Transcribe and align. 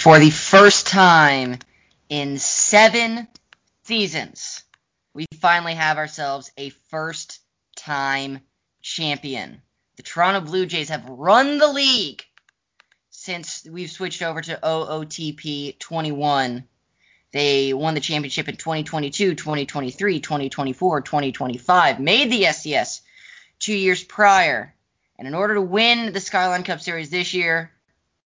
For 0.00 0.18
the 0.18 0.30
first 0.30 0.86
time 0.86 1.58
in 2.08 2.38
seven 2.38 3.28
seasons, 3.82 4.64
we 5.12 5.26
finally 5.42 5.74
have 5.74 5.98
ourselves 5.98 6.50
a 6.56 6.70
first 6.88 7.38
time 7.76 8.40
champion. 8.80 9.60
The 9.96 10.02
Toronto 10.02 10.40
Blue 10.40 10.64
Jays 10.64 10.88
have 10.88 11.04
run 11.04 11.58
the 11.58 11.68
league 11.68 12.22
since 13.10 13.66
we've 13.70 13.90
switched 13.90 14.22
over 14.22 14.40
to 14.40 14.58
OOTP 14.62 15.78
21. 15.78 16.64
They 17.32 17.74
won 17.74 17.92
the 17.92 18.00
championship 18.00 18.48
in 18.48 18.56
2022, 18.56 19.34
2023, 19.34 20.20
2024, 20.20 21.00
2025, 21.02 22.00
made 22.00 22.32
the 22.32 22.44
SCS 22.44 23.02
two 23.58 23.76
years 23.76 24.02
prior. 24.02 24.74
And 25.18 25.28
in 25.28 25.34
order 25.34 25.56
to 25.56 25.60
win 25.60 26.14
the 26.14 26.20
Skyline 26.20 26.62
Cup 26.62 26.80
Series 26.80 27.10
this 27.10 27.34
year, 27.34 27.70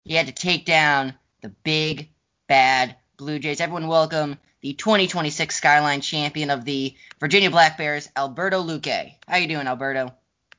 he 0.05 0.15
had 0.15 0.29
to 0.29 0.33
take 0.33 0.65
down 0.65 1.15
the 1.47 1.55
big, 1.63 2.11
bad 2.49 2.97
Blue 3.17 3.39
Jays. 3.39 3.61
Everyone 3.61 3.87
welcome 3.87 4.37
the 4.63 4.73
2026 4.73 5.55
Skyline 5.55 6.01
champion 6.01 6.51
of 6.51 6.65
the 6.65 6.97
Virginia 7.21 7.53
Black 7.53 7.79
Bears, 7.79 8.09
Alberto 8.17 8.65
Luque. 8.65 9.15
How 9.29 9.37
you 9.37 9.47
doing, 9.47 9.69
Alberto? 9.69 10.13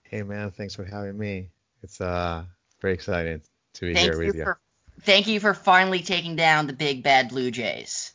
Hey, 0.03 0.23
man. 0.23 0.51
Thanks 0.51 0.75
for 0.75 0.85
having 0.85 1.17
me. 1.17 1.49
It's 1.83 1.99
uh 1.99 2.45
very 2.79 2.93
exciting 2.93 3.41
to 3.73 3.85
be 3.85 3.95
thank 3.95 4.13
here 4.13 4.17
with 4.17 4.35
you. 4.35 4.43
For, 4.45 4.59
thank 5.01 5.27
you 5.27 5.41
for 5.41 5.53
finally 5.53 5.99
taking 5.99 6.37
down 6.37 6.67
the 6.67 6.73
big, 6.73 7.03
bad 7.03 7.27
Blue 7.27 7.51
Jays. 7.51 8.13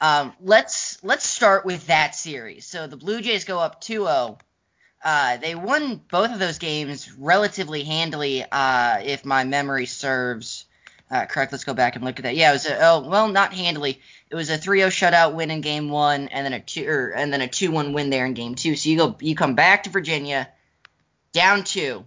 Um, 0.00 0.32
let's 0.40 1.02
let's 1.02 1.26
start 1.26 1.64
with 1.64 1.88
that 1.88 2.14
series. 2.14 2.66
So 2.66 2.86
the 2.86 2.96
Blue 2.96 3.20
Jays 3.20 3.44
go 3.44 3.58
up 3.58 3.80
2-0 3.82 4.38
uh, 5.02 5.38
they 5.38 5.54
won 5.54 6.00
both 6.10 6.30
of 6.30 6.38
those 6.38 6.58
games 6.58 7.10
relatively 7.14 7.84
handily, 7.84 8.44
uh, 8.44 8.98
if 9.02 9.24
my 9.24 9.44
memory 9.44 9.86
serves 9.86 10.66
uh, 11.10 11.26
correct. 11.26 11.50
Let's 11.50 11.64
go 11.64 11.74
back 11.74 11.96
and 11.96 12.04
look 12.04 12.18
at 12.18 12.22
that. 12.22 12.36
Yeah, 12.36 12.50
it 12.50 12.52
was 12.52 12.66
a 12.66 12.78
oh 12.86 13.08
well, 13.08 13.28
not 13.28 13.52
handily. 13.52 14.00
It 14.30 14.34
was 14.34 14.48
a 14.48 14.58
3-0 14.58 14.88
shutout 14.88 15.34
win 15.34 15.50
in 15.50 15.60
game 15.60 15.88
one, 15.88 16.28
and 16.28 16.46
then 16.46 16.52
a 16.52 16.60
two 16.60 16.88
or, 16.88 17.08
and 17.08 17.32
then 17.32 17.40
a 17.40 17.48
2-1 17.48 17.92
win 17.92 18.10
there 18.10 18.26
in 18.26 18.34
game 18.34 18.54
two. 18.54 18.76
So 18.76 18.88
you 18.88 18.96
go 18.96 19.16
you 19.20 19.34
come 19.34 19.54
back 19.54 19.84
to 19.84 19.90
Virginia, 19.90 20.48
down 21.32 21.64
two. 21.64 22.04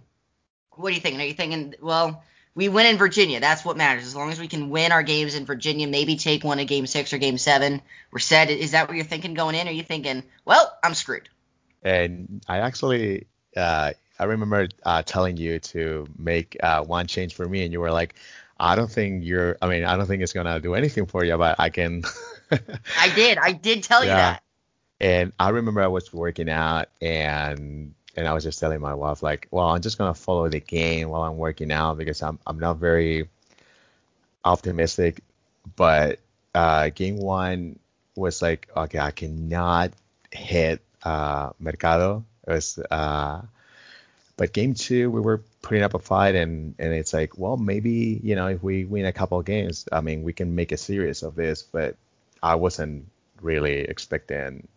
What 0.72 0.90
are 0.90 0.94
you 0.94 1.00
thinking? 1.00 1.20
Are 1.20 1.26
you 1.26 1.34
thinking 1.34 1.74
well? 1.80 2.24
We 2.56 2.68
win 2.68 2.86
in 2.86 2.98
Virginia. 2.98 3.40
That's 3.40 3.64
what 3.64 3.76
matters. 3.76 4.06
As 4.06 4.14
long 4.14 4.30
as 4.30 4.38
we 4.38 4.46
can 4.46 4.70
win 4.70 4.92
our 4.92 5.02
games 5.02 5.34
in 5.34 5.44
Virginia, 5.44 5.88
maybe 5.88 6.16
take 6.16 6.44
one 6.44 6.60
in 6.60 6.66
Game 6.66 6.86
Six 6.86 7.12
or 7.12 7.18
Game 7.18 7.36
Seven, 7.36 7.82
we're 8.12 8.20
set. 8.20 8.48
Is 8.48 8.70
that 8.70 8.86
what 8.86 8.96
you're 8.96 9.04
thinking 9.04 9.34
going 9.34 9.56
in? 9.56 9.66
Or 9.66 9.70
are 9.70 9.74
you 9.74 9.82
thinking, 9.82 10.22
well, 10.44 10.72
I'm 10.82 10.94
screwed? 10.94 11.28
And 11.82 12.44
I 12.46 12.58
actually, 12.58 13.26
uh, 13.56 13.92
I 14.20 14.24
remember 14.24 14.68
uh, 14.84 15.02
telling 15.02 15.36
you 15.36 15.58
to 15.58 16.06
make 16.16 16.56
uh, 16.62 16.84
one 16.84 17.08
change 17.08 17.34
for 17.34 17.46
me, 17.46 17.64
and 17.64 17.72
you 17.72 17.80
were 17.80 17.90
like, 17.90 18.14
I 18.58 18.76
don't 18.76 18.90
think 18.90 19.24
you're, 19.24 19.56
I 19.60 19.68
mean, 19.68 19.84
I 19.84 19.96
don't 19.96 20.06
think 20.06 20.22
it's 20.22 20.32
going 20.32 20.46
to 20.46 20.60
do 20.60 20.74
anything 20.74 21.06
for 21.06 21.24
you, 21.24 21.36
but 21.36 21.56
I 21.58 21.70
can. 21.70 22.04
I 22.50 23.12
did. 23.14 23.38
I 23.38 23.52
did 23.52 23.82
tell 23.82 24.04
yeah. 24.04 24.10
you 24.10 24.16
that. 24.16 24.42
And 25.00 25.32
I 25.38 25.50
remember 25.50 25.82
I 25.82 25.88
was 25.88 26.12
working 26.12 26.48
out 26.48 26.88
and 27.00 27.94
and 28.16 28.28
I 28.28 28.32
was 28.32 28.44
just 28.44 28.60
telling 28.60 28.80
my 28.80 28.94
wife 28.94 29.22
like, 29.22 29.48
well, 29.50 29.68
I'm 29.68 29.82
just 29.82 29.98
gonna 29.98 30.14
follow 30.14 30.48
the 30.48 30.60
game 30.60 31.08
while 31.08 31.22
I'm 31.22 31.36
working 31.36 31.72
out 31.72 31.98
because 31.98 32.22
I'm 32.22 32.38
I'm 32.46 32.58
not 32.58 32.76
very 32.76 33.28
optimistic. 34.44 35.20
But 35.76 36.20
uh, 36.54 36.90
game 36.94 37.16
one 37.16 37.78
was 38.14 38.40
like, 38.40 38.68
okay, 38.76 38.98
I 38.98 39.10
cannot 39.10 39.92
hit 40.30 40.80
uh, 41.02 41.50
Mercado. 41.58 42.24
It 42.46 42.52
was, 42.52 42.78
uh, 42.78 43.42
but 44.36 44.52
game 44.52 44.74
two, 44.74 45.10
we 45.10 45.20
were 45.20 45.42
putting 45.64 45.82
up 45.82 45.94
a 45.94 45.98
fight, 45.98 46.34
and 46.34 46.74
and 46.78 46.92
it's 46.92 47.12
like, 47.12 47.38
well, 47.38 47.56
maybe 47.56 48.20
you 48.22 48.36
know, 48.36 48.48
if 48.48 48.62
we 48.62 48.84
win 48.84 49.06
a 49.06 49.12
couple 49.12 49.38
of 49.38 49.44
games, 49.44 49.88
I 49.90 50.00
mean, 50.00 50.22
we 50.22 50.32
can 50.32 50.54
make 50.54 50.70
a 50.70 50.76
series 50.76 51.22
of 51.22 51.34
this. 51.34 51.62
But 51.62 51.96
I 52.42 52.54
wasn't 52.54 53.08
really 53.40 53.80
expecting. 53.80 54.68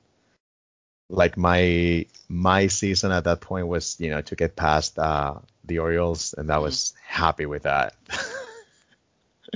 Like 1.10 1.38
my 1.38 2.06
my 2.28 2.68
season 2.68 3.12
at 3.12 3.26
that 3.26 3.42
point 3.42 3.68
was, 3.68 4.00
you 4.00 4.10
know, 4.10 4.22
to 4.22 4.36
get 4.36 4.56
past 4.56 4.98
uh, 4.98 5.36
the 5.66 5.80
Orioles, 5.80 6.34
and 6.34 6.50
I 6.50 6.56
mm-hmm. 6.56 6.64
was 6.64 6.94
happy 7.06 7.46
with 7.46 7.64
that. 7.64 7.96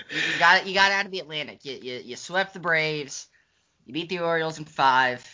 you 0.09 0.17
got 0.39 0.67
you 0.67 0.73
got 0.73 0.91
out 0.91 1.05
of 1.05 1.11
the 1.11 1.19
Atlantic. 1.19 1.65
You, 1.65 1.79
you 1.81 2.01
you 2.03 2.15
swept 2.15 2.53
the 2.53 2.59
Braves. 2.59 3.27
You 3.85 3.93
beat 3.93 4.09
the 4.09 4.19
Orioles 4.19 4.59
in 4.59 4.65
five 4.65 5.27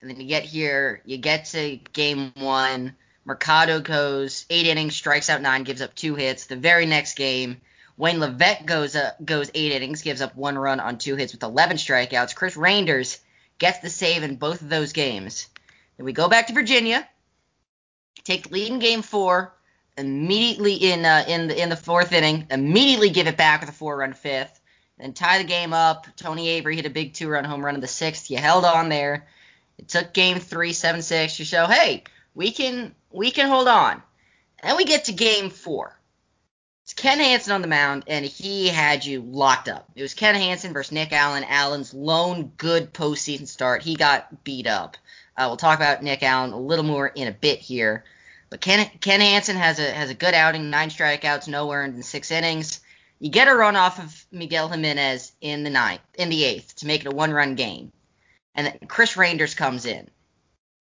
and 0.00 0.10
then 0.10 0.20
you 0.20 0.28
get 0.28 0.44
here, 0.44 1.02
you 1.04 1.18
get 1.18 1.46
to 1.46 1.76
game 1.92 2.32
one. 2.36 2.94
Mercado 3.26 3.80
goes 3.80 4.46
eight 4.50 4.66
innings, 4.66 4.94
strikes 4.94 5.28
out 5.28 5.42
nine, 5.42 5.64
gives 5.64 5.82
up 5.82 5.96
two 5.96 6.14
hits. 6.14 6.46
The 6.46 6.54
very 6.54 6.86
next 6.86 7.16
game, 7.16 7.60
Wayne 7.96 8.20
Levesque 8.20 8.64
goes 8.64 8.94
uh, 8.94 9.10
goes 9.22 9.50
eight 9.52 9.72
innings, 9.72 10.02
gives 10.02 10.22
up 10.22 10.36
one 10.36 10.56
run 10.56 10.78
on 10.78 10.96
two 10.96 11.16
hits 11.16 11.32
with 11.32 11.42
11 11.42 11.76
strikeouts. 11.76 12.36
Chris 12.36 12.56
Reinders 12.56 13.18
gets 13.58 13.80
the 13.80 13.90
save 13.90 14.22
in 14.22 14.36
both 14.36 14.62
of 14.62 14.68
those 14.68 14.92
games. 14.92 15.48
Then 15.96 16.06
we 16.06 16.12
go 16.12 16.28
back 16.28 16.46
to 16.46 16.52
Virginia, 16.52 17.06
take 18.22 18.44
the 18.44 18.54
lead 18.54 18.70
in 18.70 18.78
game 18.78 19.02
four, 19.02 19.52
immediately 19.98 20.74
in 20.74 21.04
uh, 21.04 21.24
in 21.26 21.48
the 21.48 21.60
in 21.60 21.68
the 21.68 21.76
fourth 21.76 22.12
inning, 22.12 22.46
immediately 22.52 23.10
give 23.10 23.26
it 23.26 23.36
back 23.36 23.60
with 23.60 23.70
a 23.70 23.72
four 23.72 23.96
run 23.96 24.12
fifth, 24.12 24.60
then 24.98 25.14
tie 25.14 25.38
the 25.38 25.44
game 25.44 25.72
up. 25.72 26.06
Tony 26.14 26.48
Avery 26.50 26.76
hit 26.76 26.86
a 26.86 26.90
big 26.90 27.14
two 27.14 27.28
run 27.28 27.44
home 27.44 27.64
run 27.64 27.74
in 27.74 27.80
the 27.80 27.88
sixth. 27.88 28.30
You 28.30 28.38
held 28.38 28.64
on 28.64 28.88
there. 28.88 29.26
It 29.78 29.88
took 29.88 30.12
game 30.12 30.38
three, 30.38 30.72
seven, 30.72 31.02
six 31.02 31.38
to 31.38 31.44
show, 31.44 31.66
hey, 31.66 32.04
we 32.36 32.52
can 32.52 32.94
we 33.10 33.32
can 33.32 33.48
hold 33.48 33.66
on. 33.66 34.02
And 34.60 34.76
we 34.76 34.84
get 34.84 35.06
to 35.06 35.12
game 35.12 35.50
four. 35.50 35.98
It's 36.84 36.94
Ken 36.94 37.18
Hansen 37.18 37.52
on 37.52 37.62
the 37.62 37.68
mound, 37.68 38.04
and 38.06 38.24
he 38.24 38.68
had 38.68 39.04
you 39.04 39.20
locked 39.20 39.68
up. 39.68 39.88
It 39.96 40.02
was 40.02 40.14
Ken 40.14 40.36
Hansen 40.36 40.72
versus 40.72 40.92
Nick 40.92 41.12
Allen. 41.12 41.42
Allen's 41.42 41.92
lone 41.92 42.52
good 42.56 42.92
postseason 42.92 43.48
start. 43.48 43.82
He 43.82 43.96
got 43.96 44.44
beat 44.44 44.68
up. 44.68 44.96
Uh, 45.36 45.46
we'll 45.48 45.56
talk 45.56 45.78
about 45.78 46.04
Nick 46.04 46.22
Allen 46.22 46.52
a 46.52 46.60
little 46.60 46.84
more 46.84 47.08
in 47.08 47.26
a 47.26 47.32
bit 47.32 47.58
here. 47.58 48.04
But 48.50 48.60
Ken, 48.60 48.88
Ken 49.00 49.20
Hansen 49.20 49.56
has 49.56 49.80
a 49.80 49.90
has 49.90 50.10
a 50.10 50.14
good 50.14 50.34
outing, 50.34 50.70
nine 50.70 50.90
strikeouts, 50.90 51.48
no 51.48 51.72
earned 51.72 51.96
in 51.96 52.02
six 52.02 52.30
innings. 52.30 52.80
You 53.18 53.30
get 53.30 53.48
a 53.48 53.54
run 53.54 53.76
off 53.76 53.98
of 53.98 54.26
Miguel 54.30 54.68
Jimenez 54.68 55.32
in 55.40 55.64
the 55.64 55.70
ninth, 55.70 56.02
in 56.14 56.28
the 56.28 56.44
eighth, 56.44 56.76
to 56.76 56.86
make 56.86 57.00
it 57.00 57.12
a 57.12 57.16
one 57.16 57.32
run 57.32 57.56
game. 57.56 57.90
And 58.54 58.66
then 58.66 58.78
Chris 58.88 59.14
Reynders 59.14 59.56
comes 59.56 59.86
in, 59.86 60.08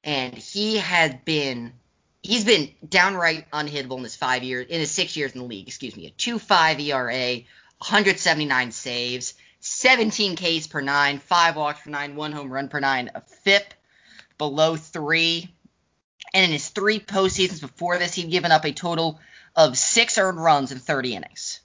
and 0.06 0.36
he 0.36 0.78
had 0.78 1.26
been 1.26 1.74
he's 2.22 2.46
been 2.46 2.70
downright 2.88 3.50
unhittable 3.52 3.98
in 3.98 4.04
his 4.04 4.16
five 4.16 4.44
years 4.44 4.68
in 4.70 4.80
his 4.80 4.92
six 4.92 5.18
years 5.18 5.34
in 5.34 5.42
the 5.42 5.46
league. 5.46 5.68
Excuse 5.68 5.98
me, 5.98 6.06
a 6.06 6.12
two 6.12 6.40
five 6.40 6.80
ERA, 6.80 7.34
179 7.80 8.72
saves, 8.72 9.34
17 9.60 10.36
Ks 10.38 10.68
per 10.68 10.80
nine, 10.80 11.20
five 11.20 11.56
walks 11.56 11.82
per 11.82 11.90
nine, 11.90 12.16
one 12.16 12.32
home 12.32 12.54
run 12.54 12.70
per 12.70 12.80
nine, 12.80 13.10
a 13.16 13.22
FIP 13.22 13.74
below 14.38 14.76
three. 14.76 15.52
And 16.34 16.46
in 16.46 16.52
his 16.52 16.70
three 16.70 17.00
postseasons 17.00 17.62
before 17.62 17.98
this, 17.98 18.14
he'd 18.14 18.30
given 18.30 18.52
up 18.52 18.66
a 18.66 18.72
total 18.72 19.20
of 19.56 19.78
six 19.78 20.18
earned 20.18 20.42
runs 20.42 20.72
in 20.72 20.80
30 20.80 21.16
innings. 21.16 21.62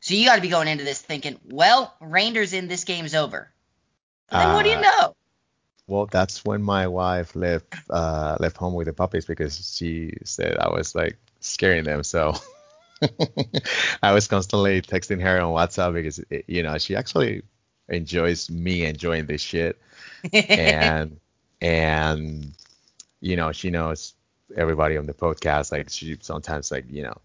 So 0.00 0.14
you 0.14 0.26
got 0.26 0.36
to 0.36 0.42
be 0.42 0.48
going 0.48 0.68
into 0.68 0.84
this 0.84 1.00
thinking, 1.00 1.40
well, 1.50 1.94
Reynders 2.00 2.52
in 2.52 2.68
this 2.68 2.84
game's 2.84 3.14
over. 3.14 3.50
And 4.30 4.40
then 4.40 4.50
uh, 4.50 4.54
what 4.54 4.62
do 4.64 4.70
you 4.70 4.76
uh, 4.76 4.80
know? 4.80 5.16
Well, 5.86 6.06
that's 6.06 6.44
when 6.44 6.62
my 6.62 6.86
wife 6.86 7.36
left 7.36 7.74
uh, 7.90 8.36
left 8.40 8.56
home 8.56 8.74
with 8.74 8.86
the 8.86 8.92
puppies 8.92 9.26
because 9.26 9.74
she 9.76 10.14
said 10.24 10.56
I 10.58 10.70
was 10.70 10.94
like 10.94 11.18
scaring 11.40 11.84
them. 11.84 12.02
So 12.04 12.34
I 14.02 14.12
was 14.12 14.26
constantly 14.26 14.80
texting 14.80 15.20
her 15.20 15.40
on 15.40 15.52
WhatsApp 15.52 15.92
because 15.92 16.18
it, 16.30 16.44
you 16.48 16.62
know 16.62 16.78
she 16.78 16.96
actually 16.96 17.42
enjoys 17.88 18.50
me 18.50 18.84
enjoying 18.86 19.26
this 19.26 19.42
shit, 19.42 19.78
and 20.32 21.20
and 21.60 22.52
you 23.20 23.36
know 23.36 23.52
she 23.52 23.70
knows 23.70 24.14
everybody 24.56 24.96
on 24.96 25.06
the 25.06 25.14
podcast. 25.14 25.70
Like 25.70 25.90
she 25.90 26.16
sometimes 26.20 26.70
like 26.70 26.86
you 26.90 27.02
know 27.02 27.18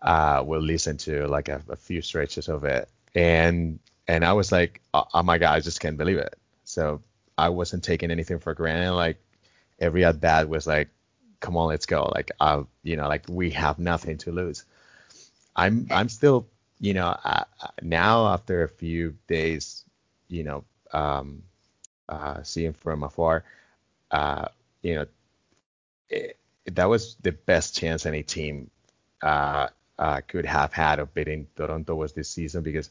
uh, 0.00 0.42
will 0.44 0.62
listen 0.62 0.96
to 0.98 1.26
like 1.26 1.48
a, 1.48 1.62
a 1.68 1.76
few 1.76 2.02
stretches 2.02 2.48
of 2.48 2.64
it, 2.64 2.88
and 3.14 3.78
and 4.08 4.24
I 4.24 4.32
was 4.32 4.50
like, 4.50 4.80
oh, 4.94 5.04
oh, 5.14 5.22
my 5.22 5.38
god, 5.38 5.54
I 5.54 5.60
just 5.60 5.80
can't 5.80 5.96
believe 5.96 6.18
it. 6.18 6.34
So 6.64 7.02
I 7.38 7.48
wasn't 7.48 7.84
taking 7.84 8.10
anything 8.10 8.38
for 8.38 8.54
granted. 8.54 8.92
Like 8.92 9.18
every 9.78 10.04
at 10.04 10.20
bat 10.20 10.48
was 10.48 10.66
like, 10.66 10.88
come 11.40 11.56
on, 11.56 11.68
let's 11.68 11.86
go. 11.86 12.10
Like 12.14 12.30
I, 12.40 12.62
you 12.82 12.96
know, 12.96 13.08
like 13.08 13.24
we 13.28 13.50
have 13.50 13.78
nothing 13.78 14.18
to 14.18 14.32
lose. 14.32 14.64
I'm 15.56 15.86
I'm 15.90 16.08
still, 16.08 16.46
you 16.80 16.94
know, 16.94 17.16
uh, 17.24 17.44
now 17.82 18.26
after 18.28 18.62
a 18.62 18.68
few 18.68 19.16
days, 19.26 19.84
you 20.28 20.44
know, 20.44 20.64
um, 20.92 21.42
uh, 22.08 22.42
seeing 22.42 22.72
from 22.72 23.02
afar, 23.02 23.44
uh, 24.10 24.48
you 24.82 24.94
know, 24.94 25.06
it, 26.08 26.38
that 26.66 26.88
was 26.88 27.16
the 27.22 27.32
best 27.32 27.74
chance 27.76 28.06
any 28.06 28.22
team 28.22 28.70
uh, 29.22 29.68
uh, 29.98 30.20
could 30.26 30.46
have 30.46 30.72
had 30.72 30.98
of 30.98 31.12
beating 31.14 31.46
Toronto 31.56 31.94
was 31.94 32.12
this 32.12 32.28
season 32.28 32.62
because 32.62 32.90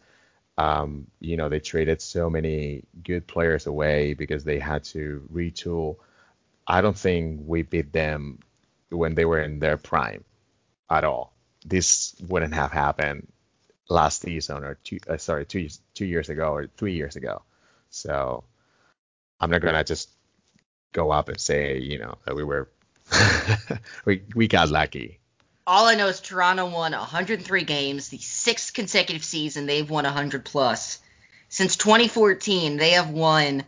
um, 0.57 1.07
you 1.19 1.38
know, 1.38 1.50
they 1.50 1.59
traded 1.59 2.01
so 2.01 2.30
many 2.30 2.83
good 3.03 3.27
players 3.27 3.68
away 3.68 4.13
because 4.13 4.44
they 4.44 4.59
had 4.59 4.83
to 4.86 5.27
retool. 5.33 5.98
I 6.68 6.81
don't 6.81 6.98
think 6.98 7.42
we 7.45 7.63
beat 7.63 7.94
them 7.94 8.39
when 8.89 9.15
they 9.15 9.25
were 9.25 9.42
in 9.42 9.59
their 9.59 9.77
prime 9.77 10.24
at 10.89 11.03
all. 11.03 11.33
This 11.65 12.15
wouldn't 12.27 12.53
have 12.53 12.71
happened 12.71 13.31
last 13.89 14.21
season 14.21 14.63
or 14.63 14.75
two 14.83 15.00
uh, 15.09 15.18
sorry 15.18 15.45
two 15.45 15.68
two 15.94 16.06
years 16.06 16.30
ago 16.30 16.53
or 16.53 16.68
three 16.77 16.94
years 16.94 17.15
ago. 17.15 17.44
So 17.89 18.44
I'm 19.39 19.51
not 19.51 19.62
gonna 19.62 19.83
just 19.83 20.09
go 20.94 21.12
up 21.12 21.30
and 21.30 21.39
say 21.39 21.80
you 21.80 22.00
know 22.00 22.18
that 22.25 22.36
we 22.36 22.44
were 22.44 22.69
we 24.06 24.24
we 24.36 24.48
got 24.48 24.69
lucky. 24.69 25.21
All 25.68 25.86
I 25.86 25.96
know 25.96 26.08
is 26.08 26.19
Toronto 26.19 26.66
won 26.66 26.92
103 26.92 27.63
games, 27.63 28.10
the 28.10 28.18
sixth 28.18 28.74
consecutive 28.74 29.24
season 29.24 29.66
they've 29.66 29.90
won 29.90 30.06
100 30.06 30.46
plus. 30.46 31.00
Since 31.50 31.75
2014, 31.78 32.78
they 32.78 32.92
have 32.92 33.10
won 33.10 33.63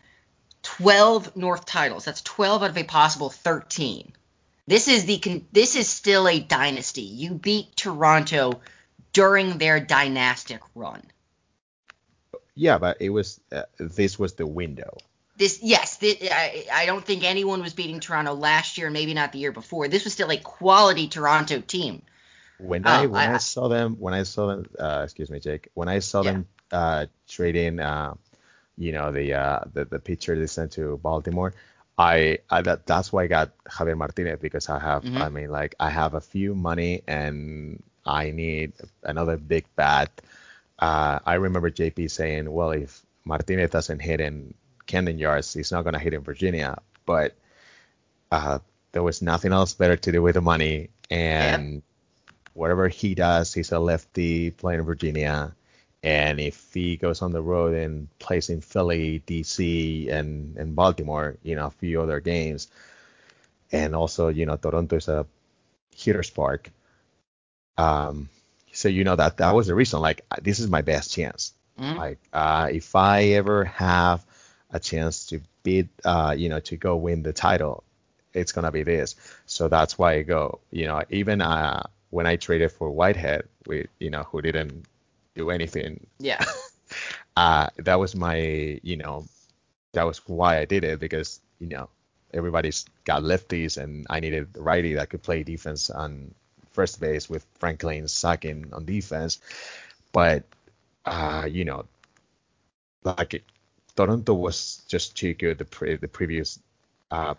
12 0.64 1.36
North 1.36 1.66
titles. 1.66 2.06
That's 2.06 2.22
12 2.22 2.64
out 2.64 2.70
of 2.72 2.78
a 2.78 2.84
possible 2.84 3.30
13. 3.30 4.14
This 4.66 4.88
is 4.88 5.06
the 5.06 5.44
this 5.52 5.76
is 5.76 5.90
still 5.90 6.28
a 6.28 6.40
dynasty. 6.40 7.02
You 7.02 7.34
beat 7.34 7.76
Toronto 7.76 8.62
during 9.12 9.58
their 9.58 9.80
dynastic 9.80 10.62
run. 10.74 11.04
Yeah, 12.56 12.78
but 12.78 12.98
it 13.02 13.10
was 13.10 13.42
uh, 13.52 13.64
this 13.78 14.18
was 14.18 14.34
the 14.34 14.48
window. 14.48 14.98
This 15.36 15.60
yes, 15.64 15.98
this, 15.98 16.18
I, 16.32 16.66
I 16.72 16.86
don't 16.86 17.04
think 17.04 17.24
anyone 17.24 17.62
was 17.62 17.74
beating 17.74 18.00
Toronto 18.00 18.34
last 18.34 18.78
year, 18.78 18.88
and 18.88 18.94
maybe 18.94 19.14
not 19.14 19.32
the 19.32 19.40
year 19.40 19.52
before. 19.52 19.88
This 19.88 20.04
was 20.04 20.14
still 20.14 20.30
a 20.32 20.38
quality 20.38 21.08
Toronto 21.08 21.60
team. 21.60 22.04
When 22.60 22.86
I 22.86 23.06
um, 23.06 23.12
when 23.12 23.30
I, 23.30 23.34
I, 23.36 23.38
saw 23.38 23.68
them 23.68 23.96
when 24.00 24.14
I 24.14 24.24
saw 24.24 24.48
them 24.48 24.66
uh, 24.80 25.02
excuse 25.04 25.30
me 25.30 25.40
Jake 25.40 25.70
when 25.74 25.90
I 25.90 26.00
saw 26.00 26.22
yeah. 26.22 26.32
them 26.32 26.48
uh, 26.72 27.06
trading 27.28 27.80
uh, 27.80 28.14
you 28.78 28.92
know 28.92 29.12
the 29.12 29.34
uh, 29.34 29.60
the 29.74 29.86
the 29.86 30.00
pitcher 30.00 30.38
they 30.38 30.48
sent 30.48 30.74
to 30.74 30.98
Baltimore, 30.98 31.54
I, 31.98 32.40
I 32.50 32.62
that 32.62 32.86
that's 32.86 33.12
why 33.12 33.24
I 33.24 33.28
got 33.28 33.52
Javier 33.66 33.98
Martinez 33.98 34.40
because 34.40 34.70
I 34.70 34.80
have 34.80 35.04
mm-hmm. 35.04 35.18
I 35.18 35.30
mean 35.30 35.50
like 35.50 35.76
I 35.80 35.90
have 35.90 36.14
a 36.14 36.22
few 36.22 36.56
money 36.56 37.02
and 37.08 37.82
I 38.06 38.32
need 38.32 38.74
another 39.04 39.38
big 39.38 39.66
bat. 39.76 40.10
Uh, 40.80 41.20
I 41.26 41.36
remember 41.36 41.70
JP 41.70 42.10
saying, 42.12 42.52
well, 42.52 42.72
if 42.72 43.02
Martinez 43.24 43.70
doesn't 43.70 44.00
hit 44.00 44.20
in 44.20 44.54
Camden 44.86 45.18
Yards, 45.18 45.54
he's 45.54 45.72
not 45.72 45.84
going 45.84 45.94
to 45.94 46.00
hit 46.00 46.14
in 46.14 46.22
Virginia. 46.22 46.80
But 47.06 47.36
uh, 48.32 48.60
there 48.92 49.04
was 49.04 49.22
nothing 49.22 49.54
else 49.54 49.74
better 49.74 49.98
to 49.98 50.12
do 50.12 50.22
with 50.22 50.36
the 50.36 50.42
money. 50.42 50.90
And 51.10 51.74
yeah. 51.74 51.80
whatever 52.54 52.88
he 52.88 53.16
does, 53.16 53.54
he's 53.54 53.72
a 53.72 53.80
lefty 53.80 54.52
playing 54.52 54.80
in 54.80 54.86
Virginia. 54.86 55.56
And 56.02 56.40
if 56.40 56.74
he 56.74 56.98
goes 56.98 57.22
on 57.22 57.32
the 57.32 57.42
road 57.42 57.76
and 57.76 58.08
plays 58.20 58.50
in 58.50 58.62
Philly, 58.62 59.24
DC, 59.26 60.12
and, 60.12 60.58
and 60.58 60.76
Baltimore, 60.76 61.38
you 61.44 61.56
know, 61.56 61.68
a 61.68 61.72
few 61.72 62.02
other 62.02 62.20
games, 62.20 62.68
and 63.72 63.96
also, 63.96 64.28
you 64.28 64.46
know, 64.46 64.58
Toronto 64.58 64.98
is 64.98 65.08
a 65.08 65.26
hitter's 65.96 66.30
park 66.30 66.70
um, 67.78 68.30
so 68.72 68.90
you 68.90 69.04
know 69.04 69.16
that 69.16 69.38
that 69.38 69.54
was 69.54 69.68
the 69.68 69.76
reason. 69.76 70.02
Like 70.02 70.22
this 70.42 70.60
is 70.60 70.70
my 70.70 70.82
best 70.82 71.12
chance. 71.12 71.54
Mm-hmm. 71.80 71.98
Like 71.98 72.20
uh, 72.32 72.70
if 72.72 72.96
I 72.96 73.24
ever 73.40 73.66
have 73.66 74.26
a 74.74 74.80
chance 74.80 75.28
to 75.28 75.40
beat, 75.64 75.88
uh, 76.04 76.36
you 76.38 76.50
know, 76.50 76.60
to 76.60 76.76
go 76.76 76.98
win 76.98 77.24
the 77.24 77.32
title, 77.32 77.84
it's 78.34 78.52
gonna 78.52 78.72
be 78.72 78.84
this. 78.84 79.16
So 79.46 79.70
that's 79.70 79.98
why 79.98 80.14
I 80.14 80.24
go. 80.24 80.60
You 80.72 80.88
know, 80.88 81.04
even 81.10 81.42
uh, 81.42 81.84
when 82.10 82.28
I 82.28 82.36
traded 82.36 82.72
for 82.72 82.90
Whitehead, 82.90 83.48
with 83.66 83.88
you 84.00 84.10
know, 84.10 84.24
who 84.24 84.42
didn't 84.42 84.86
do 85.36 85.50
anything. 85.50 86.06
Yeah. 86.20 86.44
uh, 87.38 87.70
that 87.78 88.00
was 88.00 88.16
my, 88.16 88.80
you 88.84 88.98
know, 88.98 89.26
that 89.94 90.04
was 90.04 90.20
why 90.28 90.60
I 90.60 90.66
did 90.66 90.84
it 90.84 91.00
because 91.00 91.40
you 91.60 91.68
know 91.68 91.90
everybody's 92.34 92.86
got 93.06 93.24
lefties 93.24 93.78
and 93.82 94.08
I 94.10 94.20
needed 94.20 94.48
a 94.56 94.62
righty 94.62 94.96
that 94.96 95.10
could 95.10 95.22
play 95.22 95.44
defense 95.44 95.90
on 95.90 96.34
first 96.72 97.00
base 97.00 97.30
with 97.30 97.46
Franklin 97.60 98.08
sucking 98.08 98.74
on 98.74 98.86
defense. 98.86 99.40
But 100.12 100.44
uh, 101.06 101.48
you 101.50 101.66
know, 101.66 101.86
like 103.04 103.44
Toronto 103.96 104.34
was 104.34 104.82
just 104.88 105.16
too 105.16 105.34
good 105.34 105.58
the 105.58 105.66
pre- 105.66 105.98
the 105.98 106.08
previous 106.08 106.60
uh, 107.12 107.36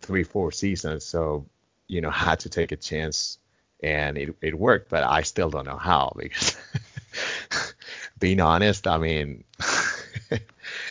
three 0.00 0.24
four 0.24 0.52
seasons, 0.52 1.04
so 1.04 1.44
you 1.88 2.00
know 2.00 2.10
had 2.28 2.40
to 2.40 2.48
take 2.48 2.72
a 2.72 2.76
chance, 2.76 3.38
and 3.82 4.16
it 4.16 4.34
it 4.40 4.58
worked. 4.58 4.90
But 4.90 5.04
I 5.04 5.22
still 5.22 5.50
don't 5.50 5.66
know 5.66 5.78
how 5.78 6.12
because 6.16 6.56
being 8.18 8.40
honest, 8.40 8.86
I 8.86 8.98
mean. 8.98 9.44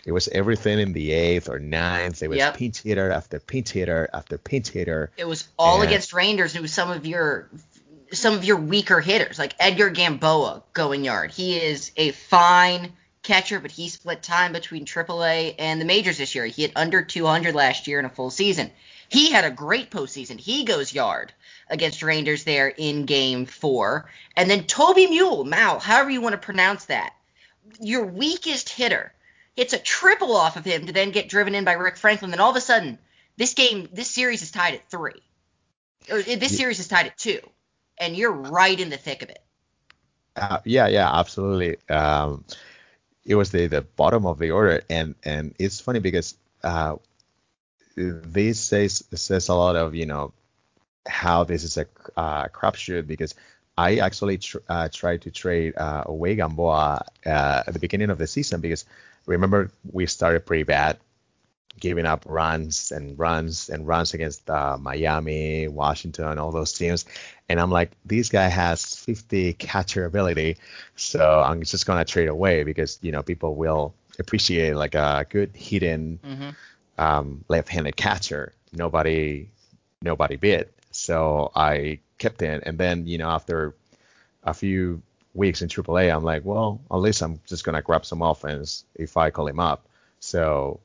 it 0.06 0.12
was 0.12 0.28
everything 0.30 0.80
in 0.80 0.94
the 0.94 1.12
eighth 1.12 1.50
or 1.50 1.60
ninth. 1.60 2.22
It 2.22 2.30
was 2.30 2.38
yep. 2.38 2.58
pinch 2.58 2.82
hitter 2.82 3.12
after 3.12 3.40
pinch 3.40 3.70
hitter 3.70 4.10
after 4.14 4.38
pinch 4.38 4.70
hitter. 4.70 5.12
It 5.18 5.28
was 5.28 5.48
all 5.58 5.82
and, 5.82 5.90
against 5.90 6.12
Reynders. 6.12 6.56
It 6.56 6.62
was 6.62 6.74
some 6.74 6.92
of 6.92 7.06
your 7.06 7.50
some 8.12 8.34
of 8.34 8.44
your 8.44 8.58
weaker 8.58 9.00
hitters, 9.00 9.38
like 9.40 9.54
Edgar 9.60 9.90
Gamboa 9.90 10.64
going 10.74 11.04
yard. 11.04 11.32
He 11.32 11.58
is 11.58 11.92
a 11.96 12.12
fine 12.12 12.94
catcher, 13.30 13.60
but 13.60 13.72
he 13.72 13.90
split 13.90 14.24
time 14.24 14.52
between 14.54 14.86
AAA 14.86 15.56
and 15.60 15.80
the 15.80 15.86
majors 15.86 16.18
this 16.18 16.36
year. 16.36 16.46
He 16.46 16.64
hit 16.64 16.72
under 16.76 17.04
200 17.04 17.54
last 17.54 17.88
year 17.88 18.00
in 18.00 18.06
a 18.06 18.10
full 18.10 18.30
season. 18.30 18.72
He 19.08 19.32
had 19.32 19.46
a 19.46 19.52
great 19.52 19.92
postseason. 19.92 20.40
He 20.40 20.66
goes 20.66 20.94
yard 20.94 21.32
against 21.70 22.02
Reynders 22.02 22.44
there 22.44 22.68
in 22.68 23.06
game 23.06 23.46
four. 23.46 24.10
And 24.36 24.50
then 24.50 24.66
Toby 24.66 25.08
Mule, 25.08 25.44
Mal, 25.44 25.80
however 25.80 26.10
you 26.10 26.22
want 26.22 26.34
to 26.34 26.40
pronounce 26.40 26.86
that, 26.86 27.14
your 27.80 28.06
weakest 28.06 28.70
hitter, 28.70 29.14
hits 29.56 29.74
a 29.74 29.80
triple 29.80 30.36
off 30.36 30.58
of 30.58 30.66
him 30.66 30.88
to 30.88 30.94
then 30.94 31.12
get 31.12 31.30
driven 31.30 31.56
in 31.56 31.66
by 31.66 31.74
Rick 31.74 31.98
Franklin. 31.98 32.32
Then 32.32 32.40
all 32.40 32.52
of 32.52 32.56
a 32.56 32.62
sudden, 32.62 32.98
this 33.38 33.54
game, 33.54 33.88
this 33.94 34.10
series 34.10 34.42
is 34.42 34.52
tied 34.52 34.74
at 34.74 34.90
three. 34.90 35.22
Or 36.10 36.22
this 36.22 36.58
series 36.58 36.80
is 36.80 36.88
tied 36.88 37.08
at 37.08 37.18
two 37.18 37.42
and 38.00 38.16
you're 38.16 38.32
right 38.32 38.80
in 38.80 38.90
the 38.90 38.98
thick 38.98 39.22
of 39.22 39.30
it. 39.30 39.44
Uh, 40.36 40.60
yeah, 40.64 40.88
yeah, 40.88 41.10
absolutely. 41.12 41.78
Um, 41.90 42.46
it 43.26 43.36
was 43.36 43.52
the, 43.52 43.68
the 43.68 43.82
bottom 43.82 44.26
of 44.26 44.40
the 44.40 44.52
order, 44.52 44.82
and 44.90 45.16
and 45.24 45.56
it's 45.60 45.80
funny 45.80 46.00
because 46.00 46.36
uh, 46.64 46.96
this 47.96 48.60
says 48.60 49.04
says 49.14 49.50
a 49.50 49.56
lot 49.56 49.76
of 49.76 49.96
you 49.96 50.06
know 50.06 50.34
how 51.08 51.44
this 51.44 51.64
is 51.64 51.78
a 51.78 51.86
uh, 52.18 52.48
crapshoot 52.48 53.08
because 53.08 53.36
I 53.78 53.98
actually 53.98 54.38
tr- 54.38 54.58
uh, 54.68 54.90
tried 54.92 55.22
to 55.24 55.32
trade 55.32 55.74
uh, 55.78 56.04
away 56.06 56.36
Gamboa 56.36 57.06
uh, 57.26 57.64
at 57.66 57.74
the 57.74 57.80
beginning 57.80 58.10
of 58.10 58.18
the 58.18 58.28
season 58.28 58.62
because 58.62 58.86
remember 59.26 59.72
we 59.92 60.06
started 60.06 60.46
pretty 60.46 60.64
bad 60.64 60.98
giving 61.80 62.06
up 62.06 62.26
runs 62.28 62.92
and 62.92 63.18
runs 63.18 63.70
and 63.70 63.88
runs 63.88 64.14
against 64.14 64.50
uh, 64.50 64.78
Miami, 64.80 65.68
Washington, 65.68 66.38
all 66.38 66.52
those 66.52 66.74
teams. 66.74 67.06
And 67.48 67.60
I'm 67.60 67.72
like, 67.72 67.92
this 68.06 68.30
guy 68.30 68.48
has 68.48 68.96
50 68.96 69.54
catcher 69.54 70.06
ability, 70.06 70.58
so 70.96 71.42
I'm 71.42 71.64
just 71.64 71.86
gonna 71.86 72.06
trade 72.06 72.30
away 72.30 72.64
because 72.64 73.00
you 73.02 73.12
know 73.12 73.24
people 73.24 73.56
will 73.56 73.94
appreciate 74.20 74.76
like 74.76 74.96
a 74.96 75.26
good 75.30 75.56
hidden 75.56 76.20
mm-hmm. 76.24 76.50
um, 76.98 77.44
left-handed 77.48 77.96
catcher. 77.96 78.54
Nobody, 78.72 79.50
nobody 80.02 80.36
bid. 80.36 80.70
So 80.92 81.52
I 81.56 82.00
kept 82.18 82.42
it, 82.42 82.64
and 82.66 82.78
then 82.78 83.08
you 83.08 83.18
know 83.18 83.30
after 83.30 83.76
a 84.44 84.54
few 84.54 85.02
weeks 85.34 85.62
in 85.62 85.70
AAA, 85.70 86.14
I'm 86.14 86.24
like, 86.24 86.44
well, 86.46 86.82
at 86.92 86.98
least 86.98 87.22
I'm 87.22 87.40
just 87.48 87.64
gonna 87.64 87.82
grab 87.82 88.06
some 88.06 88.22
offense 88.22 88.86
if 88.96 89.18
I 89.18 89.32
call 89.32 89.48
him 89.48 89.60
up. 89.60 89.88
So 90.20 90.82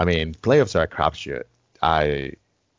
I 0.00 0.06
mean, 0.06 0.32
playoffs 0.32 0.74
are 0.74 0.84
a 0.84 0.88
crapshoot. 0.88 1.42
I, 1.82 2.32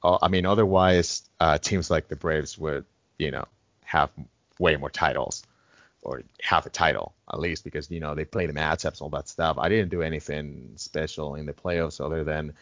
I 0.04 0.28
mean, 0.28 0.48
otherwise, 0.48 1.30
uh, 1.40 1.60
teams 1.60 1.92
like 1.92 2.08
the 2.08 2.16
Braves 2.16 2.58
would, 2.58 2.84
you 3.20 3.30
know, 3.30 3.46
have 3.86 4.10
way 4.58 4.76
more 4.76 4.90
titles 4.90 5.44
or 6.02 6.24
have 6.42 6.66
a 6.66 6.70
title 6.72 7.14
at 7.32 7.40
least 7.40 7.64
because 7.64 7.92
you 7.92 8.00
know 8.00 8.16
they 8.16 8.26
play 8.26 8.48
the 8.48 8.54
matchups 8.54 8.94
and 8.94 9.02
all 9.02 9.10
that 9.10 9.30
stuff. 9.30 9.60
I 9.60 9.70
didn't 9.70 9.90
do 9.90 10.02
anything 10.02 10.72
special 10.78 11.36
in 11.36 11.46
the 11.46 11.54
playoffs 11.54 12.04
other 12.04 12.24
than, 12.24 12.54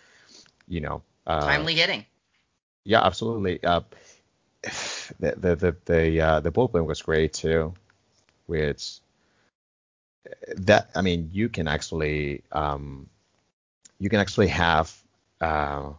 you 0.67 0.81
know, 0.81 1.01
uh, 1.25 1.45
timely 1.45 1.75
hitting. 1.75 2.05
Yeah, 2.83 3.01
absolutely. 3.05 3.63
Uh, 3.63 3.81
the 5.19 5.35
the 5.37 5.55
the 5.55 5.75
the, 5.85 6.21
uh, 6.21 6.39
the 6.41 6.51
bullpen 6.51 6.85
was 6.85 7.01
great 7.01 7.31
too, 7.31 7.73
which 8.47 8.99
that 10.57 10.89
I 10.95 11.01
mean 11.01 11.29
you 11.31 11.47
can 11.47 11.69
actually 11.69 12.43
um, 12.51 13.07
you 13.99 14.09
can 14.09 14.19
actually 14.19 14.47
have 14.47 14.95
uh, 15.41 15.91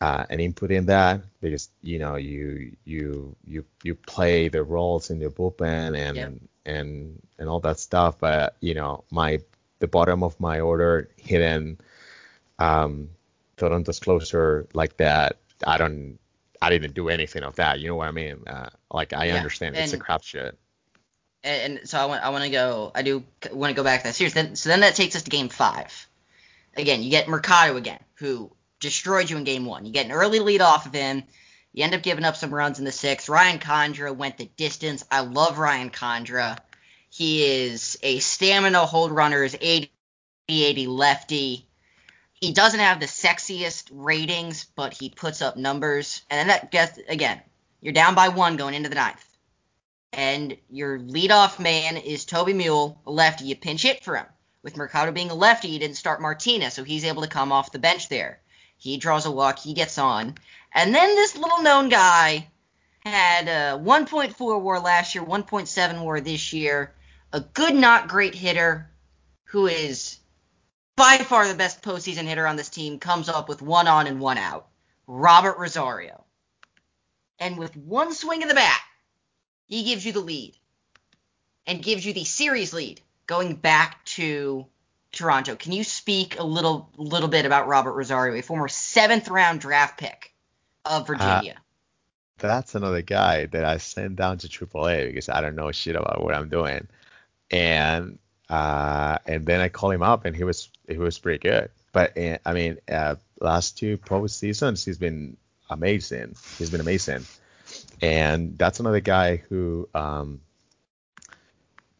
uh, 0.00 0.24
an 0.30 0.40
input 0.40 0.70
in 0.70 0.86
that 0.86 1.22
because 1.40 1.68
you 1.82 1.98
know 1.98 2.16
you 2.16 2.76
you 2.84 3.36
you 3.46 3.64
you 3.82 3.94
play 3.94 4.48
the 4.48 4.62
roles 4.62 5.10
in 5.10 5.18
the 5.18 5.28
bullpen 5.28 5.96
and 5.96 6.16
yep. 6.16 6.32
and 6.64 7.22
and 7.38 7.48
all 7.48 7.60
that 7.60 7.78
stuff. 7.78 8.18
But 8.18 8.56
you 8.60 8.74
know 8.74 9.04
my 9.10 9.40
the 9.80 9.88
bottom 9.88 10.22
of 10.22 10.38
my 10.40 10.60
order 10.60 11.10
hidden 11.16 11.78
um, 12.58 13.10
Toronto's 13.56 14.00
closer 14.00 14.66
like 14.72 14.96
that. 14.98 15.38
I 15.66 15.78
don't 15.78 16.18
I 16.60 16.70
didn't 16.70 16.94
do 16.94 17.08
anything 17.08 17.42
of 17.42 17.56
that. 17.56 17.80
You 17.80 17.88
know 17.88 17.96
what 17.96 18.08
I 18.08 18.12
mean? 18.12 18.44
Uh, 18.46 18.70
like 18.90 19.12
I 19.12 19.26
yeah. 19.26 19.36
understand 19.36 19.76
it's 19.76 19.92
a 19.92 19.98
crapshoot. 19.98 20.52
And, 21.42 21.78
and 21.78 21.88
so 21.88 21.98
I 21.98 22.06
want 22.06 22.24
I 22.24 22.30
want 22.30 22.44
to 22.44 22.50
go 22.50 22.92
I 22.94 23.02
do 23.02 23.24
want 23.52 23.70
to 23.70 23.74
go 23.74 23.84
back 23.84 24.00
to 24.00 24.08
that 24.08 24.14
series. 24.14 24.34
Then 24.34 24.56
so 24.56 24.68
then 24.68 24.80
that 24.80 24.94
takes 24.94 25.16
us 25.16 25.22
to 25.22 25.30
game 25.30 25.48
five 25.48 26.06
again, 26.76 27.02
you 27.02 27.10
get 27.10 27.28
Mercado 27.28 27.76
again, 27.76 28.00
who 28.14 28.50
destroyed 28.80 29.30
you 29.30 29.36
in 29.36 29.44
game 29.44 29.64
one. 29.64 29.86
You 29.86 29.92
get 29.92 30.06
an 30.06 30.12
early 30.12 30.40
lead 30.40 30.60
off 30.60 30.86
of 30.86 30.92
him. 30.92 31.24
You 31.72 31.84
end 31.84 31.94
up 31.94 32.02
giving 32.02 32.24
up 32.24 32.36
some 32.36 32.54
runs 32.54 32.78
in 32.78 32.84
the 32.84 32.92
sixth. 32.92 33.28
Ryan 33.28 33.58
Condra 33.58 34.14
went 34.14 34.38
the 34.38 34.46
distance. 34.56 35.04
I 35.10 35.20
love 35.20 35.58
Ryan 35.58 35.90
Condra. 35.90 36.58
He 37.10 37.44
is 37.44 37.98
a 38.02 38.18
stamina 38.18 38.86
hold 38.86 39.12
runner, 39.12 39.42
is 39.42 39.56
80 39.60 39.90
80 40.48 40.86
lefty. 40.86 41.66
He 42.34 42.52
doesn't 42.52 42.80
have 42.80 43.00
the 43.00 43.06
sexiest 43.06 43.88
ratings, 43.90 44.64
but 44.76 44.92
he 44.92 45.08
puts 45.08 45.40
up 45.40 45.56
numbers. 45.56 46.22
And 46.28 46.38
then 46.38 46.48
that 46.48 46.70
gets, 46.70 46.98
again, 47.08 47.40
you're 47.80 47.92
down 47.92 48.14
by 48.14 48.28
one 48.28 48.56
going 48.56 48.74
into 48.74 48.88
the 48.88 48.96
ninth. 48.96 49.24
And 50.12 50.56
your 50.70 50.98
leadoff 50.98 51.58
man 51.58 51.96
is 51.96 52.24
Toby 52.24 52.52
Mule, 52.52 53.00
a 53.06 53.10
lefty. 53.10 53.46
You 53.46 53.56
pinch 53.56 53.82
hit 53.82 54.04
for 54.04 54.16
him. 54.16 54.26
With 54.64 54.78
Mercado 54.78 55.12
being 55.12 55.30
a 55.30 55.34
lefty, 55.34 55.68
he 55.68 55.78
didn't 55.78 55.98
start 55.98 56.22
Martinez, 56.22 56.72
so 56.72 56.84
he's 56.84 57.04
able 57.04 57.20
to 57.20 57.28
come 57.28 57.52
off 57.52 57.70
the 57.70 57.78
bench 57.78 58.08
there. 58.08 58.40
He 58.78 58.96
draws 58.96 59.26
a 59.26 59.30
walk, 59.30 59.58
he 59.58 59.74
gets 59.74 59.98
on. 59.98 60.38
And 60.72 60.94
then 60.94 61.14
this 61.14 61.36
little 61.36 61.60
known 61.60 61.90
guy 61.90 62.48
had 63.04 63.46
a 63.46 63.78
1.4 63.78 64.62
war 64.62 64.80
last 64.80 65.14
year, 65.14 65.22
1.7 65.22 66.00
war 66.00 66.18
this 66.22 66.54
year. 66.54 66.94
A 67.30 67.40
good, 67.40 67.74
not 67.74 68.08
great 68.08 68.34
hitter 68.34 68.90
who 69.44 69.66
is 69.66 70.18
by 70.96 71.18
far 71.18 71.46
the 71.46 71.54
best 71.54 71.82
postseason 71.82 72.24
hitter 72.24 72.46
on 72.46 72.56
this 72.56 72.70
team 72.70 72.98
comes 72.98 73.28
up 73.28 73.50
with 73.50 73.60
one 73.60 73.86
on 73.86 74.06
and 74.06 74.18
one 74.18 74.38
out. 74.38 74.68
Robert 75.06 75.58
Rosario. 75.58 76.24
And 77.38 77.58
with 77.58 77.76
one 77.76 78.14
swing 78.14 78.42
of 78.42 78.48
the 78.48 78.54
bat, 78.54 78.80
he 79.66 79.84
gives 79.84 80.06
you 80.06 80.12
the 80.12 80.20
lead 80.20 80.56
and 81.66 81.82
gives 81.82 82.06
you 82.06 82.14
the 82.14 82.24
series 82.24 82.72
lead 82.72 83.02
going 83.26 83.54
back 83.54 84.04
to 84.04 84.66
Toronto. 85.12 85.56
Can 85.56 85.72
you 85.72 85.84
speak 85.84 86.38
a 86.38 86.44
little 86.44 86.90
little 86.96 87.28
bit 87.28 87.46
about 87.46 87.68
Robert 87.68 87.92
Rosario, 87.92 88.34
a 88.34 88.42
former 88.42 88.68
seventh 88.68 89.28
round 89.28 89.60
draft 89.60 89.98
pick 89.98 90.32
of 90.84 91.06
Virginia? 91.06 91.54
Uh, 91.56 91.60
that's 92.38 92.74
another 92.74 93.02
guy 93.02 93.46
that 93.46 93.64
I 93.64 93.78
sent 93.78 94.16
down 94.16 94.38
to 94.38 94.48
AAA 94.48 95.06
because 95.06 95.28
I 95.28 95.40
don't 95.40 95.54
know 95.54 95.70
shit 95.72 95.96
about 95.96 96.22
what 96.22 96.34
I'm 96.34 96.48
doing. 96.48 96.88
And 97.50 98.18
uh, 98.48 99.18
and 99.26 99.46
then 99.46 99.60
I 99.60 99.68
called 99.68 99.94
him 99.94 100.02
up, 100.02 100.24
and 100.24 100.36
he 100.36 100.44
was 100.44 100.68
he 100.88 100.98
was 100.98 101.18
pretty 101.18 101.38
good. 101.38 101.70
But 101.92 102.18
uh, 102.18 102.38
I 102.44 102.52
mean, 102.52 102.78
uh, 102.90 103.16
last 103.40 103.78
two 103.78 103.96
post 103.96 104.38
seasons, 104.38 104.84
he's 104.84 104.98
been 104.98 105.36
amazing. 105.70 106.36
He's 106.58 106.70
been 106.70 106.80
amazing, 106.80 107.24
and 108.02 108.58
that's 108.58 108.80
another 108.80 109.00
guy 109.00 109.36
who, 109.36 109.88
um, 109.94 110.40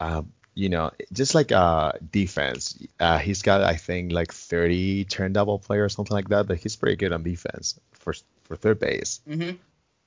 uh, 0.00 0.22
you 0.54 0.68
know, 0.68 0.92
just 1.12 1.34
like 1.34 1.52
uh, 1.52 1.92
defense, 2.10 2.78
uh, 3.00 3.18
he's 3.18 3.42
got 3.42 3.62
I 3.62 3.76
think 3.76 4.12
like 4.12 4.32
30 4.32 5.04
turn 5.04 5.32
double 5.32 5.58
play 5.58 5.78
or 5.78 5.88
something 5.88 6.14
like 6.14 6.28
that, 6.28 6.46
but 6.46 6.58
he's 6.58 6.76
pretty 6.76 6.96
good 6.96 7.12
on 7.12 7.22
defense 7.22 7.78
for 7.92 8.14
for 8.44 8.56
third 8.56 8.78
base. 8.78 9.20
Mm-hmm. 9.28 9.56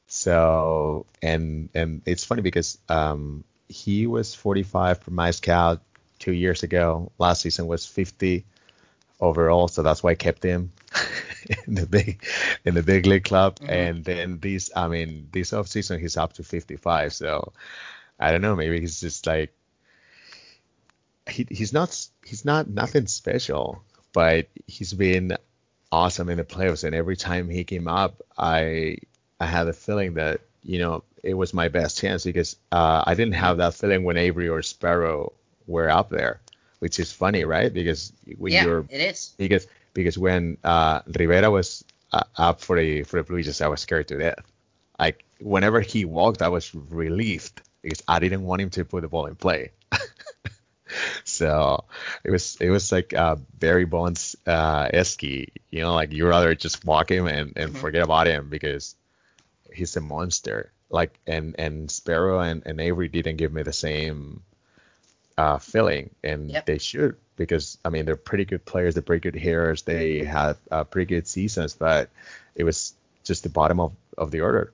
So 0.07 1.05
and 1.21 1.69
and 1.73 2.01
it's 2.05 2.23
funny 2.23 2.41
because 2.41 2.77
um, 2.87 3.43
he 3.67 4.07
was 4.07 4.33
45 4.33 4.99
for 4.99 5.11
my 5.11 5.31
scout 5.31 5.81
two 6.19 6.33
years 6.33 6.63
ago. 6.63 7.11
Last 7.17 7.41
season 7.41 7.67
was 7.67 7.85
50 7.85 8.45
overall, 9.19 9.67
so 9.67 9.83
that's 9.83 10.01
why 10.01 10.11
I 10.11 10.15
kept 10.15 10.43
him 10.43 10.71
in 11.67 11.75
the 11.75 11.85
big 11.85 12.23
in 12.63 12.73
the 12.73 12.83
big 12.83 13.05
league 13.05 13.25
club. 13.25 13.59
Mm-hmm. 13.59 13.69
And 13.69 14.05
then 14.05 14.39
this, 14.39 14.71
I 14.73 14.87
mean, 14.87 15.27
this 15.33 15.51
off 15.51 15.67
season 15.67 15.99
he's 15.99 16.15
up 16.15 16.33
to 16.33 16.43
55. 16.43 17.13
So 17.13 17.51
I 18.17 18.31
don't 18.31 18.41
know, 18.41 18.55
maybe 18.55 18.79
he's 18.79 19.01
just 19.01 19.27
like 19.27 19.53
he, 21.29 21.47
he's 21.49 21.73
not 21.73 22.07
he's 22.25 22.45
not 22.45 22.67
nothing 22.69 23.07
special, 23.07 23.83
but 24.13 24.47
he's 24.67 24.93
been 24.93 25.37
awesome 25.91 26.29
in 26.29 26.37
the 26.37 26.43
playoffs. 26.43 26.83
And 26.83 26.95
every 26.95 27.15
time 27.15 27.49
he 27.49 27.63
came 27.63 27.87
up, 27.87 28.21
I 28.37 28.97
I 29.39 29.45
had 29.45 29.67
a 29.67 29.73
feeling 29.73 30.15
that 30.15 30.41
you 30.63 30.79
know 30.79 31.03
it 31.23 31.33
was 31.33 31.53
my 31.53 31.67
best 31.67 31.99
chance 31.99 32.23
because 32.23 32.55
uh, 32.71 33.03
I 33.05 33.13
didn't 33.13 33.33
have 33.33 33.57
that 33.57 33.73
feeling 33.73 34.03
when 34.03 34.17
Avery 34.17 34.49
or 34.49 34.61
Sparrow 34.61 35.33
were 35.67 35.89
up 35.89 36.09
there, 36.09 36.39
which 36.79 36.99
is 36.99 37.11
funny, 37.11 37.43
right? 37.43 37.73
Because 37.73 38.13
when 38.37 38.53
yeah, 38.53 38.65
you're 38.65 38.85
it 38.89 39.01
is 39.01 39.33
because 39.37 39.67
because 39.93 40.17
when 40.17 40.57
uh, 40.63 41.01
Rivera 41.07 41.51
was 41.51 41.83
uh, 42.11 42.23
up 42.37 42.61
for 42.61 42.79
the 42.79 43.03
for 43.03 43.17
the 43.17 43.23
Blue 43.23 43.41
Jays, 43.41 43.61
I 43.61 43.67
was 43.67 43.81
scared 43.81 44.07
to 44.09 44.17
death. 44.17 44.45
Like 44.99 45.25
whenever 45.39 45.81
he 45.81 46.05
walked, 46.05 46.41
I 46.41 46.47
was 46.47 46.73
relieved 46.73 47.61
because 47.81 48.01
I 48.07 48.19
didn't 48.19 48.43
want 48.43 48.61
him 48.61 48.69
to 48.71 48.85
put 48.85 49.01
the 49.01 49.07
ball 49.07 49.25
in 49.27 49.35
play. 49.35 49.71
so 51.23 51.85
it 52.23 52.31
was 52.31 52.57
it 52.59 52.69
was 52.69 52.91
like 52.91 53.13
uh, 53.13 53.35
Barry 53.59 53.85
Bonds 53.85 54.35
uh, 54.45 54.87
esky, 54.89 55.49
you 55.69 55.81
know, 55.81 55.93
like 55.93 56.13
you 56.13 56.27
rather 56.27 56.55
just 56.55 56.85
walk 56.85 57.11
him 57.11 57.27
and, 57.27 57.53
and 57.55 57.71
mm-hmm. 57.71 57.79
forget 57.79 58.03
about 58.03 58.27
him 58.27 58.49
because 58.49 58.95
he's 59.73 59.95
a 59.95 60.01
monster. 60.01 60.71
Like 60.89 61.19
and 61.27 61.55
and 61.59 61.91
Sparrow 61.91 62.39
and, 62.39 62.63
and 62.65 62.79
Avery 62.79 63.09
didn't 63.09 63.37
give 63.37 63.51
me 63.51 63.63
the 63.63 63.73
same 63.73 64.41
uh, 65.37 65.57
filling, 65.57 66.11
and 66.23 66.49
yep. 66.49 66.65
they 66.65 66.77
should 66.77 67.17
because 67.35 67.77
I 67.85 67.89
mean 67.89 68.05
they're 68.05 68.15
pretty 68.15 68.45
good 68.45 68.65
players, 68.65 68.95
they're 68.95 69.03
pretty 69.03 69.29
good 69.29 69.39
hitters, 69.39 69.83
they 69.83 70.23
have 70.23 70.57
uh, 70.71 70.83
pretty 70.83 71.13
good 71.13 71.27
seasons, 71.27 71.75
but 71.75 72.09
it 72.55 72.63
was 72.63 72.93
just 73.23 73.43
the 73.43 73.49
bottom 73.49 73.79
of, 73.79 73.93
of 74.17 74.31
the 74.31 74.41
order. 74.41 74.73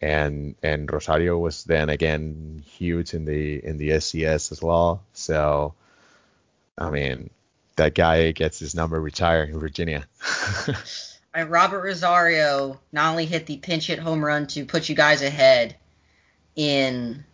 And 0.00 0.54
and 0.62 0.90
Rosario 0.90 1.38
was 1.38 1.64
then 1.64 1.88
again 1.88 2.62
huge 2.66 3.14
in 3.14 3.24
the 3.24 3.64
in 3.64 3.78
the 3.78 3.90
SCS 3.90 4.52
as 4.52 4.62
well. 4.62 5.02
So 5.12 5.74
I 6.76 6.90
mean 6.90 7.30
that 7.76 7.94
guy 7.94 8.30
gets 8.32 8.58
his 8.58 8.74
number 8.74 9.00
retired 9.00 9.50
in 9.50 9.58
Virginia. 9.58 10.06
and 11.34 11.50
Robert 11.50 11.82
Rosario 11.82 12.80
not 12.92 13.10
only 13.10 13.26
hit 13.26 13.46
the 13.46 13.56
pinch 13.56 13.86
hit 13.86 13.98
home 13.98 14.24
run 14.24 14.46
to 14.48 14.64
put 14.64 14.88
you 14.88 14.94
guys 14.94 15.22
ahead 15.22 15.76
in 16.54 17.24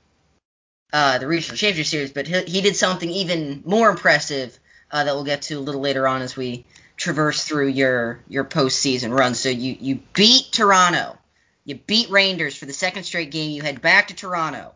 uh, 0.92 1.18
the 1.18 1.26
regional 1.26 1.56
championship 1.56 1.90
series, 1.90 2.12
but 2.12 2.26
he, 2.26 2.42
he, 2.42 2.60
did 2.60 2.76
something 2.76 3.10
even 3.10 3.62
more 3.66 3.90
impressive 3.90 4.56
uh, 4.92 5.02
that 5.02 5.14
we'll 5.14 5.24
get 5.24 5.42
to 5.42 5.54
a 5.54 5.60
little 5.60 5.80
later 5.80 6.06
on 6.06 6.22
as 6.22 6.36
we 6.36 6.64
traverse 6.96 7.42
through 7.44 7.68
your 7.68 8.20
your 8.28 8.44
postseason 8.44 9.16
run. 9.16 9.34
So 9.34 9.48
you 9.48 9.76
you 9.80 10.00
beat 10.12 10.52
Toronto, 10.52 11.18
you 11.64 11.76
beat 11.76 12.08
Reynders 12.08 12.56
for 12.56 12.66
the 12.66 12.72
second 12.72 13.04
straight 13.04 13.30
game. 13.30 13.52
You 13.52 13.62
head 13.62 13.80
back 13.82 14.08
to 14.08 14.14
Toronto, 14.14 14.74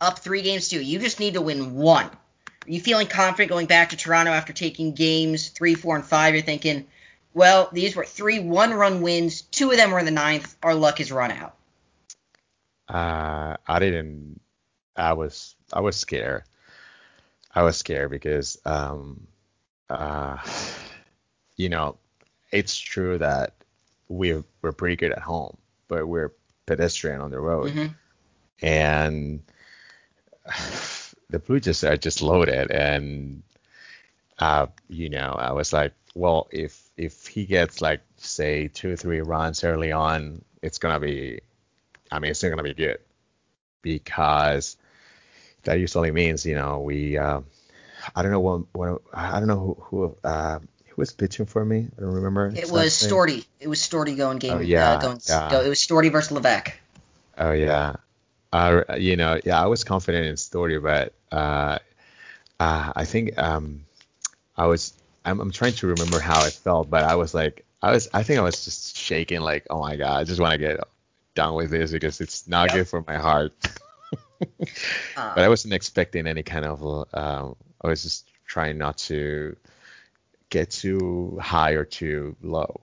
up 0.00 0.18
three 0.18 0.42
games 0.42 0.68
two. 0.68 0.80
You 0.80 0.98
just 0.98 1.20
need 1.20 1.34
to 1.34 1.40
win 1.40 1.74
one. 1.74 2.06
Are 2.06 2.70
you 2.70 2.80
feeling 2.80 3.06
confident 3.06 3.50
going 3.50 3.66
back 3.66 3.90
to 3.90 3.96
Toronto 3.96 4.32
after 4.32 4.52
taking 4.52 4.94
games 4.94 5.48
three, 5.48 5.74
four, 5.74 5.96
and 5.96 6.04
five? 6.04 6.34
You're 6.34 6.42
thinking, 6.42 6.86
well, 7.32 7.68
these 7.72 7.96
were 7.96 8.04
three 8.04 8.40
one-run 8.40 9.00
wins. 9.00 9.42
Two 9.42 9.70
of 9.70 9.76
them 9.76 9.90
were 9.90 9.98
in 9.98 10.04
the 10.04 10.10
ninth. 10.10 10.56
Our 10.62 10.74
luck 10.74 11.00
is 11.00 11.12
run 11.12 11.30
out. 11.30 11.54
Uh, 12.88 13.56
I 13.66 13.78
didn't 13.78 14.40
I 14.98 15.12
was 15.12 15.54
I 15.72 15.80
was 15.80 15.96
scared. 15.96 16.42
I 17.54 17.62
was 17.62 17.76
scared 17.76 18.10
because 18.10 18.58
um 18.64 19.28
uh 19.88 20.38
you 21.56 21.68
know 21.68 21.96
it's 22.50 22.76
true 22.78 23.18
that 23.18 23.54
we 24.08 24.42
we're 24.60 24.72
pretty 24.72 24.96
good 24.96 25.12
at 25.12 25.20
home, 25.20 25.56
but 25.88 26.06
we're 26.06 26.32
pedestrian 26.66 27.20
on 27.20 27.30
the 27.30 27.40
road, 27.40 27.72
mm-hmm. 27.72 28.64
and 28.64 29.42
the 31.30 31.38
Blue 31.38 31.60
Jays 31.60 31.84
are 31.84 31.96
just 31.96 32.22
loaded. 32.22 32.70
And 32.70 33.42
uh, 34.38 34.66
you 34.88 35.08
know, 35.08 35.34
I 35.38 35.52
was 35.52 35.72
like, 35.72 35.92
well, 36.14 36.48
if 36.50 36.90
if 36.96 37.26
he 37.26 37.44
gets 37.44 37.80
like 37.80 38.00
say 38.16 38.68
two 38.68 38.92
or 38.92 38.96
three 38.96 39.20
runs 39.20 39.64
early 39.64 39.92
on, 39.92 40.44
it's 40.62 40.78
gonna 40.78 41.00
be, 41.00 41.40
I 42.12 42.18
mean, 42.18 42.30
it's 42.30 42.42
not 42.42 42.50
gonna 42.50 42.62
be 42.62 42.74
good 42.74 42.98
because 43.82 44.76
that 45.64 45.78
usually 45.78 46.10
means 46.10 46.44
you 46.46 46.54
know 46.54 46.80
we 46.80 47.18
uh, 47.18 47.40
I 48.14 48.22
don't 48.22 48.32
know 48.32 48.40
what, 48.40 48.62
what 48.72 49.02
I 49.12 49.38
don't 49.38 49.48
know 49.48 49.58
who 49.58 49.74
who, 49.84 50.16
uh, 50.24 50.58
who 50.58 50.66
was 50.98 51.12
pitching 51.12 51.46
for 51.46 51.64
me. 51.64 51.88
I 51.96 52.00
don't 52.00 52.12
remember. 52.12 52.52
It 52.54 52.70
was 52.70 52.92
Storty. 52.92 53.46
It 53.60 53.68
was 53.68 53.78
Storty 53.78 54.16
going 54.16 54.38
game. 54.38 54.58
Oh, 54.58 54.60
yeah, 54.60 54.92
uh, 54.92 55.00
going, 55.00 55.20
yeah. 55.28 55.50
Go, 55.50 55.60
it 55.62 55.68
was 55.68 55.78
Storty 55.78 56.10
versus 56.10 56.32
Levesque. 56.32 56.72
Oh 57.38 57.52
yeah. 57.52 57.96
Uh, 58.52 58.82
you 58.98 59.16
know, 59.16 59.40
yeah, 59.44 59.62
I 59.62 59.66
was 59.66 59.84
confident 59.84 60.26
in 60.26 60.34
Storty, 60.34 60.82
but 60.82 61.12
uh, 61.30 61.78
uh, 62.58 62.92
I 62.94 63.04
think 63.04 63.38
um, 63.38 63.84
I 64.56 64.66
was. 64.66 64.92
I'm, 65.24 65.40
I'm 65.40 65.50
trying 65.50 65.74
to 65.74 65.86
remember 65.88 66.18
how 66.18 66.44
it 66.46 66.52
felt, 66.52 66.88
but 66.88 67.04
I 67.04 67.14
was 67.14 67.34
like, 67.34 67.64
I 67.80 67.92
was. 67.92 68.08
I 68.12 68.22
think 68.22 68.38
I 68.38 68.42
was 68.42 68.64
just 68.64 68.96
shaking, 68.96 69.40
like, 69.40 69.66
oh 69.70 69.80
my 69.80 69.96
god, 69.96 70.20
I 70.20 70.24
just 70.24 70.40
want 70.40 70.52
to 70.52 70.58
get 70.58 70.80
done 71.34 71.54
with 71.54 71.70
this 71.70 71.92
because 71.92 72.20
it's 72.20 72.48
not 72.48 72.68
yep. 72.68 72.76
good 72.76 72.88
for 72.88 73.04
my 73.06 73.16
heart. 73.16 73.52
Uh, 75.16 75.34
but 75.34 75.42
I 75.42 75.48
wasn't 75.48 75.74
expecting 75.74 76.28
any 76.28 76.44
kind 76.44 76.64
of. 76.64 77.08
Uh, 77.12 77.50
I 77.82 77.88
was 77.88 78.04
just 78.04 78.30
trying 78.46 78.78
not 78.78 78.96
to 78.98 79.56
get 80.50 80.70
too 80.70 81.38
high 81.40 81.72
or 81.72 81.84
too 81.84 82.36
low. 82.42 82.80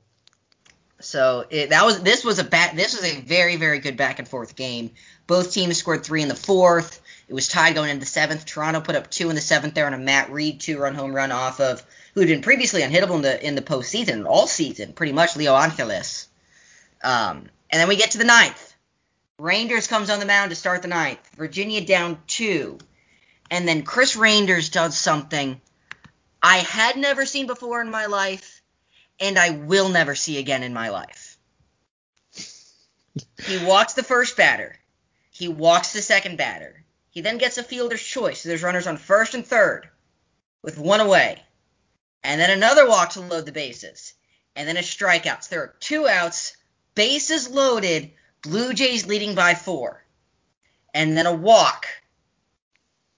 So 1.00 1.45
it, 1.50 1.69
that 1.69 1.86
was 1.86 2.01
this 2.01 2.24
was 2.24 2.39
a 2.39 2.43
bat. 2.43 2.75
This 2.75 2.93
was 2.93 3.03
a 3.03 3.22
very 3.22 3.57
very 3.57 3.79
good 3.79 3.98
back 3.98 4.19
and 4.19 4.27
forth 4.27 4.55
game. 4.55 4.91
Both 5.27 5.53
teams 5.53 5.77
scored 5.77 6.03
three 6.03 6.22
in 6.22 6.27
the 6.29 6.36
fourth. 6.36 7.01
It 7.27 7.34
was 7.34 7.48
tied 7.48 7.75
going 7.75 7.89
into 7.89 8.00
the 8.00 8.05
seventh. 8.05 8.45
Toronto 8.45 8.81
put 8.81 8.95
up 8.95 9.10
two 9.10 9.29
in 9.29 9.36
the 9.36 9.41
seventh 9.41 9.74
there 9.74 9.88
on 9.88 9.93
a 9.93 9.98
Matt 9.98 10.31
Reed 10.31 10.62
two 10.62 10.79
run 10.79 10.95
home 10.95 11.13
run 11.13 11.31
off 11.31 11.60
of 11.60 11.84
who 12.13 12.22
had 12.22 12.29
been 12.29 12.41
previously 12.41 12.81
unhittable 12.81 13.15
in 13.15 13.22
the 13.22 13.45
in 13.45 13.55
the 13.55 13.62
postseason 13.62 14.25
all 14.25 14.48
season, 14.48 14.93
pretty 14.93 15.12
much 15.13 15.36
Leo 15.36 15.53
Angeles. 15.55 16.27
Um, 17.03 17.50
And 17.69 17.81
then 17.81 17.88
we 17.88 17.98
get 17.98 18.12
to 18.12 18.17
the 18.17 18.24
ninth. 18.24 18.74
Reynders 19.38 19.89
comes 19.89 20.10
on 20.10 20.19
the 20.19 20.25
mound 20.25 20.51
to 20.51 20.55
start 20.55 20.81
the 20.81 20.88
ninth. 20.88 21.19
Virginia 21.36 21.86
down 21.86 22.19
two. 22.25 22.77
And 23.51 23.67
then 23.67 23.84
Chris 23.84 24.15
Reynders 24.15 24.72
does 24.72 24.98
something 24.98 25.60
I 26.41 26.57
had 26.57 26.97
never 26.97 27.25
seen 27.25 27.47
before 27.47 27.81
in 27.81 27.89
my 27.89 28.05
life, 28.05 28.61
and 29.19 29.37
I 29.37 29.51
will 29.51 29.89
never 29.89 30.15
see 30.15 30.37
again 30.37 30.63
in 30.63 30.73
my 30.73 30.89
life. 30.89 31.37
he 33.45 33.65
walks 33.65 33.93
the 33.93 34.03
first 34.03 34.37
batter. 34.37 34.77
He 35.31 35.47
walks 35.47 35.93
the 35.93 36.01
second 36.01 36.37
batter. 36.37 36.83
He 37.09 37.21
then 37.21 37.37
gets 37.37 37.57
a 37.57 37.63
fielder's 37.63 38.03
choice. 38.03 38.43
There's 38.43 38.63
runners 38.63 38.87
on 38.87 38.97
first 38.97 39.33
and 39.33 39.45
third 39.45 39.89
with 40.61 40.77
one 40.77 40.99
away. 40.99 41.41
And 42.23 42.41
then 42.41 42.49
another 42.49 42.87
walk 42.87 43.11
to 43.11 43.21
load 43.21 43.45
the 43.45 43.51
bases. 43.51 44.13
And 44.55 44.67
then 44.67 44.77
a 44.77 44.81
strikeout. 44.81 45.43
So 45.43 45.49
there 45.51 45.61
are 45.61 45.75
two 45.79 46.07
outs, 46.07 46.57
bases 46.95 47.49
loaded, 47.49 48.11
Blue 48.41 48.73
Jays 48.73 49.05
leading 49.05 49.35
by 49.35 49.53
four. 49.53 50.03
And 50.93 51.17
then 51.17 51.25
a 51.25 51.33
walk. 51.33 51.87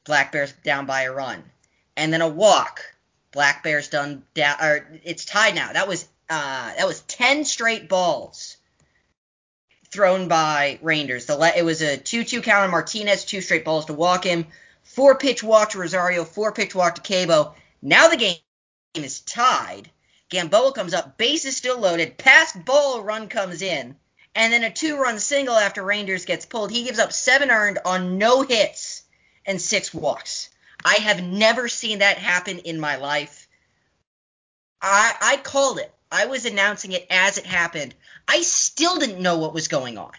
Black 0.03 0.31
Bears 0.31 0.53
down 0.63 0.85
by 0.85 1.03
a 1.03 1.11
run. 1.11 1.43
And 1.95 2.11
then 2.11 2.21
a 2.21 2.27
walk. 2.27 2.81
Black 3.37 3.61
Bears 3.61 3.89
done 3.89 4.23
down 4.33 4.57
or 4.59 4.99
it's 5.03 5.23
tied 5.23 5.53
now. 5.53 5.71
That 5.71 5.87
was 5.87 6.07
uh 6.27 6.73
that 6.75 6.87
was 6.87 7.01
10 7.01 7.45
straight 7.45 7.87
balls 7.87 8.57
thrown 9.91 10.27
by 10.27 10.79
Reynders. 10.81 11.27
The 11.27 11.37
le- 11.37 11.53
it 11.55 11.63
was 11.63 11.83
a 11.83 11.99
2-2 11.99 12.41
count 12.41 12.63
on 12.63 12.71
Martinez, 12.71 13.25
two 13.25 13.41
straight 13.41 13.63
balls 13.63 13.85
to 13.85 13.93
walk 13.93 14.23
him, 14.23 14.47
four 14.81 15.19
pitch 15.19 15.43
walk 15.43 15.69
to 15.69 15.77
Rosario, 15.77 16.25
four 16.25 16.51
pitch 16.51 16.73
walk 16.73 16.95
to 16.95 17.01
Cabo. 17.01 17.53
Now 17.79 18.07
the 18.07 18.17
game 18.17 18.37
is 18.95 19.19
tied. 19.19 19.91
Gamboa 20.29 20.73
comes 20.73 20.95
up, 20.95 21.19
base 21.19 21.45
is 21.45 21.55
still 21.55 21.77
loaded, 21.77 22.17
pass 22.17 22.53
ball 22.53 23.03
run 23.03 23.29
comes 23.29 23.61
in, 23.61 23.95
and 24.33 24.51
then 24.51 24.63
a 24.63 24.71
two-run 24.71 25.19
single 25.19 25.55
after 25.55 25.83
Reynders 25.83 26.25
gets 26.25 26.47
pulled. 26.47 26.71
He 26.71 26.85
gives 26.85 26.97
up 26.97 27.13
seven 27.13 27.51
earned 27.51 27.77
on 27.85 28.17
no 28.17 28.41
hits 28.41 29.03
and 29.45 29.61
six 29.61 29.93
walks. 29.93 30.49
I 30.85 30.95
have 30.95 31.23
never 31.23 31.67
seen 31.67 31.99
that 31.99 32.17
happen 32.17 32.59
in 32.59 32.79
my 32.79 32.97
life. 32.97 33.47
I 34.81 35.13
I 35.21 35.37
called 35.37 35.79
it. 35.79 35.91
I 36.11 36.25
was 36.27 36.45
announcing 36.45 36.91
it 36.93 37.05
as 37.09 37.37
it 37.37 37.45
happened. 37.45 37.93
I 38.27 38.41
still 38.41 38.97
didn't 38.97 39.21
know 39.21 39.37
what 39.37 39.53
was 39.53 39.67
going 39.67 39.97
on. 39.97 40.11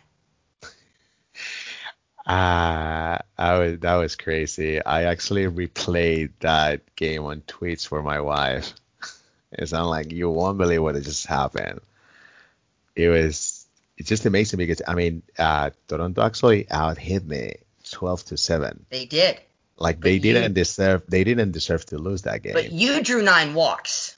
Ah, 2.26 3.20
I 3.38 3.58
was 3.58 3.78
that 3.80 3.94
was 3.94 4.16
crazy. 4.16 4.84
I 4.84 5.04
actually 5.04 5.46
replayed 5.46 6.32
that 6.40 6.82
game 6.96 7.24
on 7.24 7.40
tweets 7.42 7.86
for 7.86 8.02
my 8.02 8.20
wife. 8.20 8.74
It's 9.50 9.72
not 9.72 9.86
like 9.86 10.12
you 10.12 10.28
won't 10.28 10.58
believe 10.58 10.82
what 10.82 11.02
just 11.02 11.24
happened. 11.24 11.80
It 12.94 13.08
was 13.08 13.66
it's 13.96 14.08
just 14.08 14.26
amazing 14.26 14.58
because 14.58 14.82
I 14.86 14.94
mean, 14.94 15.22
uh, 15.38 15.70
Toronto 15.88 16.20
actually 16.20 16.70
out 16.70 16.98
hit 16.98 17.26
me 17.26 17.54
twelve 17.82 18.24
to 18.26 18.36
seven. 18.36 18.84
They 18.90 19.06
did. 19.06 19.40
Like 19.78 20.00
they 20.00 20.18
didn't 20.18 20.54
deserve 20.54 21.04
they 21.08 21.24
didn't 21.24 21.52
deserve 21.52 21.86
to 21.86 21.98
lose 21.98 22.22
that 22.22 22.42
game. 22.42 22.54
But 22.54 22.72
you 22.72 23.02
drew 23.02 23.22
nine 23.22 23.54
walks. 23.54 24.16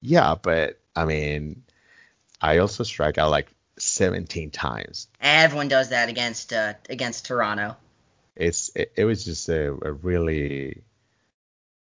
Yeah, 0.00 0.34
but 0.40 0.80
I 0.96 1.04
mean, 1.04 1.62
I 2.40 2.58
also 2.58 2.84
strike 2.84 3.18
out 3.18 3.30
like 3.30 3.48
17 3.78 4.50
times. 4.50 5.08
Everyone 5.20 5.68
does 5.68 5.90
that 5.90 6.08
against 6.08 6.52
uh, 6.52 6.74
against 6.88 7.26
Toronto. 7.26 7.76
It's 8.36 8.70
it, 8.74 8.92
it 8.96 9.04
was 9.04 9.24
just 9.24 9.48
a, 9.48 9.72
a, 9.72 9.92
really, 9.92 10.82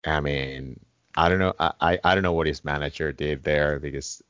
I 0.06 0.20
mean, 0.20 0.80
I 1.16 1.30
don't 1.30 1.40
know, 1.40 1.54
I, 1.60 2.00
I 2.04 2.14
don't 2.14 2.24
know 2.24 2.34
what 2.34 2.48
his 2.48 2.66
manager 2.66 3.12
did 3.12 3.44
there 3.44 3.80
because 3.80 4.22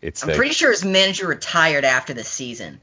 it's. 0.00 0.22
I'm 0.22 0.28
like, 0.28 0.36
pretty 0.36 0.54
sure 0.54 0.70
his 0.70 0.84
manager 0.84 1.28
retired 1.28 1.84
after 1.84 2.14
the 2.14 2.24
season. 2.24 2.80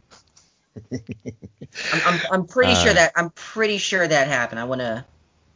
I'm, 1.94 2.02
I'm, 2.06 2.22
I'm 2.32 2.48
pretty 2.48 2.74
uh, 2.74 2.84
sure 2.84 2.94
that 2.94 3.14
I'm 3.16 3.30
pretty 3.32 3.78
sure 3.78 4.08
that 4.08 4.28
happened. 4.28 4.60
I 4.60 4.66
want 4.66 4.82
to. 4.82 5.06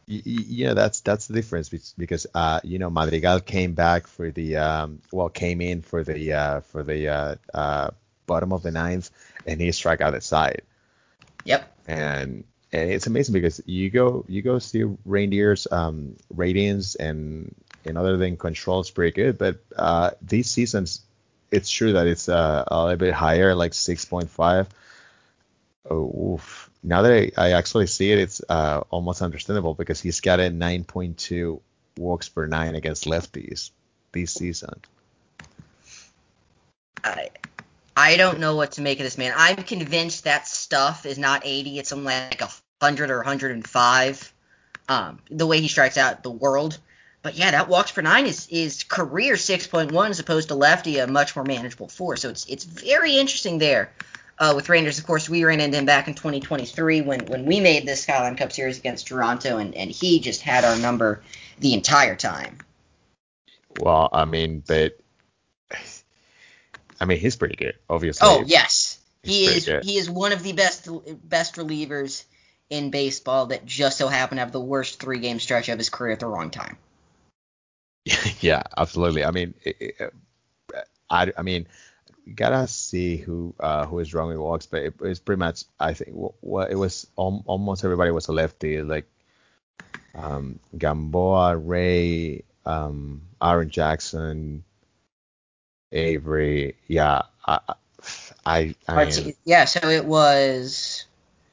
Yeah, 0.05 0.73
that's 0.73 0.99
that's 0.99 1.27
the 1.27 1.33
difference 1.33 1.69
because 1.97 2.27
uh, 2.33 2.59
you 2.63 2.77
know 2.77 2.89
Madrigal 2.89 3.39
came 3.39 3.73
back 3.73 4.07
for 4.07 4.31
the 4.31 4.57
um, 4.57 5.01
well 5.11 5.29
came 5.29 5.61
in 5.61 5.81
for 5.81 6.03
the 6.03 6.33
uh, 6.33 6.59
for 6.61 6.83
the 6.83 7.07
uh, 7.07 7.35
uh, 7.53 7.91
bottom 8.25 8.51
of 8.51 8.63
the 8.63 8.71
ninth 8.71 9.09
and 9.45 9.61
he 9.61 9.71
struck 9.71 10.01
out 10.01 10.13
the 10.13 10.21
side. 10.21 10.63
Yep. 11.45 11.71
And, 11.87 12.43
and 12.71 12.91
it's 12.91 13.07
amazing 13.07 13.33
because 13.33 13.61
you 13.65 13.89
go 13.89 14.25
you 14.27 14.41
go 14.41 14.59
see 14.59 14.83
Reynders' 15.07 15.71
um, 15.71 16.17
ratings 16.29 16.95
and 16.95 17.55
and 17.85 17.97
other 17.97 18.17
than 18.17 18.37
control 18.37 18.81
is 18.81 18.89
pretty 18.89 19.13
good, 19.13 19.37
but 19.37 19.57
uh, 19.75 20.11
these 20.21 20.49
seasons 20.49 21.01
it's 21.51 21.69
true 21.69 21.93
that 21.93 22.07
it's 22.07 22.27
uh, 22.29 22.63
a 22.65 22.83
little 22.83 22.97
bit 22.97 23.13
higher, 23.13 23.53
like 23.53 23.73
6.5 23.73 24.27
oh, 24.39 24.67
oof. 25.93 26.69
now 26.83 27.01
that 27.01 27.11
I, 27.11 27.31
I, 27.37 27.51
actually 27.51 27.87
see 27.87 28.11
it, 28.11 28.19
it's 28.19 28.41
uh, 28.47 28.81
almost 28.89 29.21
understandable 29.21 29.73
because 29.73 30.01
he's 30.01 30.21
got 30.21 30.39
a 30.39 30.43
9.2 30.43 31.59
walks 31.97 32.29
per 32.29 32.47
nine 32.47 32.75
against 32.75 33.05
lefties 33.05 33.71
this 34.11 34.33
season. 34.33 34.79
I 37.03 37.29
I 37.95 38.17
don't 38.17 38.39
know 38.39 38.55
what 38.55 38.73
to 38.73 38.81
make 38.81 38.99
of 38.99 39.03
this 39.03 39.17
man. 39.17 39.33
I'm 39.35 39.57
convinced 39.57 40.23
that 40.23 40.47
stuff 40.47 41.05
is 41.05 41.19
not 41.19 41.43
80. 41.45 41.79
It's 41.79 41.89
something 41.89 42.05
like 42.05 42.41
100 42.41 43.11
or 43.11 43.17
105. 43.17 44.33
Um, 44.89 45.19
the 45.29 45.45
way 45.45 45.61
he 45.61 45.67
strikes 45.67 45.97
out 45.97 46.23
the 46.23 46.31
world. 46.31 46.77
But 47.21 47.35
yeah, 47.35 47.51
that 47.51 47.69
walks 47.69 47.91
per 47.91 48.01
nine 48.01 48.25
is 48.25 48.47
is 48.49 48.83
career 48.83 49.35
6.1 49.35 50.09
as 50.09 50.19
opposed 50.19 50.49
to 50.49 50.55
lefty, 50.55 50.99
a 50.99 51.07
much 51.07 51.35
more 51.35 51.45
manageable 51.45 51.87
four. 51.87 52.17
So 52.17 52.29
it's 52.29 52.45
it's 52.47 52.63
very 52.63 53.17
interesting 53.17 53.59
there 53.59 53.91
uh, 54.39 54.53
with 54.55 54.67
Reynders. 54.67 54.99
Of 54.99 55.05
course, 55.05 55.29
we 55.29 55.43
ran 55.43 55.59
into 55.59 55.77
him 55.77 55.85
back 55.85 56.07
in 56.07 56.13
2023 56.13 57.01
when, 57.01 57.25
when 57.25 57.45
we 57.45 57.59
made 57.59 57.87
the 57.87 57.95
Skyline 57.95 58.35
Cup 58.35 58.51
Series 58.51 58.77
against 58.77 59.07
Toronto, 59.07 59.57
and, 59.57 59.75
and 59.75 59.89
he 59.89 60.19
just 60.19 60.41
had 60.41 60.63
our 60.63 60.77
number 60.77 61.21
the 61.59 61.73
entire 61.73 62.15
time. 62.15 62.57
Well, 63.79 64.09
I 64.11 64.25
mean, 64.25 64.63
but 64.65 64.99
I 66.99 67.05
mean, 67.05 67.19
he's 67.19 67.35
pretty 67.35 67.55
good, 67.55 67.75
obviously. 67.89 68.27
Oh 68.29 68.43
yes, 68.45 68.99
he 69.23 69.45
is. 69.45 69.65
Good. 69.65 69.83
He 69.83 69.97
is 69.97 70.09
one 70.09 70.31
of 70.31 70.43
the 70.43 70.53
best 70.53 70.87
best 71.27 71.55
relievers 71.55 72.23
in 72.69 72.91
baseball 72.91 73.47
that 73.47 73.65
just 73.65 73.97
so 73.97 74.07
happened 74.07 74.37
to 74.37 74.43
have 74.43 74.51
the 74.51 74.59
worst 74.59 74.99
three 74.99 75.19
game 75.19 75.39
stretch 75.39 75.69
of 75.69 75.77
his 75.77 75.89
career 75.89 76.13
at 76.13 76.19
the 76.19 76.27
wrong 76.27 76.49
time. 76.49 76.77
yeah, 78.41 78.63
absolutely. 78.77 79.23
I 79.25 79.31
mean, 79.31 79.53
it, 79.63 79.77
it, 79.79 80.13
I, 81.09 81.31
I 81.37 81.41
mean, 81.41 81.67
gotta 82.35 82.67
see 82.67 83.17
who 83.17 83.53
uh, 83.59 83.85
who 83.85 83.99
is 83.99 84.13
wrong 84.13 84.29
with 84.29 84.37
walks, 84.37 84.65
but 84.65 84.83
it, 84.83 84.93
it's 85.01 85.19
pretty 85.19 85.39
much 85.39 85.65
I 85.79 85.93
think 85.93 86.11
what 86.41 86.71
it 86.71 86.75
was 86.75 87.07
al- 87.17 87.43
almost 87.45 87.83
everybody 87.83 88.11
was 88.11 88.27
a 88.27 88.33
lefty 88.33 88.81
like 88.81 89.07
um, 90.15 90.59
Gamboa, 90.77 91.57
Ray, 91.57 92.43
um, 92.65 93.21
Aaron 93.41 93.69
Jackson, 93.69 94.63
Avery. 95.91 96.75
Yeah, 96.87 97.23
I, 97.45 97.59
I, 98.45 98.75
I 98.87 99.33
yeah. 99.45 99.65
So 99.65 99.87
it 99.89 100.05
was 100.05 101.05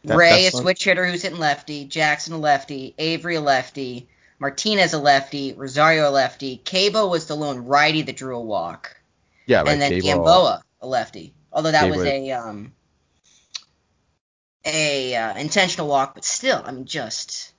that, 0.05 0.17
Ray, 0.17 0.47
a 0.47 0.51
switch 0.51 0.85
hitter 0.85 1.07
who's 1.07 1.23
hitting 1.23 1.39
lefty, 1.39 1.85
Jackson 1.85 2.35
a 2.35 2.39
lefty, 2.39 2.95
Avery 2.99 3.37
a 3.37 3.41
lefty, 3.41 4.09
Martinez 4.39 4.93
a 4.93 4.99
lefty, 4.99 5.53
Rosario 5.55 6.09
a 6.09 6.13
lefty. 6.13 6.57
Cabo 6.59 7.09
was 7.09 7.27
the 7.27 7.37
lone 7.37 7.61
righty 7.67 8.03
that 8.03 8.17
drew 8.17 8.37
a 8.37 8.41
walk. 8.41 9.00
Yeah, 9.51 9.65
and 9.67 9.83
then 9.83 9.99
Gamboa, 9.99 10.63
a 10.81 10.87
lefty. 10.87 11.35
Although 11.53 11.73
that 11.73 11.91
was 11.91 12.05
a 12.05 12.31
um 12.31 12.73
a 14.65 15.17
uh, 15.17 15.37
intentional 15.37 15.89
walk, 15.89 16.15
but 16.15 16.25
still, 16.25 16.63
I 16.65 16.71
mean, 16.71 16.85
just 16.85 17.53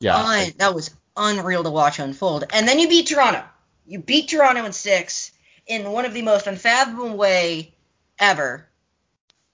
yeah, 0.00 0.18
un- 0.18 0.26
I, 0.26 0.54
that 0.58 0.74
was 0.74 0.90
unreal 1.16 1.64
to 1.64 1.70
watch 1.70 1.98
unfold. 1.98 2.44
And 2.52 2.68
then 2.68 2.78
you 2.78 2.90
beat 2.90 3.06
Toronto. 3.06 3.42
You 3.86 4.00
beat 4.00 4.28
Toronto 4.28 4.66
in 4.66 4.72
six 4.72 5.32
in 5.66 5.90
one 5.90 6.04
of 6.04 6.12
the 6.12 6.20
most 6.20 6.46
unfathomable 6.46 7.16
way 7.16 7.72
ever. 8.18 8.68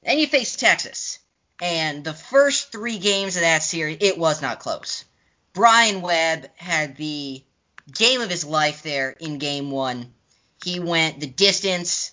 And 0.03 0.19
you 0.19 0.27
face 0.27 0.57
Texas. 0.57 1.21
And 1.63 2.03
the 2.03 2.15
first 2.15 2.73
three 2.73 2.99
games 2.99 3.37
of 3.37 3.43
that 3.43 3.63
series, 3.63 3.99
it 4.01 4.19
was 4.19 4.43
not 4.43 4.59
close. 4.59 5.05
Brian 5.53 6.03
Webb 6.03 6.49
had 6.57 6.97
the 6.97 7.45
game 7.95 8.21
of 8.23 8.29
his 8.29 8.45
life 8.45 8.83
there 8.83 9.11
in 9.11 9.39
game 9.39 9.71
one. 9.71 10.13
He 10.65 10.81
went 10.81 11.21
the 11.21 11.27
distance. 11.27 12.13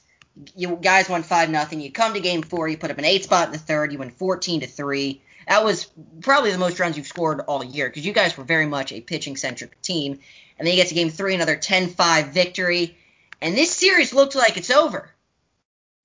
You 0.56 0.78
guys 0.82 1.10
won 1.10 1.24
five 1.24 1.50
nothing. 1.50 1.80
You 1.80 1.92
come 1.92 2.14
to 2.14 2.20
game 2.20 2.42
four. 2.42 2.68
You 2.68 2.78
put 2.78 2.92
up 2.92 2.98
an 2.98 3.06
eight 3.06 3.24
spot 3.24 3.48
in 3.48 3.54
the 3.54 3.60
third. 3.60 3.92
You 3.92 4.00
win 4.00 4.10
fourteen 4.10 4.62
to 4.62 4.68
three. 4.68 5.22
That 5.48 5.64
was 5.64 5.92
probably 6.22 6.52
the 6.52 6.58
most 6.58 6.80
runs 6.80 6.98
you've 6.98 7.08
scored 7.08 7.42
all 7.42 7.64
year 7.64 7.90
because 7.90 8.06
you 8.06 8.14
guys 8.14 8.38
were 8.38 8.44
very 8.44 8.66
much 8.66 8.92
a 8.92 9.02
pitching 9.02 9.36
centric 9.38 9.82
team. 9.82 10.20
And 10.58 10.68
then 10.68 10.76
you 10.76 10.82
get 10.82 10.90
to 10.90 10.96
game 10.96 11.10
three, 11.10 11.36
another 11.36 11.58
10-5 11.58 12.30
victory. 12.30 12.98
And 13.42 13.56
this 13.58 13.76
series 13.76 14.14
looked 14.14 14.36
like 14.36 14.56
it's 14.56 14.72
over. 14.72 15.10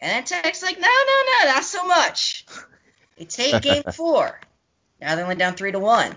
And 0.01 0.11
then 0.11 0.25
Tech's 0.25 0.63
like, 0.63 0.81
no, 0.81 0.89
no, 0.89 1.23
no, 1.45 1.53
not 1.53 1.65
so 1.65 1.87
much. 1.87 2.47
They 3.17 3.25
take 3.25 3.63
game 3.63 3.85
four. 3.95 4.41
Now 5.01 5.15
they 5.15 5.25
went 5.25 5.39
down 5.39 5.55
three 5.55 5.73
to 5.73 5.79
one. 5.79 6.15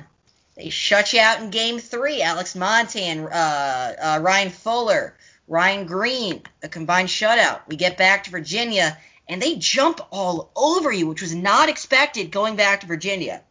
They 0.56 0.70
shut 0.70 1.14
you 1.14 1.20
out 1.20 1.42
in 1.42 1.50
game 1.50 1.80
three. 1.80 2.22
Alex 2.22 2.56
Montan, 2.56 3.28
uh, 3.32 3.94
uh, 4.02 4.20
Ryan 4.22 4.50
Fuller, 4.50 5.16
Ryan 5.52 5.86
Green, 5.86 6.42
a 6.64 6.70
combined 6.70 7.10
shutout. 7.10 7.60
We 7.68 7.76
get 7.76 7.98
back 7.98 8.24
to 8.24 8.32
Virginia, 8.32 8.98
and 9.28 9.42
they 9.42 9.58
jump 9.58 10.00
all 10.10 10.50
over 10.56 10.94
you, 10.94 11.08
which 11.08 11.22
was 11.22 11.36
not 11.36 11.68
expected 11.68 12.32
going 12.32 12.56
back 12.56 12.80
to 12.80 12.88
Virginia. 12.88 13.42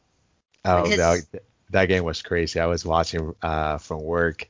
Oh, 0.65 0.85
because... 0.85 1.27
that, 1.27 1.43
that 1.69 1.87
game 1.87 2.05
was 2.05 2.23
crazy. 2.23 2.59
I 2.59 2.65
was 2.65 2.87
watching 2.87 3.35
uh, 3.43 3.77
from 3.77 4.03
work, 4.03 4.49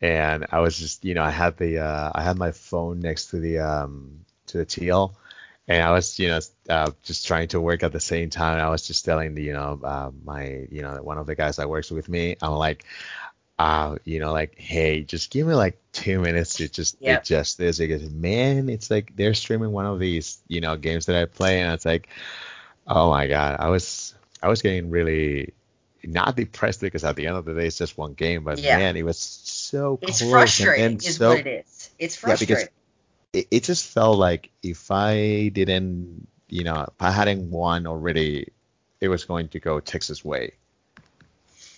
and 0.00 0.44
I 0.50 0.58
was 0.58 0.76
just, 0.76 1.04
you 1.04 1.14
know, 1.14 1.22
I 1.22 1.30
had 1.30 1.56
the 1.56 1.78
uh, 1.78 2.10
I 2.12 2.24
had 2.24 2.36
my 2.36 2.50
phone 2.50 2.98
next 2.98 3.26
to 3.26 3.38
the 3.38 3.60
um, 3.60 4.24
to 4.48 4.58
the 4.58 4.66
TL, 4.66 5.14
and 5.68 5.82
I 5.84 5.92
was, 5.92 6.18
you 6.18 6.28
know, 6.28 6.40
uh, 6.68 6.90
just 7.04 7.28
trying 7.28 7.46
to 7.48 7.60
work 7.60 7.84
at 7.84 7.92
the 7.92 8.00
same 8.00 8.28
time. 8.28 8.58
I 8.58 8.70
was 8.70 8.84
just 8.84 9.04
telling 9.04 9.36
the, 9.36 9.42
you 9.44 9.52
know, 9.52 9.78
uh, 9.84 10.10
my, 10.24 10.66
you 10.68 10.82
know, 10.82 11.00
one 11.00 11.18
of 11.18 11.26
the 11.26 11.36
guys 11.36 11.56
that 11.56 11.70
works 11.70 11.92
with 11.92 12.08
me, 12.08 12.36
I'm 12.42 12.54
like, 12.54 12.84
uh, 13.58 13.96
you 14.04 14.18
know, 14.18 14.32
like, 14.32 14.58
hey, 14.58 15.02
just 15.02 15.30
give 15.30 15.46
me 15.46 15.54
like 15.54 15.78
two 15.92 16.20
minutes 16.20 16.54
to 16.54 16.68
just 16.68 16.96
yep. 17.00 17.22
adjust 17.22 17.58
this 17.58 17.78
because 17.78 18.08
man, 18.10 18.68
it's 18.68 18.90
like 18.90 19.14
they're 19.14 19.34
streaming 19.34 19.72
one 19.72 19.86
of 19.86 19.98
these, 19.98 20.40
you 20.48 20.60
know, 20.60 20.76
games 20.76 21.06
that 21.06 21.16
I 21.16 21.26
play, 21.26 21.60
and 21.60 21.72
it's 21.72 21.84
like, 21.84 22.08
oh 22.86 23.10
my 23.10 23.28
god, 23.28 23.56
I 23.60 23.68
was, 23.68 24.14
I 24.42 24.48
was 24.48 24.62
getting 24.62 24.90
really 24.90 25.52
not 26.04 26.36
depressed 26.36 26.80
because 26.80 27.04
at 27.04 27.16
the 27.16 27.26
end 27.26 27.36
of 27.36 27.44
the 27.44 27.54
day 27.54 27.66
it's 27.66 27.78
just 27.78 27.96
one 27.96 28.14
game, 28.14 28.44
but 28.44 28.58
yeah. 28.58 28.78
man, 28.78 28.96
it 28.96 29.04
was 29.04 29.18
so 29.18 29.98
it's 30.02 30.18
close 30.18 30.30
frustrating, 30.30 30.84
and, 30.84 30.92
and 30.94 31.04
is 31.04 31.16
so, 31.16 31.28
what 31.30 31.46
it 31.46 31.64
is. 31.66 31.90
It's 31.98 32.16
frustrating. 32.16 32.56
Yeah, 32.56 32.62
because 32.62 32.72
it, 33.32 33.48
it 33.50 33.64
just 33.64 33.86
felt 33.86 34.18
like 34.18 34.50
if 34.62 34.90
I 34.90 35.48
didn't, 35.48 36.26
you 36.48 36.64
know, 36.64 36.86
if 36.88 37.00
I 37.00 37.10
hadn't 37.10 37.50
won 37.50 37.86
already, 37.86 38.48
it 39.00 39.08
was 39.08 39.24
going 39.24 39.48
to 39.48 39.60
go 39.60 39.80
Texas 39.80 40.24
way. 40.24 40.54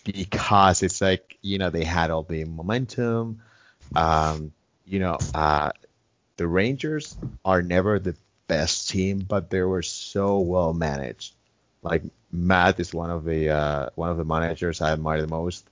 Because 0.04 0.82
it's 0.82 1.00
like, 1.00 1.38
you 1.42 1.58
know, 1.58 1.70
they 1.70 1.84
had 1.84 2.10
all 2.10 2.22
the 2.22 2.44
momentum. 2.44 3.40
Um, 3.96 4.52
you 4.86 4.98
know, 4.98 5.18
uh, 5.34 5.70
the 6.36 6.46
Rangers 6.46 7.16
are 7.44 7.62
never 7.62 7.98
the 7.98 8.16
best 8.46 8.90
team, 8.90 9.20
but 9.20 9.50
they 9.50 9.62
were 9.62 9.82
so 9.82 10.40
well 10.40 10.72
managed. 10.74 11.34
Like 11.82 12.02
Matt 12.30 12.80
is 12.80 12.92
one 12.92 13.10
of 13.10 13.24
the 13.24 13.50
uh, 13.50 13.90
one 13.94 14.10
of 14.10 14.16
the 14.16 14.24
managers 14.24 14.80
I 14.80 14.92
admire 14.92 15.20
the 15.20 15.26
most 15.28 15.64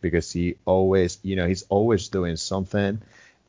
because 0.00 0.30
he 0.32 0.56
always, 0.64 1.18
you 1.22 1.36
know, 1.36 1.46
he's 1.46 1.64
always 1.68 2.08
doing 2.08 2.36
something 2.36 3.00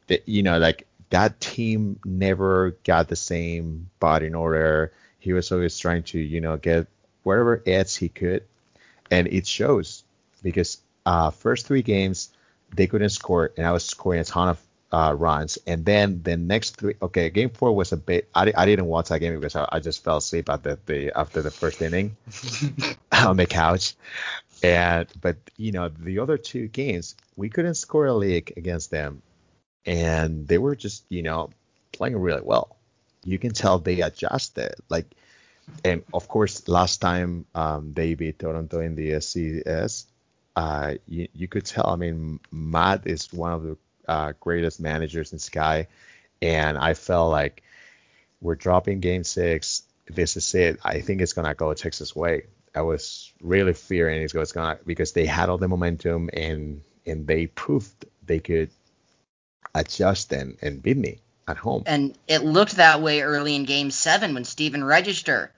that, 0.08 0.28
you 0.28 0.44
know, 0.44 0.58
like 0.58 0.88
that 1.10 1.40
team 1.40 2.00
never 2.06 2.72
got 2.84 3.08
the 3.08 3.16
same 3.16 3.90
body 4.00 4.28
in 4.28 4.36
order. 4.36 4.92
He 5.20 5.34
was 5.34 5.52
always 5.52 5.78
trying 5.78 6.04
to, 6.04 6.20
you 6.20 6.42
know, 6.42 6.58
get 6.58 6.88
whatever 7.24 7.62
edge 7.66 7.96
he 7.96 8.10
could, 8.10 8.44
and 9.12 9.28
it 9.28 9.48
shows 9.48 10.04
because 10.42 10.80
uh, 11.06 11.32
first 11.32 11.68
three 11.68 11.82
games 11.82 12.30
they 12.76 12.88
couldn't 12.88 13.10
score, 13.10 13.52
and 13.58 13.66
I 13.66 13.72
was 13.72 13.86
scoring 13.86 14.20
a 14.20 14.24
ton 14.24 14.50
of 14.50 14.62
uh, 14.92 15.14
runs, 15.18 15.58
and 15.68 15.86
then 15.86 16.22
the 16.24 16.38
next 16.38 16.78
three, 16.78 16.96
okay, 17.02 17.30
game 17.30 17.50
four 17.50 17.76
was 17.76 17.92
a 17.92 17.98
bit. 17.98 18.30
I, 18.34 18.52
I 18.56 18.66
didn't 18.66 18.86
watch 18.86 19.10
that 19.10 19.20
game 19.20 19.36
because 19.36 19.56
I, 19.56 19.68
I 19.72 19.80
just 19.80 20.04
fell 20.04 20.18
asleep 20.18 20.50
at 20.50 20.64
the, 20.64 20.80
the 20.86 21.12
after 21.18 21.42
the 21.42 21.52
first 21.52 21.82
inning 21.82 22.18
on 23.12 23.38
the 23.38 23.46
couch, 23.46 23.96
and 24.64 25.08
but 25.22 25.38
you 25.58 25.72
know 25.72 25.90
the 25.90 26.20
other 26.20 26.38
two 26.38 26.68
games 26.68 27.16
we 27.36 27.50
couldn't 27.50 27.76
score 27.76 28.06
a 28.08 28.14
league 28.14 28.54
against 28.58 28.92
them 28.92 29.22
and 29.86 30.48
they 30.48 30.58
were 30.58 30.76
just 30.76 31.04
you 31.10 31.24
know 31.24 31.50
playing 31.92 32.18
really 32.18 32.42
well. 32.42 32.78
You 33.24 33.40
can 33.40 33.52
tell 33.52 33.80
they 33.80 34.02
adjusted 34.02 34.76
like. 34.90 35.06
And 35.86 36.04
of 36.16 36.28
course, 36.28 36.68
last 36.68 36.98
time 36.98 37.46
um, 37.54 37.94
they 37.94 38.16
beat 38.16 38.40
Toronto 38.40 38.80
in 38.80 38.96
the 38.96 39.12
SCS, 39.12 40.06
uh, 40.60 40.96
you, 41.08 41.30
you 41.34 41.48
could 41.48 41.66
tell. 41.66 41.88
I 41.88 41.96
mean, 41.96 42.42
Matt 42.52 43.08
is 43.08 43.32
one 43.32 43.54
of 43.54 43.64
the 43.64 43.78
uh, 44.10 44.34
greatest 44.42 44.82
managers 44.82 45.32
in 45.32 45.40
Sky, 45.40 45.88
and 46.42 46.78
I 46.78 46.96
felt 46.96 47.32
like 47.32 47.64
we're 48.42 48.56
dropping 48.56 49.00
Game 49.00 49.24
Six. 49.24 49.84
This 50.08 50.36
is 50.36 50.54
it. 50.56 50.78
I 50.84 51.00
think 51.00 51.22
it's 51.22 51.32
gonna 51.32 51.56
go 51.56 51.74
Texas 51.74 52.14
way. 52.14 52.48
I 52.76 52.82
was 52.82 53.32
really 53.40 53.72
fearing 53.72 54.22
it's 54.22 54.34
gonna 54.52 54.80
because 54.86 55.14
they 55.14 55.26
had 55.26 55.48
all 55.48 55.58
the 55.58 55.70
momentum 55.70 56.30
and 56.34 56.82
and 57.06 57.26
they 57.26 57.48
proved 57.48 58.06
they 58.26 58.40
could 58.40 58.70
adjust 59.74 60.34
and, 60.34 60.58
and 60.62 60.84
beat 60.84 60.98
me 60.98 61.20
at 61.48 61.56
home. 61.56 61.84
And 61.86 62.18
it 62.28 62.44
looked 62.44 62.76
that 62.76 63.02
way 63.02 63.22
early 63.22 63.56
in 63.56 63.64
game 63.64 63.92
seven 63.92 64.34
when 64.34 64.44
Stephen 64.44 64.84
Register 64.84 65.54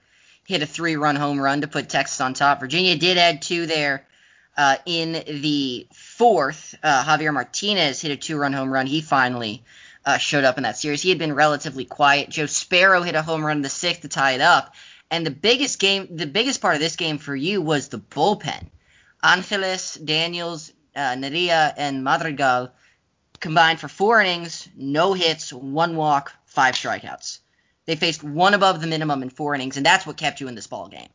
hit 0.46 0.62
a 0.62 0.66
three 0.66 0.94
run 0.94 1.16
home 1.16 1.40
run 1.40 1.62
to 1.62 1.66
put 1.66 1.88
Texas 1.88 2.20
on 2.20 2.34
top. 2.34 2.60
Virginia 2.60 2.96
did 2.96 3.18
add 3.18 3.42
two 3.42 3.66
there. 3.66 4.06
Uh, 4.56 4.76
in 4.84 5.12
the 5.12 5.86
fourth, 5.94 6.74
uh, 6.82 7.04
Javier 7.04 7.32
Martinez 7.32 8.00
hit 8.00 8.12
a 8.12 8.16
two 8.16 8.36
run 8.36 8.52
home 8.52 8.70
run. 8.70 8.86
He 8.86 9.00
finally 9.00 9.64
uh, 10.04 10.18
showed 10.18 10.44
up 10.44 10.58
in 10.58 10.64
that 10.64 10.76
series. 10.76 11.00
He 11.00 11.08
had 11.08 11.18
been 11.18 11.34
relatively 11.34 11.84
quiet. 11.84 12.28
Joe 12.28 12.46
Sparrow 12.46 13.02
hit 13.02 13.14
a 13.14 13.22
home 13.22 13.44
run 13.44 13.58
in 13.58 13.62
the 13.62 13.68
sixth 13.68 14.02
to 14.02 14.08
tie 14.08 14.32
it 14.32 14.40
up. 14.40 14.74
And 15.10 15.26
the 15.26 15.30
biggest 15.30 15.78
game, 15.78 16.16
the 16.16 16.26
biggest 16.26 16.60
part 16.60 16.74
of 16.74 16.80
this 16.80 16.96
game 16.96 17.18
for 17.18 17.34
you 17.34 17.62
was 17.62 17.88
the 17.88 17.98
bullpen. 17.98 18.68
Angeles, 19.22 19.94
Daniels, 19.94 20.72
uh, 20.96 21.14
Neria, 21.14 21.72
and 21.76 22.02
Madrigal 22.02 22.72
combined 23.40 23.80
for 23.80 23.88
four 23.88 24.20
innings, 24.20 24.68
no 24.76 25.12
hits, 25.12 25.52
one 25.52 25.96
walk, 25.96 26.32
five 26.46 26.74
strikeouts. 26.74 27.38
They 27.86 27.96
faced 27.96 28.22
one 28.22 28.54
above 28.54 28.80
the 28.80 28.86
minimum 28.86 29.22
in 29.22 29.30
four 29.30 29.54
innings, 29.54 29.76
and 29.76 29.84
that's 29.84 30.06
what 30.06 30.16
kept 30.16 30.40
you 30.40 30.48
in 30.48 30.54
this 30.54 30.66
ball 30.66 30.88
game. 30.88 31.08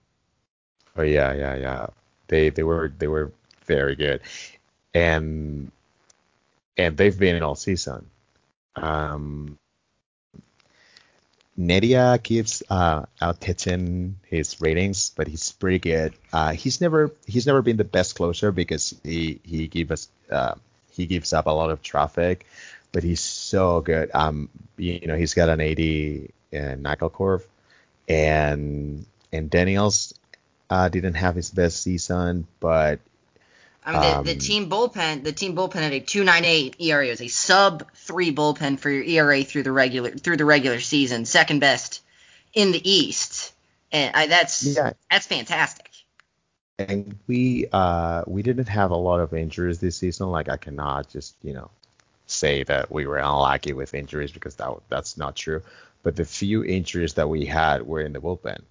Oh 0.95 1.03
yeah, 1.03 1.33
yeah, 1.33 1.55
yeah. 1.55 1.87
They 2.27 2.49
they 2.49 2.63
were 2.63 2.91
they 2.97 3.07
were 3.07 3.31
very 3.65 3.95
good, 3.95 4.21
and 4.93 5.71
and 6.77 6.97
they've 6.97 7.17
been 7.17 7.35
in 7.35 7.43
all 7.43 7.55
season. 7.55 8.09
Um, 8.75 9.57
Neria 11.57 12.21
keeps 12.21 12.61
uh, 12.69 13.05
his 14.27 14.61
ratings, 14.61 15.11
but 15.15 15.27
he's 15.27 15.51
pretty 15.53 15.79
good. 15.79 16.13
Uh, 16.31 16.53
he's 16.53 16.79
never 16.79 17.11
he's 17.25 17.47
never 17.47 17.61
been 17.61 17.77
the 17.77 17.83
best 17.83 18.15
closer 18.15 18.51
because 18.51 18.95
he 19.03 19.39
he 19.43 19.67
gave 19.67 19.91
us 19.91 20.07
uh, 20.31 20.53
he 20.91 21.07
gives 21.07 21.33
up 21.33 21.47
a 21.47 21.51
lot 21.51 21.71
of 21.71 21.81
traffic, 21.81 22.45
but 22.91 23.03
he's 23.03 23.21
so 23.21 23.81
good. 23.81 24.11
Um, 24.13 24.49
you 24.77 25.07
know, 25.07 25.15
he's 25.15 25.33
got 25.33 25.49
an 25.49 25.61
80 25.61 26.31
uh, 26.53 26.75
knuckle 26.75 27.09
curve, 27.09 27.45
and 28.07 29.05
and 29.33 29.49
Daniels 29.49 30.13
uh, 30.69 30.89
didn't 30.89 31.15
have 31.15 31.35
his 31.35 31.49
best 31.49 31.81
season, 31.81 32.47
but 32.59 32.99
I 33.85 33.91
mean, 33.93 34.01
the, 34.01 34.17
um, 34.17 34.25
the, 34.25 34.35
team 34.35 34.69
bullpen, 34.69 35.23
the 35.23 35.31
team 35.31 35.55
bullpen 35.55 35.75
had 35.75 35.93
a 35.93 36.01
2.98 36.01 36.75
ERA. 36.79 37.07
It 37.07 37.11
was 37.11 37.21
a 37.21 37.29
sub 37.29 37.89
three 37.93 38.33
bullpen 38.33 38.79
for 38.79 38.89
your 38.89 39.03
ERA 39.03 39.43
through 39.43 39.63
the 39.63 39.71
regular 39.71 40.11
through 40.11 40.37
the 40.37 40.45
regular 40.45 40.79
season, 40.79 41.25
second 41.25 41.59
best 41.59 42.01
in 42.53 42.71
the 42.71 42.89
East, 42.89 43.53
and 43.91 44.15
I, 44.15 44.27
that's 44.27 44.63
yeah. 44.63 44.93
that's 45.09 45.27
fantastic 45.27 45.87
and 46.79 47.17
we 47.27 47.67
uh 47.71 48.23
we 48.27 48.43
didn't 48.43 48.69
have 48.69 48.91
a 48.91 48.95
lot 48.95 49.19
of 49.19 49.33
injuries 49.33 49.79
this 49.79 49.97
season. 49.97 50.29
Like 50.29 50.49
I 50.49 50.57
cannot 50.57 51.09
just 51.09 51.35
you 51.41 51.53
know 51.53 51.69
say 52.27 52.63
that 52.63 52.91
we 52.91 53.07
were 53.07 53.17
unlucky 53.17 53.73
with 53.73 53.93
injuries 53.93 54.31
because 54.31 54.55
that 54.55 54.73
that's 54.89 55.17
not 55.17 55.35
true. 55.35 55.61
But 56.03 56.15
the 56.15 56.25
few 56.25 56.63
injuries 56.63 57.15
that 57.15 57.27
we 57.27 57.45
had 57.45 57.85
were 57.85 58.01
in 58.01 58.13
the 58.13 58.19
bullpen, 58.19 58.61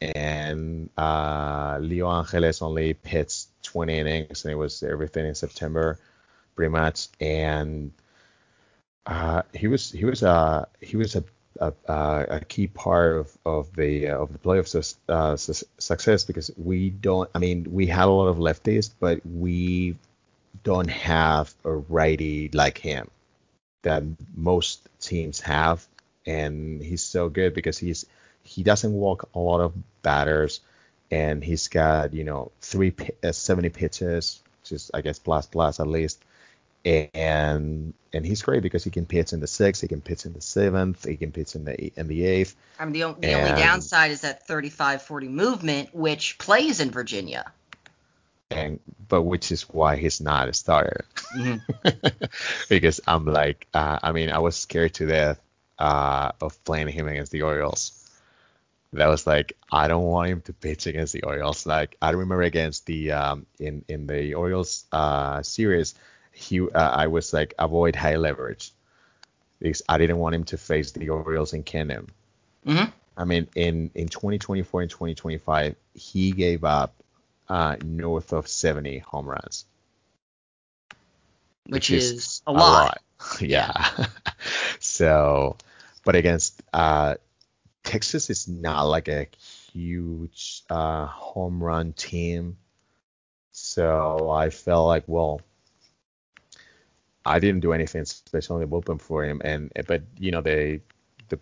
and 0.00 0.90
uh, 0.96 1.78
Leo 1.80 2.10
Angeles 2.10 2.62
only 2.62 2.94
pitched 2.94 3.48
20 3.62 3.98
innings, 3.98 4.44
and 4.44 4.52
it 4.52 4.56
was 4.56 4.82
everything 4.82 5.26
in 5.26 5.34
September, 5.34 5.98
pretty 6.56 6.70
much. 6.70 7.08
And 7.20 7.92
uh, 9.06 9.42
he 9.52 9.68
was 9.68 9.90
he 9.90 10.04
was 10.04 10.22
a 10.22 10.68
he 10.80 10.96
was 10.96 11.16
a 11.16 11.24
a, 11.60 11.72
a, 11.86 12.40
key 12.40 12.66
part 12.66 13.16
of, 13.16 13.38
of 13.44 13.76
the 13.76 14.08
uh, 14.08 14.18
of 14.18 14.32
the 14.32 14.38
playoff 14.38 14.96
uh, 15.08 15.36
success 15.36 16.24
because 16.24 16.50
we 16.56 16.90
don't. 16.90 17.30
I 17.34 17.38
mean, 17.38 17.66
we 17.70 17.86
have 17.86 18.08
a 18.08 18.12
lot 18.12 18.26
of 18.26 18.38
lefties, 18.38 18.90
but 18.98 19.20
we 19.24 19.96
don't 20.62 20.90
have 20.90 21.54
a 21.64 21.72
righty 21.72 22.50
like 22.52 22.78
him 22.78 23.08
that 23.82 24.02
most 24.34 24.88
teams 25.00 25.40
have, 25.40 25.86
and 26.26 26.82
he's 26.82 27.02
so 27.02 27.28
good 27.28 27.54
because 27.54 27.78
he's 27.78 28.06
he 28.44 28.62
doesn't 28.62 28.92
walk 28.92 29.28
a 29.34 29.38
lot 29.38 29.60
of 29.60 29.72
batters, 30.02 30.60
and 31.10 31.42
he's 31.42 31.68
got 31.68 32.14
you 32.14 32.24
know 32.24 32.52
three 32.60 32.94
uh, 33.24 33.32
70 33.32 33.70
pitches, 33.70 34.40
just 34.62 34.90
I 34.94 35.00
guess 35.00 35.18
plus 35.18 35.46
plus 35.46 35.80
at 35.80 35.88
least, 35.88 36.22
and 36.84 37.94
and 38.12 38.24
he's 38.24 38.42
great 38.42 38.62
because 38.62 38.84
he 38.84 38.90
can 38.90 39.06
pitch 39.06 39.32
in 39.32 39.40
the 39.40 39.46
sixth, 39.46 39.80
he 39.80 39.88
can 39.88 40.00
pitch 40.00 40.26
in 40.26 40.34
the 40.34 40.40
seventh, 40.40 41.04
he 41.04 41.16
can 41.16 41.32
pitch 41.32 41.54
in 41.54 41.64
the 41.64 41.92
in 41.98 42.06
the 42.06 42.24
eighth. 42.24 42.54
I 42.78 42.84
mean, 42.84 42.92
the, 42.92 43.00
the 43.18 43.28
and, 43.28 43.50
only 43.50 43.62
downside 43.62 44.10
is 44.10 44.20
that 44.20 44.46
35-40 44.46 45.28
movement, 45.30 45.94
which 45.94 46.38
plays 46.38 46.80
in 46.80 46.90
Virginia. 46.90 47.50
And 48.50 48.78
but 49.08 49.22
which 49.22 49.50
is 49.50 49.62
why 49.62 49.96
he's 49.96 50.20
not 50.20 50.48
a 50.48 50.52
starter, 50.52 51.06
mm-hmm. 51.36 51.88
because 52.68 53.00
I'm 53.06 53.24
like, 53.24 53.66
uh, 53.74 53.98
I 54.02 54.12
mean, 54.12 54.30
I 54.30 54.38
was 54.38 54.54
scared 54.56 54.94
to 54.94 55.06
death 55.06 55.40
uh, 55.78 56.32
of 56.40 56.62
playing 56.64 56.88
him 56.88 57.08
against 57.08 57.32
the 57.32 57.42
Orioles. 57.42 58.03
That 58.94 59.08
was 59.08 59.26
like, 59.26 59.56
I 59.70 59.88
don't 59.88 60.04
want 60.04 60.30
him 60.30 60.40
to 60.42 60.52
pitch 60.52 60.86
against 60.86 61.12
the 61.12 61.22
Orioles. 61.22 61.66
Like 61.66 61.96
I 62.00 62.10
remember 62.10 62.42
against 62.42 62.86
the 62.86 63.12
um, 63.12 63.46
in 63.58 63.84
in 63.88 64.06
the 64.06 64.34
Orioles 64.34 64.86
uh, 64.92 65.42
series 65.42 65.94
he 66.34 66.60
uh, 66.60 66.68
I 66.74 67.06
was 67.06 67.32
like 67.32 67.54
avoid 67.58 67.94
high 67.96 68.16
leverage 68.16 68.72
because 69.60 69.82
I 69.88 69.98
didn't 69.98 70.18
want 70.18 70.34
him 70.34 70.44
to 70.44 70.58
face 70.58 70.92
the 70.92 71.08
Orioles 71.08 71.52
and 71.52 71.64
can 71.64 71.88
him 71.88 72.08
Mhm. 72.66 72.92
I 73.16 73.24
mean, 73.24 73.46
in 73.54 73.90
in 73.94 74.08
2024 74.08 74.82
and 74.82 74.90
2025, 74.90 75.76
he 75.94 76.32
gave 76.32 76.64
up 76.64 76.94
uh, 77.48 77.76
north 77.84 78.32
of 78.32 78.48
70 78.48 78.98
home 79.00 79.28
runs, 79.28 79.66
which, 81.68 81.90
is, 81.90 82.42
a 82.46 82.52
lot. 82.52 83.00
yeah. 83.40 84.06
so, 84.80 85.56
but 86.04 86.16
against 86.16 86.62
uh, 86.72 87.16
Texas 87.84 88.30
is 88.30 88.48
not 88.48 88.82
like 88.84 89.08
a 89.08 89.28
huge 89.72 90.64
uh, 90.70 91.06
home 91.06 91.62
run 91.62 91.92
team. 91.92 92.58
So 93.52 94.30
I 94.30 94.50
felt 94.50 94.86
like, 94.88 95.04
well, 95.06 95.40
I 97.26 97.38
didn't 97.38 97.60
do 97.60 97.72
anything 97.72 98.04
special 98.04 98.56
in 98.58 98.68
the 98.68 98.76
bullpen 98.76 99.00
for 99.00 99.24
him, 99.24 99.40
and 99.44 99.72
but 99.86 100.02
you 100.18 100.30
know 100.30 100.42
they, 100.42 100.82
the, 101.28 101.38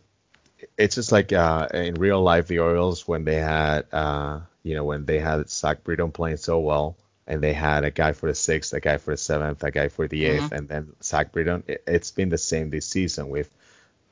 it's 0.78 0.96
just 0.96 1.12
like 1.12 1.32
uh, 1.32 1.68
in 1.74 1.94
real 1.94 2.22
life 2.22 2.46
the 2.48 2.60
Orioles 2.60 3.08
when 3.08 3.24
they 3.24 3.36
had, 3.36 3.86
uh, 3.92 4.40
you 4.62 4.74
know, 4.74 4.84
when 4.84 5.06
they 5.06 5.18
had 5.18 5.48
Zach 5.50 5.84
Britton 5.84 6.12
playing 6.12 6.38
so 6.38 6.60
well, 6.60 6.96
and 7.26 7.42
they 7.42 7.52
had 7.52 7.84
a 7.84 7.90
guy 7.90 8.12
for 8.12 8.28
the 8.28 8.34
sixth, 8.34 8.72
a 8.74 8.80
guy 8.80 8.98
for 8.98 9.12
the 9.12 9.18
seventh, 9.18 9.64
a 9.64 9.70
guy 9.72 9.88
for 9.88 10.08
the 10.08 10.24
8th 10.26 10.50
Mhm. 10.50 10.52
and 10.52 10.68
then 10.68 10.92
Zach 11.02 11.32
Britton. 11.32 11.64
It, 11.66 11.84
it's 11.86 12.12
been 12.12 12.28
the 12.30 12.38
same 12.38 12.70
this 12.70 12.86
season 12.86 13.28
with 13.28 13.50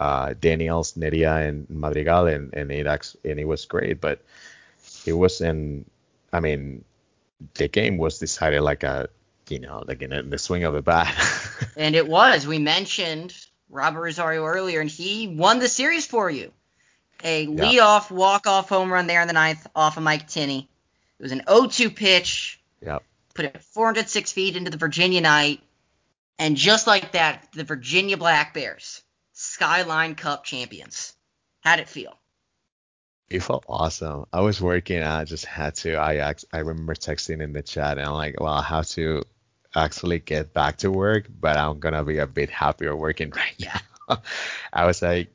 uh, 0.01 0.35
Daniels, 0.41 0.95
Neria, 0.95 1.47
and 1.47 1.69
Madrigal, 1.71 2.27
and 2.27 2.55
and 2.55 2.73
it 2.73 2.87
and 3.25 3.39
it 3.39 3.45
was 3.47 3.67
great, 3.67 4.01
but 4.01 4.21
it 5.07 5.13
wasn't. 5.13 5.91
I 6.33 6.41
mean, 6.41 6.85
the 7.55 7.69
game 7.69 7.99
was 7.99 8.19
decided 8.19 8.63
like 8.63 8.83
a, 8.83 9.09
you 9.49 9.59
know, 9.61 9.85
like 9.87 10.01
in, 10.03 10.13
in 10.13 10.31
the 10.31 10.39
swing 10.39 10.65
of 10.65 10.75
a 10.75 10.83
bat. 10.83 11.15
And 11.77 11.95
it 11.95 12.09
was. 12.09 12.47
We 12.47 12.59
mentioned 12.59 13.35
Robert 13.69 14.01
Rosario 14.01 14.45
earlier, 14.45 14.81
and 14.81 14.91
he 14.91 15.29
won 15.29 15.59
the 15.61 15.69
series 15.69 16.07
for 16.07 16.29
you. 16.31 16.53
A 17.23 17.45
Yeah. 17.45 17.49
leadoff 17.65 18.11
walk-off 18.11 18.69
home 18.69 18.93
run 18.93 19.07
there 19.07 19.21
in 19.23 19.29
the 19.29 19.35
ninth 19.35 19.67
off 19.75 19.97
of 19.97 20.03
Mike 20.03 20.29
Tinney. 20.29 20.69
It 21.19 21.23
was 21.23 21.33
an 21.33 21.43
0-2 21.47 21.95
pitch. 21.95 22.61
Yep. 22.85 23.03
Put 23.35 23.45
it 23.45 23.63
406 23.63 24.33
feet 24.33 24.57
into 24.57 24.71
the 24.71 24.77
Virginia 24.79 25.21
night, 25.21 25.61
and 26.39 26.57
just 26.57 26.87
like 26.87 27.13
that, 27.13 27.47
the 27.55 27.65
Virginia 27.65 28.17
Black 28.17 28.53
Bears, 28.55 29.03
Skyline 29.61 30.15
Cup 30.15 30.45
champions. 30.45 31.13
How'd 31.61 31.81
it 31.81 31.89
feel? 31.91 32.19
It 33.29 33.43
felt 33.43 33.67
awesome. 33.69 34.25
I 34.33 34.41
was 34.41 34.59
working. 34.59 35.03
I 35.03 35.25
just 35.27 35.45
had 35.45 35.75
to. 35.77 35.97
I 35.97 36.35
I 36.51 36.59
remember 36.61 36.95
texting 36.95 37.43
in 37.43 37.53
the 37.53 37.61
chat, 37.61 37.99
and 37.99 38.07
I'm 38.07 38.15
like, 38.15 38.41
well, 38.41 38.55
I 38.55 38.63
have 38.63 38.89
to 38.97 39.23
actually 39.77 40.19
get 40.19 40.55
back 40.55 40.79
to 40.79 40.91
work, 40.91 41.27
but 41.29 41.59
I'm 41.59 41.79
gonna 41.79 42.03
be 42.03 42.17
a 42.17 42.27
bit 42.27 42.49
happier 42.49 42.97
working 42.97 43.31
right 43.37 43.55
now. 44.09 44.23
I 44.73 44.87
was 44.87 45.03
like, 45.03 45.29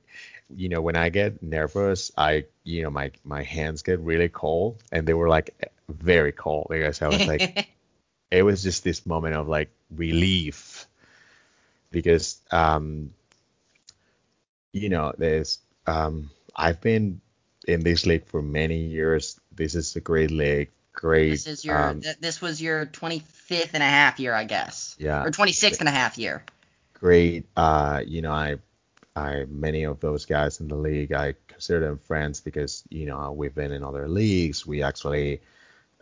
you 0.49 0.69
know, 0.69 0.81
when 0.81 0.95
I 0.95 1.09
get 1.09 1.43
nervous, 1.43 2.11
I, 2.17 2.45
you 2.63 2.81
know, 2.81 2.89
my 2.89 3.11
my 3.23 3.43
hands 3.43 3.83
get 3.83 3.99
really 3.99 4.29
cold, 4.29 4.81
and 4.91 5.07
they 5.07 5.13
were 5.13 5.29
like 5.29 5.71
very 5.87 6.31
cold 6.31 6.65
because 6.71 6.99
I 7.03 7.09
was 7.09 7.27
like, 7.27 7.69
it 8.31 8.41
was 8.41 8.63
just 8.63 8.83
this 8.83 9.05
moment 9.05 9.35
of 9.35 9.47
like 9.47 9.69
relief 9.91 10.87
because 11.91 12.41
um 12.49 13.11
you 14.75 14.89
know 14.89 15.13
there's 15.17 15.59
um 15.87 16.31
I've 16.55 16.81
been 16.81 17.21
in 17.67 17.83
this 17.83 18.05
league 18.05 18.25
for 18.27 18.41
many 18.41 18.77
years. 18.77 19.39
This 19.55 19.75
is 19.75 19.95
a 19.95 20.01
great 20.01 20.31
league, 20.31 20.69
great 20.93 21.31
this 21.31 21.47
is 21.47 21.65
your 21.65 21.93
um, 21.93 22.01
th- 22.01 22.17
this 22.19 22.41
was 22.41 22.61
your 22.61 22.85
25th 22.85 23.71
and 23.73 23.83
a 23.83 23.87
half 23.87 24.19
year, 24.19 24.33
I 24.33 24.45
guess. 24.45 24.97
yeah, 24.99 25.23
Or 25.23 25.31
26th 25.31 25.79
and 25.79 25.89
a 25.89 25.91
half 25.91 26.17
year. 26.17 26.43
great 26.93 27.45
uh 27.55 28.01
you 28.05 28.21
know 28.21 28.31
I 28.31 28.57
I 29.15 29.45
many 29.49 29.83
of 29.85 29.99
those 29.99 30.25
guys 30.25 30.59
in 30.59 30.67
the 30.67 30.75
league 30.75 31.13
I 31.13 31.35
consider 31.47 31.81
them 31.81 31.99
friends 31.99 32.41
because 32.41 32.83
you 32.89 33.05
know 33.05 33.31
we've 33.31 33.55
been 33.55 33.71
in 33.71 33.83
other 33.83 34.07
leagues. 34.07 34.65
We 34.65 34.83
actually 34.83 35.41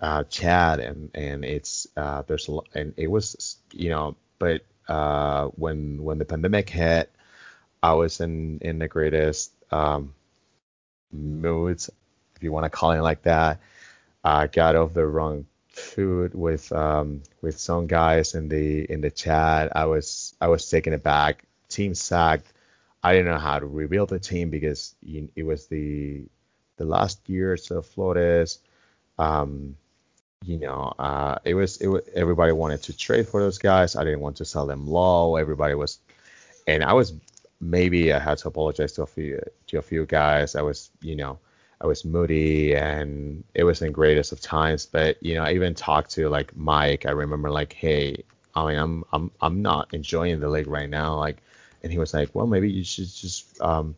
uh 0.01 0.23
chat 0.25 0.79
and 0.79 1.11
and 1.13 1.45
it's 1.45 1.87
uh 1.97 2.23
there's 2.27 2.47
a 2.47 2.51
lot 2.53 2.67
and 2.73 2.93
it 2.97 3.09
was 3.09 3.57
you 3.71 3.89
know 3.89 4.15
but 4.39 4.61
uh 4.87 5.47
when 5.55 6.03
when 6.03 6.17
the 6.19 6.25
pandemic 6.25 6.69
hit 6.69 7.11
I 7.83 7.93
was 7.93 8.21
in 8.21 8.59
in 8.61 8.79
the 8.79 8.87
greatest 8.87 9.51
um, 9.71 10.13
moods, 11.11 11.89
if 12.35 12.43
you 12.43 12.51
want 12.51 12.65
to 12.65 12.69
call 12.69 12.91
it 12.93 13.01
like 13.01 13.23
that. 13.23 13.59
I 14.23 14.47
got 14.47 14.77
off 14.77 14.93
the 14.93 15.05
wrong 15.05 15.45
foot 15.67 16.33
with 16.33 16.71
um, 16.71 17.23
with 17.41 17.59
some 17.59 17.87
guys 17.87 18.35
in 18.35 18.47
the 18.47 18.89
in 18.89 19.01
the 19.01 19.11
chat. 19.11 19.75
I 19.75 19.85
was 19.85 20.33
I 20.39 20.47
was 20.47 20.69
taken 20.69 20.93
aback. 20.93 21.43
Team 21.67 21.93
sacked. 21.93 22.53
I 23.03 23.13
didn't 23.13 23.33
know 23.33 23.39
how 23.39 23.59
to 23.59 23.65
rebuild 23.65 24.09
the 24.09 24.19
team 24.19 24.49
because 24.49 24.95
it 25.35 25.45
was 25.45 25.67
the 25.67 26.23
the 26.77 26.85
last 26.85 27.19
years 27.27 27.69
of 27.69 27.85
Flores. 27.85 28.59
Um, 29.19 29.75
you 30.45 30.57
know, 30.57 30.93
uh, 30.99 31.39
it 31.43 31.53
was 31.53 31.77
it 31.81 31.87
was 31.87 32.03
everybody 32.15 32.53
wanted 32.53 32.83
to 32.83 32.97
trade 32.97 33.27
for 33.27 33.41
those 33.41 33.57
guys. 33.57 33.97
I 33.97 34.05
didn't 34.05 34.21
want 34.21 34.37
to 34.37 34.45
sell 34.45 34.65
them 34.67 34.87
low. 34.87 35.35
Everybody 35.35 35.75
was, 35.75 35.99
and 36.67 36.83
I 36.83 36.93
was 36.93 37.13
maybe 37.63 38.13
I 38.13 38.19
had 38.19 38.37
to 38.39 38.47
apologize 38.49 38.93
to 38.93 39.03
a 39.03 39.07
few 39.07 39.41
to 39.67 39.77
a 39.77 39.81
few 39.81 40.05
guys. 40.05 40.55
I 40.55 40.61
was, 40.61 40.91
you 41.01 41.15
know, 41.15 41.39
I 41.81 41.87
was 41.87 42.05
moody 42.05 42.75
and 42.75 43.43
it 43.53 43.63
wasn't 43.63 43.93
greatest 43.93 44.31
of 44.31 44.41
times. 44.41 44.85
But 44.85 45.21
you 45.21 45.35
know, 45.35 45.43
I 45.43 45.53
even 45.53 45.73
talked 45.73 46.11
to 46.11 46.29
like 46.29 46.55
Mike. 46.55 47.05
I 47.05 47.11
remember 47.11 47.49
like, 47.49 47.73
hey, 47.73 48.23
I 48.55 48.67
mean, 48.67 48.77
I'm 48.77 49.03
I'm 49.11 49.31
I'm 49.41 49.61
not 49.61 49.93
enjoying 49.93 50.39
the 50.39 50.49
league 50.49 50.67
right 50.67 50.89
now. 50.89 51.15
Like, 51.15 51.37
and 51.81 51.91
he 51.91 51.97
was 51.97 52.13
like, 52.13 52.33
well, 52.33 52.47
maybe 52.47 52.71
you 52.71 52.83
should 52.83 53.07
just 53.13 53.59
um, 53.61 53.95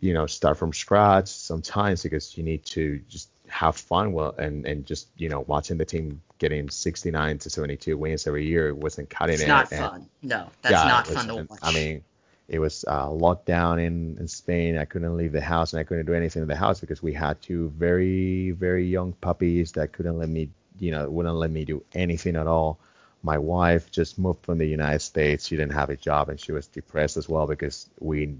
you 0.00 0.14
know, 0.14 0.26
start 0.26 0.56
from 0.58 0.72
scratch 0.72 1.28
sometimes 1.28 2.02
because 2.02 2.36
you 2.36 2.44
need 2.44 2.64
to 2.66 3.00
just 3.08 3.28
have 3.48 3.76
fun 3.76 4.12
well 4.12 4.34
and 4.38 4.66
and 4.66 4.84
just 4.84 5.08
you 5.16 5.28
know 5.30 5.40
watching 5.40 5.78
the 5.78 5.84
team 5.84 6.20
getting 6.38 6.68
69 6.68 7.38
to 7.38 7.48
72 7.50 7.96
wins 7.96 8.26
every 8.26 8.46
year 8.46 8.74
wasn't 8.74 9.08
cutting 9.10 9.34
It's 9.34 9.42
it. 9.42 9.48
not 9.48 9.72
and- 9.72 9.80
fun. 9.80 10.08
No, 10.22 10.50
that's 10.62 10.72
yeah, 10.72 10.84
not 10.84 11.06
fun 11.06 11.26
to 11.28 11.34
watch. 11.48 11.58
I 11.62 11.72
mean, 11.72 12.04
it 12.48 12.58
was 12.58 12.84
uh, 12.88 13.10
locked 13.10 13.46
down 13.46 13.78
in, 13.78 14.16
in 14.18 14.26
Spain. 14.26 14.78
I 14.78 14.86
couldn't 14.86 15.16
leave 15.16 15.32
the 15.32 15.40
house 15.40 15.72
and 15.72 15.80
I 15.80 15.84
couldn't 15.84 16.06
do 16.06 16.14
anything 16.14 16.42
in 16.42 16.48
the 16.48 16.56
house 16.56 16.80
because 16.80 17.02
we 17.02 17.12
had 17.12 17.40
two 17.42 17.68
very, 17.76 18.52
very 18.52 18.86
young 18.86 19.12
puppies 19.12 19.72
that 19.72 19.92
couldn't 19.92 20.18
let 20.18 20.30
me, 20.30 20.48
you 20.78 20.90
know, 20.90 21.08
wouldn't 21.10 21.34
let 21.34 21.50
me 21.50 21.64
do 21.64 21.84
anything 21.92 22.36
at 22.36 22.46
all. 22.46 22.78
My 23.22 23.36
wife 23.36 23.90
just 23.90 24.18
moved 24.18 24.44
from 24.44 24.58
the 24.58 24.66
United 24.66 25.00
States. 25.00 25.46
She 25.46 25.56
didn't 25.56 25.74
have 25.74 25.90
a 25.90 25.96
job 25.96 26.30
and 26.30 26.40
she 26.40 26.52
was 26.52 26.66
depressed 26.66 27.18
as 27.18 27.28
well 27.28 27.46
because 27.46 27.90
we, 28.00 28.36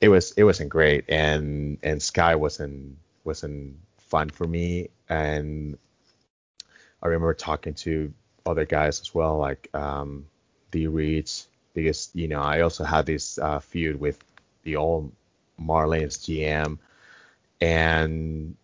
it 0.00 0.08
was, 0.08 0.32
it 0.32 0.44
wasn't 0.44 0.70
great 0.70 1.04
and 1.08 1.76
and 1.82 2.02
Sky 2.02 2.34
wasn't 2.36 2.96
wasn't 3.24 3.76
fun 3.98 4.30
for 4.30 4.46
me 4.46 4.88
and 5.10 5.76
I 7.02 7.06
remember 7.08 7.34
talking 7.34 7.74
to 7.74 8.12
other 8.46 8.64
guys 8.64 9.00
as 9.00 9.14
well, 9.14 9.38
like 9.38 9.68
um, 9.74 10.26
D 10.70 10.86
Reeds, 10.86 11.48
because 11.74 12.10
you 12.14 12.28
know 12.28 12.40
I 12.40 12.60
also 12.60 12.84
had 12.84 13.06
this 13.06 13.38
uh, 13.38 13.60
feud 13.60 14.00
with 14.00 14.18
the 14.62 14.76
old 14.76 15.12
Marlins 15.60 16.18
GM, 16.18 16.78
and 17.60 18.56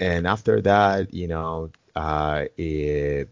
and 0.00 0.26
after 0.26 0.60
that, 0.62 1.14
you 1.14 1.28
know, 1.28 1.70
uh, 1.94 2.46
it 2.56 3.28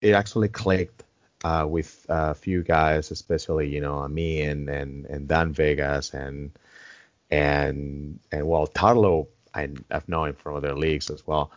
it 0.00 0.12
actually 0.12 0.48
clicked 0.48 1.04
uh, 1.44 1.66
with 1.68 2.06
a 2.08 2.34
few 2.34 2.62
guys, 2.62 3.10
especially 3.10 3.68
you 3.68 3.80
know 3.80 4.06
me 4.08 4.42
and 4.42 4.68
and 4.68 5.06
and 5.06 5.28
Dan 5.28 5.52
Vegas 5.52 6.14
and 6.14 6.50
and 7.30 8.18
and 8.32 8.48
well 8.48 8.66
Tarlo, 8.66 9.28
I, 9.54 9.68
I've 9.90 10.08
known 10.08 10.28
him 10.30 10.34
from 10.34 10.56
other 10.56 10.74
leagues 10.74 11.10
as 11.10 11.26
well. 11.26 11.50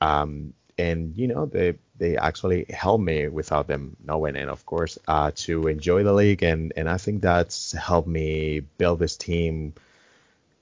Um, 0.00 0.54
and 0.78 1.16
you 1.16 1.26
know 1.26 1.46
they 1.46 1.74
they 1.98 2.16
actually 2.16 2.66
helped 2.68 3.04
me 3.04 3.28
without 3.28 3.66
them 3.66 3.96
knowing. 4.04 4.36
And 4.36 4.50
of 4.50 4.64
course, 4.66 4.98
uh, 5.08 5.30
to 5.36 5.68
enjoy 5.68 6.02
the 6.04 6.12
league, 6.12 6.42
and 6.42 6.72
and 6.76 6.88
I 6.88 6.98
think 6.98 7.22
that's 7.22 7.72
helped 7.72 8.08
me 8.08 8.60
build 8.78 8.98
this 8.98 9.16
team, 9.16 9.74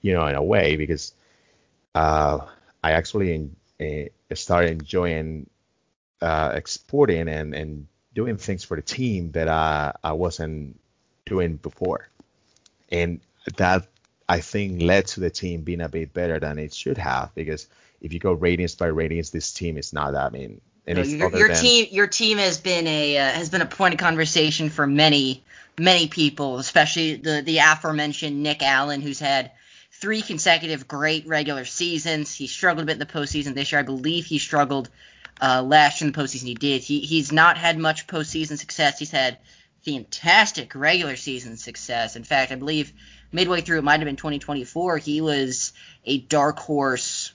you 0.02 0.12
know, 0.12 0.26
in 0.26 0.34
a 0.34 0.42
way 0.42 0.76
because 0.76 1.12
uh, 1.94 2.40
I 2.82 2.92
actually 2.92 3.50
eh, 3.80 4.08
started 4.34 4.72
enjoying 4.72 5.48
uh, 6.20 6.52
exporting 6.54 7.28
and 7.28 7.54
and 7.54 7.86
doing 8.14 8.36
things 8.36 8.64
for 8.64 8.76
the 8.76 8.82
team 8.82 9.32
that 9.32 9.48
I 9.48 9.94
I 10.02 10.12
wasn't 10.12 10.78
doing 11.26 11.56
before, 11.56 12.08
and 12.90 13.20
that 13.56 13.88
I 14.28 14.40
think 14.40 14.80
led 14.82 15.06
to 15.08 15.20
the 15.20 15.30
team 15.30 15.62
being 15.62 15.80
a 15.80 15.88
bit 15.88 16.14
better 16.14 16.38
than 16.38 16.58
it 16.58 16.72
should 16.72 16.98
have 16.98 17.34
because 17.34 17.66
if 18.04 18.12
you 18.12 18.20
go 18.20 18.32
ratings 18.32 18.74
by 18.74 18.86
ratings, 18.86 19.30
this 19.30 19.52
team 19.52 19.78
is 19.78 19.92
not 19.92 20.12
that. 20.12 20.26
I 20.26 20.30
mean, 20.30 20.60
No, 20.86 21.02
your 21.02 21.36
your 21.36 21.48
than- 21.48 21.56
team 21.56 21.86
your 21.90 22.06
team 22.06 22.36
has 22.38 22.58
been 22.58 22.86
a 22.86 23.16
uh, 23.16 23.30
has 23.30 23.48
been 23.48 23.62
a 23.62 23.66
point 23.66 23.94
of 23.94 24.00
conversation 24.00 24.68
for 24.68 24.86
many 24.86 25.42
many 25.78 26.06
people, 26.06 26.58
especially 26.58 27.16
the 27.16 27.42
the 27.42 27.58
aforementioned 27.58 28.42
Nick 28.42 28.62
Allen, 28.62 29.00
who's 29.00 29.18
had 29.18 29.52
three 29.90 30.20
consecutive 30.20 30.86
great 30.86 31.26
regular 31.26 31.64
seasons. 31.64 32.34
He 32.34 32.46
struggled 32.46 32.82
a 32.82 32.86
bit 32.86 32.92
in 32.92 32.98
the 32.98 33.06
postseason 33.06 33.54
this 33.54 33.72
year. 33.72 33.78
I 33.78 33.84
believe 33.84 34.26
he 34.26 34.38
struggled 34.38 34.90
uh, 35.40 35.62
last 35.62 36.00
year 36.00 36.08
in 36.08 36.12
the 36.12 36.20
postseason. 36.20 36.44
He 36.44 36.54
did. 36.54 36.82
He 36.82 37.00
he's 37.00 37.32
not 37.32 37.56
had 37.56 37.78
much 37.78 38.06
postseason 38.06 38.58
success. 38.58 38.98
He's 38.98 39.10
had 39.10 39.38
fantastic 39.86 40.74
regular 40.74 41.16
season 41.16 41.56
success. 41.56 42.16
In 42.16 42.24
fact, 42.24 42.52
I 42.52 42.56
believe 42.56 42.92
midway 43.32 43.62
through, 43.62 43.78
it 43.78 43.84
might 43.84 44.00
have 44.00 44.06
been 44.06 44.16
2024, 44.16 44.98
he 44.98 45.20
was 45.20 45.72
a 46.04 46.18
dark 46.18 46.58
horse 46.58 47.32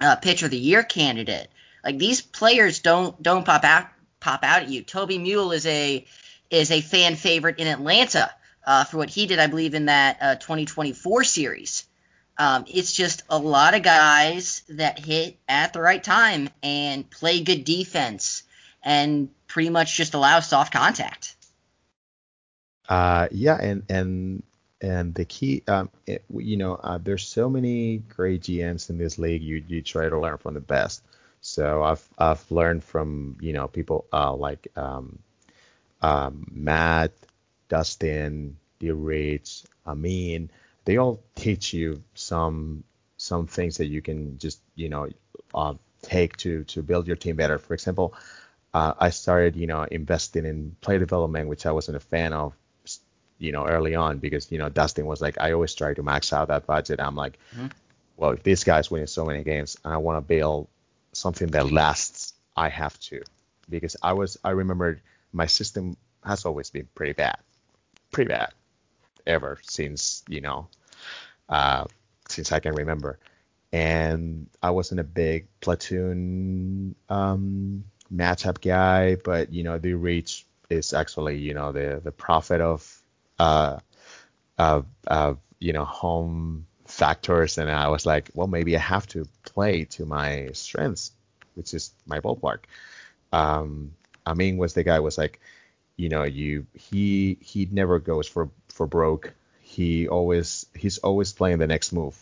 uh, 0.00 0.16
pitcher 0.16 0.46
of 0.46 0.50
the 0.50 0.58
year 0.58 0.82
candidate. 0.82 1.48
Like 1.84 1.98
these 1.98 2.20
players 2.20 2.80
don't 2.80 3.20
don't 3.22 3.44
pop 3.44 3.64
out 3.64 3.88
pop 4.20 4.42
out 4.42 4.62
at 4.62 4.68
you. 4.68 4.82
Toby 4.82 5.18
Mule 5.18 5.52
is 5.52 5.66
a 5.66 6.04
is 6.50 6.70
a 6.70 6.80
fan 6.80 7.16
favorite 7.16 7.58
in 7.58 7.66
Atlanta 7.66 8.30
uh, 8.66 8.84
for 8.84 8.96
what 8.98 9.10
he 9.10 9.26
did, 9.26 9.38
I 9.38 9.46
believe, 9.46 9.74
in 9.74 9.86
that 9.86 10.18
uh, 10.20 10.34
2024 10.36 11.24
series. 11.24 11.84
Um, 12.36 12.64
it's 12.66 12.92
just 12.92 13.22
a 13.28 13.38
lot 13.38 13.74
of 13.74 13.82
guys 13.82 14.62
that 14.70 14.98
hit 14.98 15.38
at 15.48 15.72
the 15.72 15.80
right 15.80 16.02
time 16.02 16.48
and 16.62 17.08
play 17.08 17.42
good 17.42 17.64
defense 17.64 18.42
and 18.82 19.28
pretty 19.46 19.70
much 19.70 19.96
just 19.96 20.14
allow 20.14 20.40
soft 20.40 20.72
contact. 20.72 21.36
Uh, 22.88 23.28
yeah, 23.30 23.56
and 23.56 23.82
and 23.88 24.42
and 24.84 25.14
the 25.14 25.24
key, 25.24 25.62
um, 25.66 25.88
it, 26.06 26.22
you 26.36 26.58
know, 26.58 26.74
uh, 26.74 26.98
there's 26.98 27.26
so 27.26 27.48
many 27.48 28.02
great 28.14 28.42
GMs 28.42 28.90
in 28.90 28.98
this 28.98 29.18
league. 29.18 29.42
You 29.42 29.64
you 29.66 29.80
try 29.80 30.10
to 30.10 30.20
learn 30.20 30.36
from 30.36 30.52
the 30.52 30.60
best. 30.60 31.02
So 31.40 31.82
I've 31.82 32.06
I've 32.18 32.44
learned 32.50 32.84
from 32.84 33.38
you 33.40 33.54
know 33.54 33.66
people 33.66 34.04
uh, 34.12 34.34
like 34.34 34.68
um, 34.76 35.20
um, 36.02 36.46
Matt, 36.52 37.12
Dustin, 37.70 38.58
D. 38.78 38.90
Rich, 38.90 39.62
Amin. 39.86 40.50
They 40.84 40.98
all 40.98 41.22
teach 41.34 41.72
you 41.72 42.02
some 42.12 42.84
some 43.16 43.46
things 43.46 43.78
that 43.78 43.86
you 43.86 44.02
can 44.02 44.36
just 44.36 44.60
you 44.74 44.90
know 44.90 45.08
uh, 45.54 45.74
take 46.02 46.36
to 46.38 46.64
to 46.64 46.82
build 46.82 47.06
your 47.06 47.16
team 47.16 47.36
better. 47.36 47.58
For 47.58 47.72
example, 47.72 48.12
uh, 48.74 48.92
I 49.00 49.08
started 49.08 49.56
you 49.56 49.66
know 49.66 49.84
investing 49.84 50.44
in 50.44 50.76
play 50.82 50.98
development, 50.98 51.48
which 51.48 51.64
I 51.64 51.72
wasn't 51.72 51.96
a 51.96 52.00
fan 52.00 52.34
of 52.34 52.52
you 53.44 53.52
know, 53.52 53.66
early 53.66 53.94
on 53.94 54.18
because, 54.18 54.50
you 54.50 54.58
know, 54.58 54.68
Dustin 54.68 55.06
was 55.06 55.20
like, 55.20 55.40
I 55.40 55.52
always 55.52 55.74
try 55.74 55.94
to 55.94 56.02
max 56.02 56.32
out 56.32 56.48
that 56.48 56.66
budget. 56.66 57.00
I'm 57.00 57.14
like, 57.14 57.38
mm-hmm. 57.54 57.66
well, 58.16 58.30
if 58.30 58.42
this 58.42 58.64
guy's 58.64 58.90
winning 58.90 59.06
so 59.06 59.24
many 59.24 59.44
games 59.44 59.76
and 59.84 59.92
I 59.92 59.98
want 59.98 60.16
to 60.16 60.26
build 60.26 60.68
something 61.12 61.48
that 61.48 61.70
lasts, 61.70 62.32
I 62.56 62.68
have 62.68 62.98
to. 63.00 63.22
Because 63.68 63.96
I 64.02 64.12
was, 64.12 64.38
I 64.44 64.50
remember 64.50 65.00
my 65.32 65.46
system 65.46 65.96
has 66.24 66.44
always 66.44 66.70
been 66.70 66.88
pretty 66.94 67.12
bad, 67.12 67.36
pretty 68.10 68.28
bad 68.28 68.52
ever 69.26 69.58
since, 69.62 70.22
you 70.28 70.40
know, 70.40 70.68
uh, 71.48 71.84
since 72.28 72.52
I 72.52 72.60
can 72.60 72.74
remember. 72.74 73.18
And 73.72 74.48
I 74.62 74.70
wasn't 74.70 75.00
a 75.00 75.04
big 75.04 75.48
platoon 75.60 76.94
um, 77.08 77.84
matchup 78.14 78.60
guy, 78.60 79.16
but, 79.16 79.52
you 79.52 79.64
know, 79.64 79.78
the 79.78 79.94
reach 79.94 80.46
is 80.70 80.92
actually, 80.92 81.38
you 81.38 81.54
know, 81.54 81.72
the, 81.72 82.00
the 82.02 82.12
prophet 82.12 82.60
of 82.60 83.02
uh, 83.38 83.78
uh, 84.58 84.82
uh, 85.06 85.34
you 85.58 85.72
know, 85.72 85.84
home 85.84 86.66
factors, 86.86 87.58
and 87.58 87.70
I 87.70 87.88
was 87.88 88.06
like, 88.06 88.30
well, 88.34 88.46
maybe 88.46 88.76
I 88.76 88.80
have 88.80 89.06
to 89.08 89.26
play 89.44 89.84
to 89.96 90.04
my 90.04 90.50
strengths, 90.52 91.12
which 91.54 91.74
is 91.74 91.92
my 92.06 92.20
ballpark. 92.20 92.60
Um, 93.32 93.92
Amin 94.26 94.56
was 94.56 94.74
the 94.74 94.84
guy 94.84 95.00
was 95.00 95.18
like, 95.18 95.40
you 95.96 96.08
know, 96.08 96.24
you 96.24 96.66
he 96.74 97.38
he 97.40 97.68
never 97.70 97.98
goes 97.98 98.26
for 98.28 98.50
for 98.68 98.86
broke. 98.86 99.32
He 99.60 100.08
always 100.08 100.66
he's 100.74 100.98
always 100.98 101.32
playing 101.32 101.58
the 101.58 101.66
next 101.66 101.92
move. 101.92 102.18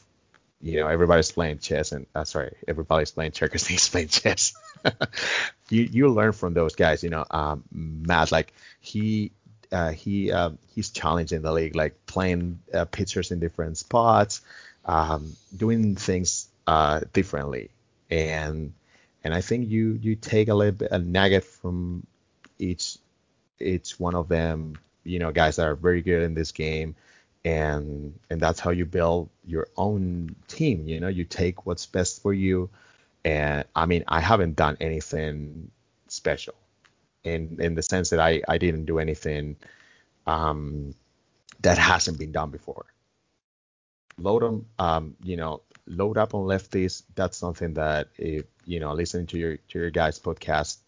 You 0.61 0.81
know, 0.81 0.87
everybody's 0.87 1.33
playing 1.33 1.59
chess, 1.59 1.93
and 1.93 2.07
uh, 2.15 2.25
sorry, 2.25 2.55
everybody's 2.69 3.11
playing 3.11 3.33
checkers. 3.33 3.67
He's 3.73 3.89
playing 3.89 4.09
chess. 4.09 4.55
you 5.71 5.83
you 5.83 6.09
learn 6.09 6.33
from 6.33 6.55
those 6.55 6.77
guys. 6.77 7.03
You 7.03 7.11
know, 7.11 7.25
um, 7.31 7.65
Matt 7.73 8.31
like 8.31 8.53
he 8.81 9.33
uh, 9.73 9.93
he 9.93 10.31
uh, 10.31 10.51
he's 10.75 10.91
challenging 10.91 11.43
the 11.43 11.53
league, 11.53 11.75
like 11.75 12.07
playing 12.07 12.61
uh, 12.73 12.85
pitchers 12.85 13.31
in 13.31 13.41
different 13.41 13.79
spots, 13.79 14.43
um, 14.85 15.35
doing 15.57 15.97
things 15.97 16.49
uh, 16.67 17.01
differently, 17.13 17.71
and 18.11 18.75
and 19.25 19.35
I 19.35 19.41
think 19.41 19.71
you 19.71 19.99
you 20.01 20.15
take 20.17 20.49
a 20.49 20.55
little 20.55 20.73
bit 20.73 20.93
a 20.93 20.99
nugget 20.99 21.45
from 21.45 22.07
each 22.59 22.99
each 23.59 23.99
one 23.99 24.15
of 24.15 24.29
them. 24.29 24.79
You 25.05 25.19
know, 25.19 25.33
guys 25.33 25.57
that 25.57 25.67
are 25.67 25.75
very 25.75 26.03
good 26.03 26.23
in 26.23 26.35
this 26.35 26.53
game, 26.53 26.95
and 27.45 28.19
and 28.31 28.41
that's 28.41 28.61
how 28.61 28.71
you 28.71 28.85
build 28.85 29.31
your 29.47 29.69
own 29.77 30.37
team. 30.49 30.87
You 30.87 31.01
know, 31.01 31.09
you 31.09 31.25
take 31.25 31.67
what's 31.67 31.87
best 31.87 32.23
for 32.23 32.33
you, 32.33 32.69
and 33.25 33.65
I 33.75 33.87
mean, 33.87 34.05
I 34.07 34.21
haven't 34.21 34.57
done 34.57 34.77
anything 34.81 35.71
special 36.09 36.55
in 37.25 37.59
in 37.61 37.75
the 37.75 37.83
sense 37.83 38.11
that 38.11 38.21
I 38.21 38.43
I 38.49 38.59
didn't 38.59 38.87
do 38.87 38.99
anything 38.99 39.57
um, 40.27 40.95
that 41.61 41.79
hasn't 41.79 42.19
been 42.19 42.33
done 42.33 42.51
before. 42.51 42.87
Load 44.19 44.43
them, 44.43 44.67
um, 44.79 45.17
you 45.23 45.37
know, 45.37 45.63
load 45.87 46.19
up 46.19 46.35
on 46.35 46.47
lefties. 46.47 47.03
That's 47.15 47.37
something 47.37 47.75
that 47.75 48.09
if 48.19 48.45
you 48.65 48.81
know, 48.81 48.93
listening 48.93 49.27
to 49.29 49.39
your 49.39 49.57
to 49.57 49.79
your 49.79 49.91
guys' 49.91 50.19
podcast, 50.19 50.79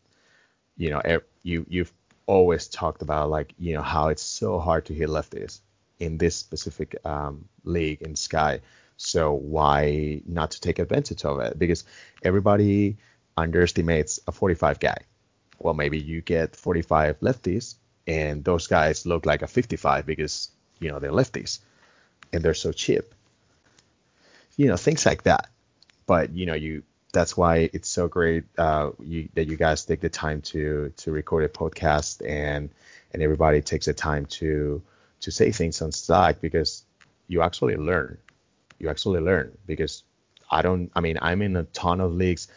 you 0.77 0.91
know, 0.91 1.03
you 1.43 1.67
you've 1.69 1.93
always 2.27 2.69
talked 2.69 3.03
about 3.03 3.31
like 3.31 3.55
you 3.59 3.75
know 3.75 3.83
how 3.83 4.09
it's 4.09 4.23
so 4.23 4.59
hard 4.59 4.87
to 4.87 4.95
hit 4.95 5.09
lefties 5.09 5.61
in 5.99 6.19
this 6.19 6.37
specific 6.37 6.97
um, 7.05 7.49
league 7.65 8.03
in 8.03 8.17
Sky. 8.17 8.61
So 8.97 9.33
why 9.33 10.23
not 10.27 10.53
to 10.53 10.61
take 10.61 10.79
advantage 10.79 11.25
of 11.25 11.41
it? 11.41 11.59
Because 11.59 11.85
everybody 12.23 12.97
underestimates 13.37 14.21
a 14.29 14.33
45 14.33 14.79
guy 14.79 14.97
well, 15.59 15.75
maybe 15.75 15.99
you 15.99 16.21
get 16.21 16.57
45 16.57 17.21
lefties, 17.21 17.77
and 18.07 18.45
those 18.45 18.67
guys 18.67 19.07
look 19.07 19.27
like 19.27 19.43
a 19.43 19.47
55 19.47 20.07
because 20.07 20.51
you 20.81 20.91
know 20.91 20.99
they're 20.99 21.13
lefties, 21.13 21.61
and 22.33 22.43
they're 22.43 22.55
so 22.55 22.73
cheap. 22.73 23.05
You 24.57 24.69
know 24.69 24.77
things 24.77 25.07
like 25.07 25.25
that. 25.25 25.49
But 26.07 26.31
you 26.33 26.47
know 26.47 26.55
you 26.55 26.83
that's 27.13 27.37
why 27.37 27.71
it's 27.73 27.89
so 27.89 28.09
great 28.09 28.45
uh, 28.59 28.91
you, 29.03 29.29
that 29.35 29.47
you 29.47 29.57
guys 29.57 29.85
take 29.85 30.01
the 30.01 30.11
time 30.11 30.43
to 30.43 30.93
to 30.99 31.13
record 31.13 31.45
a 31.45 31.49
podcast 31.49 32.29
and 32.29 32.71
and 33.13 33.23
everybody 33.23 33.63
takes 33.63 33.87
the 33.87 33.95
time 33.95 34.27
to 34.27 34.83
to 35.21 35.31
say 35.31 35.53
things 35.53 35.81
on 35.81 35.93
Slack 35.93 36.41
because 36.41 36.85
you 37.29 37.41
actually 37.41 37.77
learn. 37.77 38.19
You 38.79 38.91
actually 38.91 39.21
learn 39.21 39.57
because 39.67 40.03
I 40.51 40.63
don't. 40.63 40.91
I 40.95 41.01
mean, 41.01 41.19
I'm 41.23 41.41
in 41.41 41.57
a 41.57 41.65
ton 41.65 42.01
of 42.01 42.13
leagues, 42.13 42.49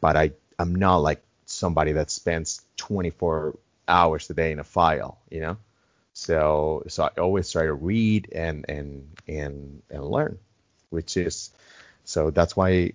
but 0.00 0.16
I 0.16 0.30
I'm 0.58 0.74
not 0.74 0.98
like 0.98 1.22
somebody 1.54 1.92
that 1.92 2.10
spends 2.10 2.62
24 2.76 3.56
hours 3.88 4.28
a 4.30 4.34
day 4.34 4.52
in 4.52 4.58
a 4.58 4.64
file, 4.64 5.18
you 5.30 5.40
know. 5.40 5.56
So 6.12 6.84
so 6.88 7.04
I 7.04 7.20
always 7.20 7.50
try 7.50 7.64
to 7.64 7.74
read 7.74 8.30
and 8.32 8.64
and 8.68 9.08
and 9.26 9.82
and 9.90 10.04
learn, 10.04 10.38
which 10.90 11.16
is 11.16 11.50
so 12.04 12.30
that's 12.30 12.56
why 12.56 12.92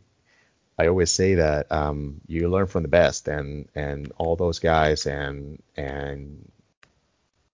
I 0.77 0.87
always 0.87 1.11
say 1.11 1.35
that 1.35 1.71
um, 1.71 2.21
you 2.27 2.47
learn 2.47 2.67
from 2.67 2.83
the 2.83 2.89
best 2.89 3.27
and 3.27 3.67
and 3.75 4.11
all 4.17 4.37
those 4.37 4.59
guys 4.59 5.05
and 5.05 5.61
and 5.75 6.49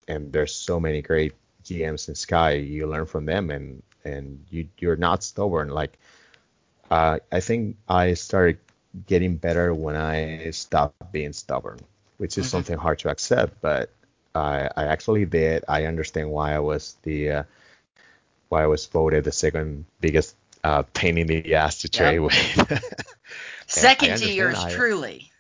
and 0.06 0.32
there's 0.32 0.54
so 0.54 0.78
many 0.78 1.00
great 1.00 1.32
GMs 1.64 2.08
in 2.08 2.14
Sky. 2.14 2.52
You 2.52 2.86
learn 2.86 3.06
from 3.06 3.24
them 3.24 3.50
and 3.50 3.82
and 4.04 4.44
you 4.50 4.68
you're 4.78 4.96
not 4.96 5.22
stubborn. 5.22 5.70
Like 5.70 5.98
uh, 6.90 7.20
I 7.32 7.40
think 7.40 7.76
I 7.88 8.14
started 8.14 8.58
getting 9.06 9.36
better 9.36 9.74
when 9.74 9.96
I 9.96 10.50
stopped 10.50 11.12
being 11.12 11.32
stubborn, 11.32 11.80
which 12.18 12.38
is 12.38 12.44
mm-hmm. 12.44 12.50
something 12.50 12.78
hard 12.78 13.00
to 13.00 13.10
accept, 13.10 13.60
but 13.60 13.90
I, 14.34 14.68
I 14.76 14.84
actually 14.84 15.24
did. 15.24 15.64
I 15.68 15.84
understand 15.84 16.30
why 16.30 16.54
I 16.54 16.58
was 16.58 16.96
the 17.02 17.30
uh, 17.30 17.42
why 18.48 18.64
I 18.64 18.66
was 18.66 18.86
voted 18.86 19.24
the 19.24 19.32
second 19.32 19.84
biggest 20.00 20.34
uh, 20.62 20.82
pain 20.94 21.18
in 21.18 21.26
the 21.26 21.54
ass 21.54 21.82
to 21.82 21.88
trade 21.88 22.20
yep. 22.20 22.22
with. 22.22 23.04
second 23.66 24.18
to 24.18 24.32
yours 24.32 24.58
I, 24.58 24.72
truly. 24.72 25.30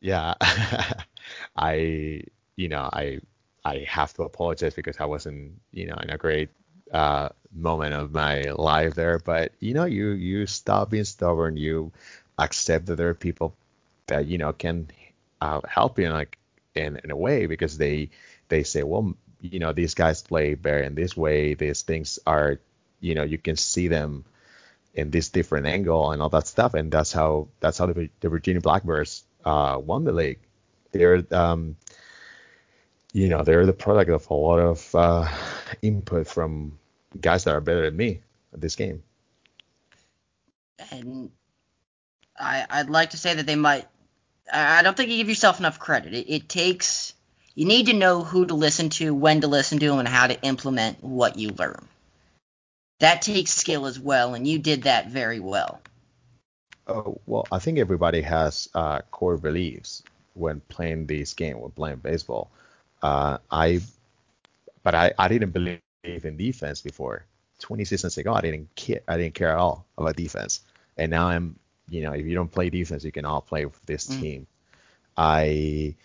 Yeah, 0.00 0.34
I 1.56 2.22
you 2.56 2.68
know 2.68 2.88
I 2.92 3.20
I 3.64 3.84
have 3.88 4.14
to 4.14 4.22
apologize 4.22 4.74
because 4.74 4.98
I 5.00 5.06
wasn't 5.06 5.60
you 5.72 5.86
know 5.86 5.96
in 6.02 6.10
a 6.10 6.18
great 6.18 6.50
uh, 6.92 7.30
moment 7.52 7.94
of 7.94 8.12
my 8.12 8.42
life 8.50 8.94
there, 8.94 9.18
but 9.18 9.52
you 9.60 9.74
know 9.74 9.84
you 9.84 10.10
you 10.10 10.46
stop 10.46 10.90
being 10.90 11.04
stubborn, 11.04 11.56
you 11.56 11.92
accept 12.40 12.86
that 12.86 12.96
there 12.96 13.08
are 13.08 13.14
people 13.14 13.54
that 14.06 14.26
you 14.26 14.38
know 14.38 14.52
can 14.52 14.88
uh, 15.40 15.60
help 15.68 15.98
you 15.98 16.06
in 16.06 16.12
like 16.12 16.38
in, 16.74 17.00
in 17.04 17.10
a 17.10 17.16
way 17.16 17.46
because 17.46 17.78
they 17.78 18.10
they 18.48 18.62
say 18.62 18.82
well 18.82 19.14
you 19.40 19.58
know 19.58 19.72
these 19.72 19.94
guys 19.94 20.22
play 20.22 20.54
better 20.54 20.80
in 20.80 20.94
this 20.94 21.16
way 21.16 21.54
these 21.54 21.82
things 21.82 22.18
are 22.26 22.58
you 23.00 23.14
know 23.14 23.22
you 23.22 23.38
can 23.38 23.56
see 23.56 23.88
them 23.88 24.24
in 24.94 25.10
this 25.10 25.28
different 25.28 25.66
angle 25.66 26.10
and 26.10 26.20
all 26.20 26.28
that 26.30 26.46
stuff. 26.46 26.74
And 26.74 26.90
that's 26.90 27.12
how 27.12 27.48
that's 27.60 27.78
how 27.78 27.86
the, 27.86 28.10
the 28.20 28.28
Virginia 28.28 28.60
Black 28.60 28.84
Bears 28.84 29.24
uh, 29.44 29.80
won 29.82 30.04
the 30.04 30.12
league. 30.12 30.40
They're 30.92 31.24
um 31.30 31.76
you 33.12 33.28
know 33.28 33.42
they're 33.44 33.66
the 33.66 33.72
product 33.72 34.10
of 34.10 34.28
a 34.30 34.34
lot 34.34 34.58
of 34.58 34.94
uh, 34.94 35.28
input 35.82 36.26
from 36.26 36.78
guys 37.20 37.44
that 37.44 37.54
are 37.54 37.60
better 37.60 37.82
than 37.82 37.96
me 37.96 38.20
at 38.52 38.60
this 38.60 38.76
game. 38.76 39.02
And 40.90 41.30
I, 42.40 42.66
I'd 42.68 42.90
like 42.90 43.10
to 43.10 43.16
say 43.16 43.34
that 43.34 43.46
they 43.46 43.56
might. 43.56 43.86
I 44.52 44.82
don't 44.82 44.96
think 44.96 45.10
you 45.10 45.18
give 45.18 45.28
yourself 45.28 45.60
enough 45.60 45.78
credit. 45.78 46.14
It, 46.14 46.32
it 46.32 46.48
takes. 46.48 47.14
You 47.54 47.66
need 47.66 47.86
to 47.86 47.92
know 47.92 48.24
who 48.24 48.46
to 48.46 48.54
listen 48.54 48.88
to, 48.90 49.14
when 49.14 49.42
to 49.42 49.48
listen 49.48 49.78
to, 49.80 49.94
and 49.98 50.08
how 50.08 50.26
to 50.26 50.40
implement 50.42 51.02
what 51.04 51.38
you 51.38 51.50
learn. 51.50 51.86
that 53.00 53.22
takes 53.22 53.52
skill 53.52 53.86
as 53.86 53.98
well, 53.98 54.34
and 54.34 54.46
you 54.46 54.58
did 54.58 54.84
that 54.84 55.08
very 55.08 55.40
well. 55.40 55.80
Oh, 56.86 57.20
well, 57.26 57.46
I 57.52 57.58
think 57.60 57.78
everybody 57.78 58.22
has 58.22 58.68
uh, 58.74 59.02
core 59.10 59.36
beliefs 59.36 60.02
when 60.34 60.60
playing 60.68 61.06
this 61.06 61.34
game, 61.34 61.60
when 61.60 61.70
playing 61.70 61.96
baseball. 61.98 62.50
Uh, 63.02 63.38
I, 63.50 63.80
but 64.82 64.94
I, 64.94 65.12
I 65.18 65.28
didn't 65.28 65.50
believe 65.50 65.80
in 66.02 66.36
defense 66.36 66.80
before. 66.80 67.24
20 67.60 67.84
seasons 67.84 68.16
ago, 68.18 68.32
I 68.32 68.40
didn't 68.40 68.74
care. 68.74 69.00
I 69.06 69.18
didn't 69.18 69.34
care 69.34 69.50
at 69.50 69.58
all 69.58 69.86
about 69.96 70.16
defense, 70.16 70.60
and 70.96 71.10
now 71.10 71.28
I'm, 71.28 71.59
you 71.90 72.02
know, 72.02 72.12
if 72.12 72.24
you 72.24 72.34
don't 72.34 72.50
play 72.50 72.70
defense, 72.70 73.04
you 73.04 73.12
can 73.12 73.24
all 73.24 73.40
play 73.40 73.64
with 73.66 73.84
this 73.84 74.06
mm. 74.06 74.20
team. 74.20 74.46
I, 75.16 75.96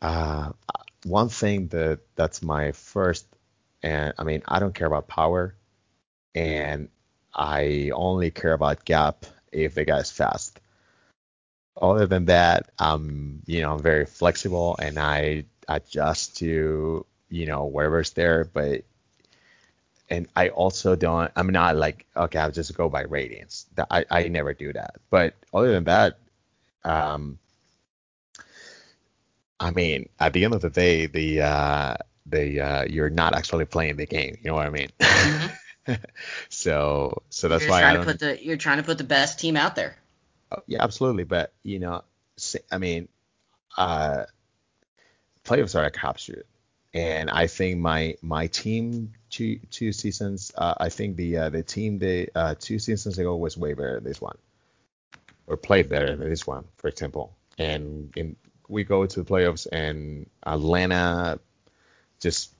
uh, 0.00 0.52
one 1.04 1.28
thing 1.28 1.68
that 1.68 2.00
that's 2.16 2.42
my 2.42 2.72
first, 2.72 3.26
and 3.82 4.14
I 4.18 4.24
mean, 4.24 4.42
I 4.48 4.58
don't 4.58 4.74
care 4.74 4.86
about 4.86 5.06
power, 5.06 5.54
and 6.34 6.88
I 7.34 7.90
only 7.94 8.30
care 8.30 8.52
about 8.52 8.84
gap 8.84 9.26
if 9.52 9.74
the 9.74 9.84
guy's 9.84 10.10
fast. 10.10 10.60
Other 11.80 12.06
than 12.06 12.26
that, 12.26 12.70
I'm, 12.78 13.42
you 13.46 13.62
know, 13.62 13.74
I'm 13.74 13.82
very 13.82 14.06
flexible 14.06 14.76
and 14.78 14.98
I 14.98 15.44
adjust 15.68 16.36
to, 16.38 17.06
you 17.30 17.46
know, 17.46 17.64
wherever's 17.64 18.10
there, 18.10 18.44
but 18.44 18.82
and 20.12 20.28
I 20.36 20.50
also 20.50 20.94
don't. 20.94 21.32
I'm 21.34 21.48
not 21.48 21.74
like 21.74 22.04
okay, 22.14 22.38
I'll 22.38 22.52
just 22.52 22.76
go 22.76 22.90
by 22.90 23.02
ratings. 23.04 23.64
I 23.90 24.04
I 24.10 24.28
never 24.28 24.52
do 24.52 24.70
that. 24.74 24.96
But 25.08 25.34
other 25.54 25.72
than 25.72 25.84
that, 25.84 26.18
um, 26.84 27.38
I 29.58 29.70
mean, 29.70 30.10
at 30.20 30.34
the 30.34 30.44
end 30.44 30.52
of 30.52 30.60
the 30.60 30.68
day, 30.68 31.06
the 31.06 31.40
uh, 31.40 31.94
the 32.26 32.60
uh, 32.60 32.84
you're 32.84 33.08
not 33.08 33.34
actually 33.34 33.64
playing 33.64 33.96
the 33.96 34.04
game. 34.04 34.36
You 34.42 34.50
know 34.50 34.56
what 34.56 34.66
I 34.66 34.70
mean? 34.70 34.88
Mm-hmm. 35.00 35.92
so 36.50 37.22
so 37.30 37.48
that's 37.48 37.62
you're 37.62 37.70
why 37.70 37.80
trying 37.80 37.98
to 37.98 38.04
put 38.04 38.20
the 38.20 38.44
you're 38.44 38.58
trying 38.58 38.76
to 38.76 38.82
put 38.82 38.98
the 38.98 39.04
best 39.04 39.40
team 39.40 39.56
out 39.56 39.76
there. 39.76 39.96
Oh, 40.50 40.62
yeah, 40.66 40.82
absolutely. 40.82 41.24
But 41.24 41.54
you 41.62 41.78
know, 41.78 42.04
I 42.70 42.76
mean, 42.76 43.08
uh, 43.78 44.26
playoffs 45.42 45.74
are 45.74 45.84
a 45.84 45.90
cop 45.90 46.18
crapshoot, 46.18 46.42
and 46.94 47.30
I 47.30 47.46
think 47.46 47.78
my 47.78 48.16
my 48.22 48.48
team 48.48 49.12
two 49.30 49.58
two 49.70 49.92
seasons, 49.92 50.52
uh, 50.56 50.74
I 50.78 50.88
think 50.88 51.16
the 51.16 51.36
uh, 51.38 51.48
the 51.48 51.62
team 51.62 51.98
they 51.98 52.28
uh, 52.34 52.54
two 52.58 52.78
seasons 52.78 53.18
ago 53.18 53.36
was 53.36 53.56
way 53.56 53.74
better 53.74 53.94
than 53.94 54.04
this 54.04 54.20
one, 54.20 54.36
or 55.46 55.56
played 55.56 55.88
better 55.88 56.14
than 56.14 56.28
this 56.28 56.46
one, 56.46 56.64
for 56.76 56.88
example. 56.88 57.34
And 57.58 58.12
in 58.16 58.36
we 58.68 58.84
go 58.84 59.06
to 59.06 59.22
the 59.22 59.30
playoffs 59.30 59.66
and 59.70 60.28
Atlanta 60.44 61.38
just 62.20 62.52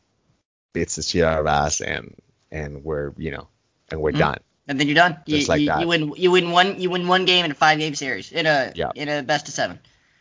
beats 0.72 0.96
the 0.96 1.02
shit 1.02 1.24
out 1.24 1.40
of 1.40 1.46
us 1.46 1.80
and 1.80 2.14
and 2.50 2.84
we're 2.84 3.12
you 3.16 3.30
know 3.30 3.48
and 3.90 4.00
we're 4.00 4.10
mm-hmm. 4.10 4.20
done. 4.20 4.38
And 4.68 4.78
then 4.78 4.86
you're 4.86 4.94
done. 4.94 5.18
Just 5.26 5.48
you, 5.48 5.48
like 5.48 5.60
you, 5.60 5.66
that. 5.66 5.80
you 5.80 5.88
win 5.88 6.12
you 6.16 6.30
win 6.30 6.50
one 6.50 6.80
you 6.80 6.90
win 6.90 7.08
one 7.08 7.24
game 7.24 7.44
in 7.44 7.50
a 7.50 7.54
five 7.54 7.78
game 7.78 7.94
series 7.94 8.32
in 8.32 8.46
a 8.46 8.72
yeah. 8.74 8.92
in 8.94 9.08
a 9.08 9.22
best 9.22 9.48
of 9.48 9.54
seven. 9.54 9.78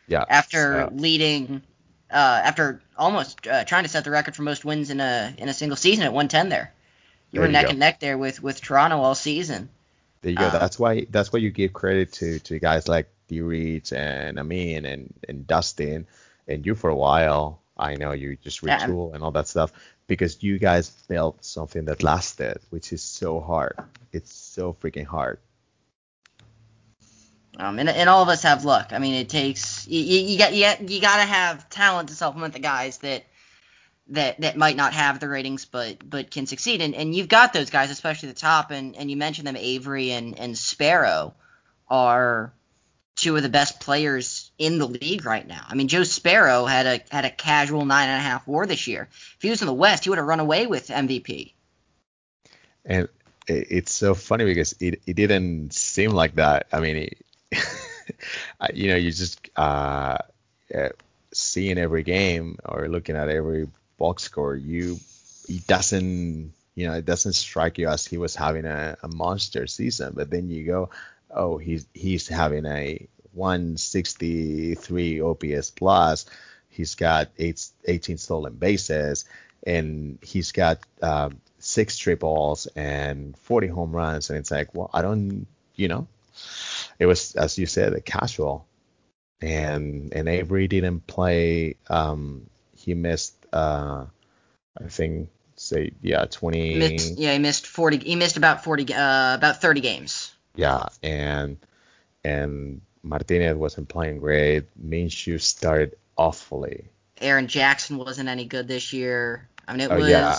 Yeah. 0.08 0.26
After 0.28 0.90
so. 0.90 0.96
leading 0.96 1.62
uh, 2.12 2.42
after 2.44 2.82
almost 2.98 3.48
uh, 3.48 3.64
trying 3.64 3.84
to 3.84 3.90
set 3.90 4.04
the 4.04 4.12
record 4.12 4.36
for 4.36 4.44
most 4.44 4.66
wins 4.66 4.90
in 4.90 5.00
a 5.00 5.34
in 5.38 5.50
a 5.50 5.54
single 5.54 5.78
season 5.78 6.04
at 6.04 6.14
110 6.14 6.50
there. 6.50 6.74
You 7.32 7.38
there 7.38 7.42
were 7.42 7.48
you 7.48 7.54
neck 7.54 7.66
go. 7.66 7.70
and 7.72 7.80
neck 7.80 8.00
there 8.00 8.18
with 8.18 8.42
with 8.44 8.62
Toronto 8.62 8.98
all 8.98 9.16
season. 9.16 9.70
There 10.22 10.32
you 10.32 10.38
go. 10.38 10.46
Um, 10.46 10.52
that's 10.52 10.78
why 10.78 11.06
that's 11.10 11.32
why 11.32 11.40
you 11.40 11.52
give 11.52 11.74
credit 11.74 12.14
to 12.14 12.40
to 12.40 12.60
guys 12.60 12.88
like 12.88 13.10
D. 13.28 13.42
Reeds 13.42 13.92
and 13.92 14.38
Amin 14.38 14.86
and 14.86 15.14
and 15.28 15.48
Dustin 15.48 16.08
and 16.48 16.66
you 16.66 16.76
for 16.76 16.90
a 16.90 16.96
while. 16.96 17.62
I 17.78 17.96
know 17.96 18.12
you 18.12 18.36
just 18.36 18.62
retool 18.62 19.10
yeah. 19.10 19.16
and 19.16 19.24
all 19.24 19.32
that 19.32 19.48
stuff 19.48 19.72
because 20.08 20.44
you 20.44 20.60
guys 20.60 20.90
built 21.08 21.44
something 21.44 21.86
that 21.86 22.04
lasted, 22.04 22.60
which 22.70 22.94
is 22.94 23.02
so 23.02 23.40
hard. 23.40 23.80
It's 24.12 24.34
so 24.34 24.74
freaking 24.74 25.06
hard. 25.06 25.40
Um, 27.62 27.78
and, 27.78 27.88
and 27.88 28.10
all 28.10 28.24
of 28.24 28.30
us 28.30 28.42
have 28.42 28.66
luck. 28.66 28.90
I 28.92 28.98
mean, 28.98 29.14
it 29.14 29.30
takes 29.30 29.88
you, 29.88 30.02
you 30.02 30.38
got 30.38 30.54
you, 30.54 30.68
you 30.88 31.00
got 31.00 31.18
to 31.18 31.24
have 31.24 31.70
talent 31.70 32.10
to 32.10 32.16
supplement 32.16 32.54
the 32.54 32.60
guys 32.60 32.98
that 33.00 33.24
that 34.08 34.42
that 34.42 34.58
might 34.58 34.76
not 34.76 34.94
have 34.94 35.20
the 35.20 35.30
ratings 35.30 35.66
but 35.66 36.10
but 36.10 36.32
can 36.32 36.48
succeed. 36.48 36.82
And 36.82 36.96
and 36.96 37.14
you've 37.14 37.28
got 37.28 37.54
those 37.54 37.70
guys, 37.70 37.92
especially 37.92 38.30
the 38.30 38.36
top. 38.36 38.72
And 38.72 38.96
and 38.96 39.12
you 39.12 39.16
mentioned 39.16 39.46
them, 39.46 39.56
Avery 39.56 40.12
and 40.12 40.40
and 40.40 40.58
Sparrow 40.58 41.36
are 41.88 42.52
two 43.16 43.36
of 43.36 43.44
the 43.44 43.50
best 43.50 43.80
players 43.80 44.50
in 44.58 44.80
the 44.80 44.88
league 44.88 45.24
right 45.24 45.48
now. 45.48 45.64
I 45.68 45.76
mean, 45.76 45.88
Joe 45.88 46.04
Sparrow 46.04 46.66
had 46.66 46.88
a 46.88 47.00
had 47.12 47.26
a 47.26 47.30
casual 47.30 47.86
nine 47.86 48.10
and 48.10 48.18
a 48.18 48.24
half 48.24 48.48
WAR 48.48 48.66
this 48.66 48.88
year. 48.88 49.08
If 49.12 49.38
he 49.40 49.52
was 49.52 49.62
in 49.62 49.68
the 49.68 49.74
West, 49.74 50.06
he 50.06 50.10
would 50.10 50.18
have 50.18 50.26
run 50.26 50.40
away 50.40 50.66
with 50.66 50.88
MVP. 50.88 51.54
And 52.86 53.08
it's 53.48 53.92
so 53.92 54.16
funny 54.16 54.46
because 54.46 54.74
it, 54.80 55.02
it 55.06 55.16
didn't 55.16 55.74
seem 55.74 56.12
like 56.12 56.36
that. 56.36 56.68
I 56.72 56.80
mean, 56.80 56.98
it, 56.98 57.18
you 58.74 58.90
know, 58.90 58.96
you 58.96 59.12
just 59.12 59.50
uh, 59.56 60.18
seeing 61.34 61.78
every 61.78 62.04
game 62.04 62.58
or 62.66 62.88
looking 62.88 63.16
at 63.16 63.30
every 63.30 63.68
box 63.98 64.24
score, 64.24 64.56
you 64.56 65.00
it 65.48 65.66
doesn't 65.68 66.54
you 66.76 66.88
know 66.88 66.94
it 66.94 67.06
doesn't 67.06 67.34
strike 67.34 67.78
you 67.78 67.88
as 67.90 68.06
he 68.06 68.18
was 68.18 68.36
having 68.36 68.66
a, 68.66 68.98
a 69.04 69.08
monster 69.08 69.68
season. 69.68 70.14
But 70.16 70.30
then 70.30 70.50
you 70.50 70.66
go, 70.66 70.90
oh, 71.30 71.58
he's 71.58 71.86
he's 71.94 72.28
having 72.28 72.66
a 72.66 73.08
163 73.34 75.22
OPS 75.22 75.72
plus. 75.72 76.26
He's 76.70 76.96
got 76.96 77.30
eight, 77.38 77.66
18 77.86 78.18
stolen 78.18 78.54
bases, 78.54 79.26
and 79.66 80.18
he's 80.22 80.52
got 80.54 80.80
um, 81.02 81.40
six 81.60 81.98
triples 81.98 82.68
and 82.76 83.38
40 83.40 83.68
home 83.68 83.92
runs. 83.92 84.30
And 84.30 84.40
it's 84.40 84.52
like, 84.52 84.74
well, 84.74 84.90
I 84.94 85.02
don't, 85.02 85.48
you 85.76 85.90
know, 85.90 86.08
it 87.02 87.08
was 87.08 87.36
as 87.36 87.58
you 87.58 87.66
said, 87.66 87.94
a 87.94 88.00
casual. 88.00 88.68
And 89.42 90.14
and 90.14 90.30
Avery 90.30 90.68
didn't 90.68 91.08
play. 91.08 91.78
Um, 91.90 92.48
he 92.78 92.94
missed, 92.94 93.34
uh, 93.52 94.06
I 94.80 94.88
think, 94.88 95.30
say, 95.56 95.94
yeah, 96.02 96.26
20. 96.26 96.78
Missed, 96.78 97.18
yeah, 97.18 97.34
he 97.34 97.40
missed 97.40 97.66
40. 97.66 97.98
He 97.98 98.16
missed 98.16 98.38
about 98.38 98.64
40, 98.64 98.94
uh, 98.94 99.34
about 99.34 99.62
30 99.62 99.82
games. 99.82 100.32
Yeah, 100.56 100.86
and 101.02 101.58
and 102.24 102.82
Martinez 103.02 103.58
wasn't 103.58 103.90
playing 103.90 104.20
great. 104.20 104.66
Minshew 104.80 105.42
started 105.42 105.98
awfully. 106.16 106.86
Aaron 107.20 107.48
Jackson 107.48 107.98
wasn't 107.98 108.30
any 108.30 108.46
good 108.46 108.68
this 108.68 108.94
year. 108.94 109.50
I 109.68 109.72
mean, 109.72 109.82
it 109.82 109.92
oh, 109.92 109.98
was. 109.98 110.08
Yeah. 110.08 110.38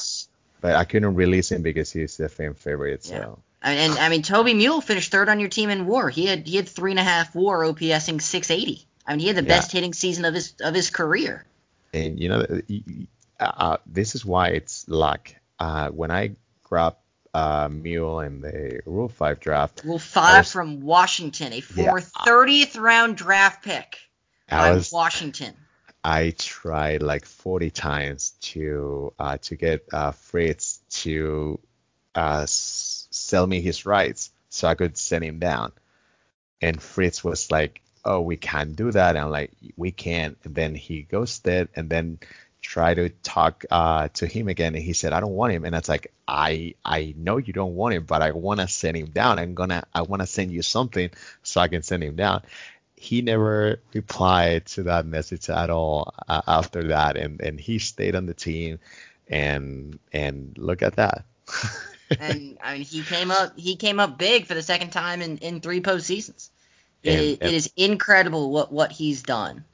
But 0.61 0.77
I 0.77 0.85
couldn't 0.85 1.17
release 1.17 1.51
him 1.51 1.63
because 1.63 1.91
he's 1.91 2.17
the 2.17 2.29
fan 2.29 2.55
favorite. 2.55 3.03
So. 3.03 3.41
Yeah. 3.63 3.71
And, 3.71 3.93
and 3.93 3.99
I 3.99 4.09
mean, 4.09 4.23
Toby 4.23 4.55
Mule 4.55 4.81
finished 4.81 5.11
third 5.11 5.29
on 5.29 5.41
your 5.41 5.49
team 5.49 5.71
in 5.71 5.87
WAR. 5.87 6.09
He 6.09 6.27
had 6.27 6.47
he 6.47 6.57
had 6.57 6.69
three 6.69 6.93
and 6.93 7.01
a 7.01 7.05
half 7.05 7.35
WAR, 7.35 7.63
OPSing 7.63 8.21
680. 8.21 8.87
I 9.07 9.13
mean, 9.13 9.21
he 9.21 9.27
had 9.27 9.37
the 9.37 9.43
yeah. 9.43 9.49
best 9.49 9.73
hitting 9.73 9.95
season 9.95 10.25
of 10.25 10.35
his 10.35 10.55
of 10.61 10.75
his 10.75 10.91
career. 10.91 11.45
And 11.93 12.19
you 12.19 12.29
know, 12.29 12.47
uh, 13.41 13.77
this 13.87 14.15
is 14.15 14.25
why 14.25 14.49
it's 14.49 14.89
luck. 14.89 15.35
Uh, 15.59 15.89
when 15.91 16.11
I 16.11 16.37
grabbed 16.63 16.97
uh, 17.35 17.69
Mule 17.71 18.21
in 18.21 18.41
the 18.41 18.81
Rule 18.85 19.09
5 19.09 19.41
draft. 19.41 19.83
Rule 19.85 19.99
5 19.99 20.39
was, 20.39 20.53
from 20.53 20.81
Washington, 20.81 21.53
a 21.53 21.61
former 21.61 22.01
yeah, 22.01 22.25
30th 22.27 22.79
round 22.79 23.17
draft 23.17 23.65
pick 23.65 23.99
I 24.51 24.73
was, 24.73 24.93
Washington. 24.93 25.55
I 26.05 26.35
tried 26.37 27.03
like 27.03 27.25
40 27.25 27.71
times 27.71 28.33
to 28.41 29.13
uh, 29.19 29.39
to 29.43 29.57
get 29.57 29.87
uh, 29.93 30.11
Fritz 30.13 30.81
to 31.03 31.61
uh, 32.15 32.47
sell 33.33 33.47
me 33.47 33.63
his 33.63 33.87
rights 33.87 34.31
so 34.51 34.69
I 34.69 34.75
could 34.75 34.99
send 34.99 35.25
him 35.25 35.39
down. 35.39 35.73
And 36.61 36.81
Fritz 36.81 37.25
was 37.25 37.51
like, 37.51 37.81
"Oh, 38.05 38.21
we 38.21 38.37
can't 38.37 38.77
do 38.77 38.93
that." 38.93 39.17
And 39.17 39.25
I'm 39.25 39.31
like, 39.31 39.53
"We 39.77 39.91
can't." 39.91 40.37
And 40.45 40.55
then 40.55 40.75
he 40.75 41.03
ghosted, 41.03 41.69
and 41.75 41.89
then 41.89 42.19
try 42.61 42.95
to 42.95 43.09
talk 43.23 43.65
uh, 43.71 44.09
to 44.21 44.27
him 44.27 44.49
again 44.49 44.75
and 44.77 44.85
he 44.85 44.93
said 44.93 45.13
i 45.13 45.19
don't 45.19 45.35
want 45.35 45.53
him 45.53 45.65
and 45.65 45.75
it's 45.75 45.89
like 45.89 46.13
i 46.29 46.75
i 46.85 47.13
know 47.17 47.37
you 47.37 47.53
don't 47.53 47.75
want 47.75 47.93
him 47.93 48.05
but 48.05 48.23
i 48.23 48.31
want 48.31 48.61
to 48.61 48.69
send 48.69 48.97
him 48.97 49.11
down 49.11 49.41
i'm 49.41 49.55
gonna 49.55 49.83
i 49.93 50.03
want 50.03 50.23
to 50.23 50.29
send 50.29 50.53
you 50.53 50.63
something 50.63 51.11
so 51.43 51.61
i 51.61 51.67
can 51.67 51.83
send 51.83 52.05
him 52.05 52.15
down 52.15 52.41
he 52.95 53.21
never 53.21 53.81
replied 53.93 54.65
to 54.65 54.85
that 54.85 55.05
message 55.05 55.51
at 55.51 55.71
all 55.71 56.15
uh, 56.29 56.43
after 56.47 56.85
that 56.95 57.17
and 57.17 57.41
and 57.41 57.59
he 57.59 57.81
stayed 57.81 58.15
on 58.15 58.27
the 58.27 58.39
team 58.49 58.79
and 59.27 59.99
and 60.13 60.57
look 60.57 60.83
at 60.83 60.95
that 61.03 61.25
and 62.11 62.59
i 62.63 62.75
mean 62.75 62.83
he 62.83 63.03
came 63.03 63.31
up 63.31 63.59
he 63.59 63.77
came 63.77 64.01
up 64.01 64.19
big 64.19 64.47
for 64.47 64.55
the 64.55 64.63
second 64.63 64.91
time 64.91 65.23
in 65.23 65.39
in 65.39 65.61
three 65.61 65.81
postseasons 65.81 66.51
and, 67.05 67.21
it, 67.21 67.39
and, 67.41 67.51
it 67.51 67.55
is 67.55 67.73
incredible 67.77 68.51
what 68.51 68.73
what 68.73 68.93
he's 68.93 69.23
done 69.23 69.65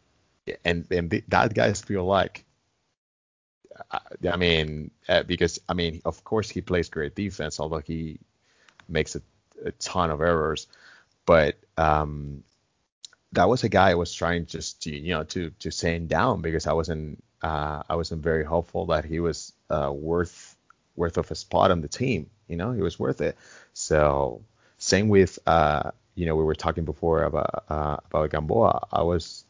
and 0.64 0.86
and 0.90 1.22
that 1.28 1.54
guy's 1.54 1.80
feel 1.80 2.04
like 2.04 2.44
I 4.30 4.36
mean, 4.36 4.90
uh, 5.08 5.22
because 5.22 5.60
I 5.68 5.74
mean, 5.74 6.02
of 6.04 6.24
course 6.24 6.50
he 6.50 6.60
plays 6.60 6.88
great 6.88 7.14
defense, 7.14 7.60
although 7.60 7.78
he 7.78 8.18
makes 8.88 9.16
a, 9.16 9.22
a 9.64 9.72
ton 9.72 10.10
of 10.10 10.20
errors. 10.20 10.66
But 11.26 11.56
um, 11.76 12.42
that 13.32 13.48
was 13.48 13.64
a 13.64 13.68
guy 13.68 13.90
I 13.90 13.94
was 13.94 14.12
trying 14.12 14.46
just 14.46 14.82
to 14.82 14.96
you 14.96 15.14
know 15.14 15.24
to 15.24 15.50
to 15.60 15.70
send 15.70 16.08
down 16.08 16.40
because 16.40 16.66
I 16.66 16.72
wasn't 16.72 17.22
uh, 17.42 17.82
I 17.88 17.96
wasn't 17.96 18.22
very 18.22 18.44
hopeful 18.44 18.86
that 18.86 19.04
he 19.04 19.20
was 19.20 19.52
uh, 19.70 19.92
worth 19.92 20.47
worth 20.98 21.16
of 21.16 21.30
a 21.30 21.34
spot 21.34 21.70
on 21.70 21.80
the 21.80 21.88
team. 21.88 22.28
You 22.48 22.56
know, 22.56 22.72
it 22.72 22.80
was 22.80 22.98
worth 22.98 23.20
it. 23.20 23.36
So 23.72 24.42
same 24.78 25.08
with 25.08 25.38
uh, 25.46 25.92
you 26.14 26.26
know, 26.26 26.34
we 26.34 26.44
were 26.44 26.56
talking 26.56 26.84
before 26.84 27.22
about 27.22 27.64
uh, 27.68 27.96
about 28.10 28.30
Gamboa. 28.30 28.88
I 28.92 29.02
was 29.02 29.44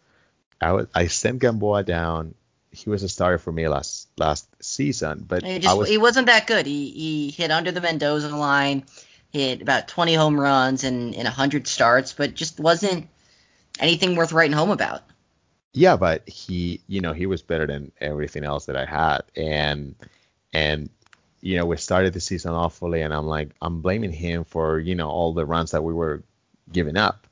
I 0.60 0.72
was 0.72 0.86
I 0.94 1.06
sent 1.06 1.38
Gamboa 1.38 1.84
down. 1.84 2.34
He 2.70 2.90
was 2.90 3.02
a 3.02 3.08
starter 3.08 3.38
for 3.38 3.50
me 3.50 3.66
last 3.68 4.08
last 4.18 4.46
season, 4.62 5.24
but 5.26 5.42
he 5.42 5.58
just 5.58 5.76
was, 5.76 5.88
he 5.88 5.96
wasn't 5.96 6.26
that 6.26 6.46
good. 6.46 6.66
He 6.66 6.90
he 6.90 7.30
hit 7.30 7.50
under 7.50 7.72
the 7.72 7.80
Mendoza 7.80 8.28
line, 8.36 8.84
hit 9.30 9.62
about 9.62 9.88
20 9.88 10.14
home 10.14 10.38
runs 10.38 10.84
and 10.84 11.14
in 11.14 11.24
100 11.24 11.66
starts, 11.66 12.12
but 12.12 12.34
just 12.34 12.60
wasn't 12.60 13.08
anything 13.80 14.14
worth 14.16 14.32
writing 14.32 14.52
home 14.52 14.70
about. 14.70 15.02
Yeah, 15.72 15.96
but 15.96 16.28
he, 16.28 16.80
you 16.86 17.00
know, 17.00 17.12
he 17.12 17.26
was 17.26 17.42
better 17.42 17.66
than 17.66 17.92
everything 18.00 18.44
else 18.44 18.66
that 18.66 18.76
I 18.76 18.84
had, 18.84 19.22
and 19.36 19.94
and 20.52 20.90
you 21.40 21.56
know, 21.56 21.66
we 21.66 21.76
started 21.76 22.12
the 22.12 22.20
season 22.20 22.52
awfully, 22.52 23.02
and 23.02 23.12
I'm 23.14 23.26
like, 23.26 23.50
I'm 23.62 23.80
blaming 23.80 24.12
him 24.12 24.44
for 24.44 24.78
you 24.78 24.94
know 24.94 25.08
all 25.08 25.32
the 25.32 25.46
runs 25.46 25.72
that 25.72 25.84
we 25.84 25.92
were 25.92 26.22
giving 26.70 26.96
up. 26.96 27.26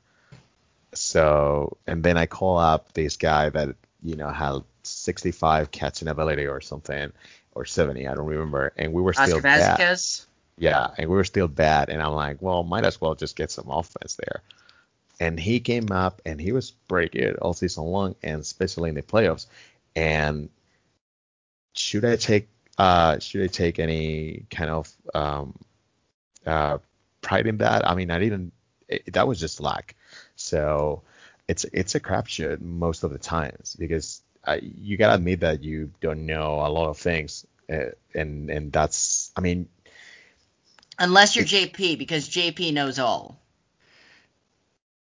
So, 0.93 1.77
and 1.85 2.03
then 2.03 2.17
I 2.17 2.25
call 2.25 2.57
up 2.57 2.93
this 2.93 3.17
guy 3.17 3.49
that 3.49 3.75
you 4.03 4.15
know 4.15 4.29
had 4.29 4.63
65 4.83 5.71
catching 5.71 6.07
ability 6.07 6.47
or 6.47 6.61
something, 6.61 7.11
or 7.53 7.65
70, 7.65 8.07
I 8.07 8.15
don't 8.15 8.25
remember, 8.25 8.73
and 8.77 8.93
we 8.93 9.01
were 9.01 9.13
still 9.13 9.41
bad. 9.41 9.77
Yeah, 10.59 10.89
and 10.97 11.09
we 11.09 11.15
were 11.15 11.23
still 11.23 11.47
bad, 11.47 11.89
and 11.89 12.01
I'm 12.01 12.13
like, 12.13 12.41
well, 12.41 12.63
might 12.63 12.85
as 12.85 12.99
well 12.99 13.13
just 13.13 13.35
get 13.35 13.51
some 13.51 13.69
offense 13.69 14.15
there 14.15 14.41
and 15.19 15.39
he 15.39 15.59
came 15.59 15.91
up 15.91 16.21
and 16.25 16.39
he 16.39 16.51
was 16.51 16.71
pretty 16.71 17.19
good 17.19 17.37
all 17.37 17.53
season 17.53 17.83
long 17.85 18.15
and 18.23 18.41
especially 18.41 18.89
in 18.89 18.95
the 18.95 19.01
playoffs. 19.01 19.47
And 19.95 20.49
should 21.73 22.05
I 22.05 22.15
take 22.15 22.47
uh 22.77 23.19
should 23.19 23.43
I 23.43 23.47
take 23.47 23.79
any 23.79 24.45
kind 24.49 24.69
of 24.69 24.91
um 25.13 25.55
uh 26.45 26.77
pride 27.21 27.47
in 27.47 27.57
that? 27.57 27.87
I 27.87 27.95
mean, 27.95 28.11
I 28.11 28.19
didn't. 28.19 28.53
It, 28.87 29.13
that 29.13 29.27
was 29.27 29.39
just 29.39 29.59
luck. 29.59 29.93
So 30.35 31.03
it's 31.47 31.65
it's 31.73 31.95
a 31.95 31.99
crapshoot 31.99 32.61
most 32.61 33.03
of 33.03 33.11
the 33.11 33.17
times 33.17 33.75
because 33.77 34.21
I, 34.45 34.61
you 34.61 34.97
gotta 34.97 35.15
admit 35.15 35.41
that 35.41 35.63
you 35.63 35.91
don't 35.99 36.25
know 36.25 36.55
a 36.65 36.69
lot 36.69 36.89
of 36.89 36.97
things, 36.97 37.45
uh, 37.69 37.91
and 38.13 38.49
and 38.49 38.71
that's 38.71 39.31
I 39.35 39.41
mean. 39.41 39.67
Unless 40.99 41.35
you're 41.35 41.45
JP, 41.45 41.99
because 41.99 42.27
JP 42.27 42.73
knows 42.73 42.97
all. 42.97 43.39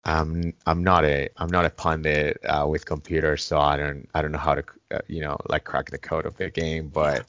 I'm 0.03 0.53
I'm 0.65 0.83
not 0.83 1.03
a 1.05 1.29
I'm 1.37 1.49
not 1.49 1.65
a 1.65 1.69
pundit 1.69 2.39
uh, 2.45 2.65
with 2.67 2.85
computers, 2.85 3.43
so 3.43 3.59
I 3.59 3.77
don't 3.77 4.09
I 4.13 4.21
don't 4.21 4.31
know 4.31 4.39
how 4.39 4.55
to 4.55 4.63
uh, 4.91 4.99
you 5.07 5.21
know 5.21 5.37
like 5.47 5.63
crack 5.63 5.91
the 5.91 5.97
code 5.97 6.25
of 6.25 6.37
the 6.37 6.49
game. 6.49 6.87
But 6.87 7.25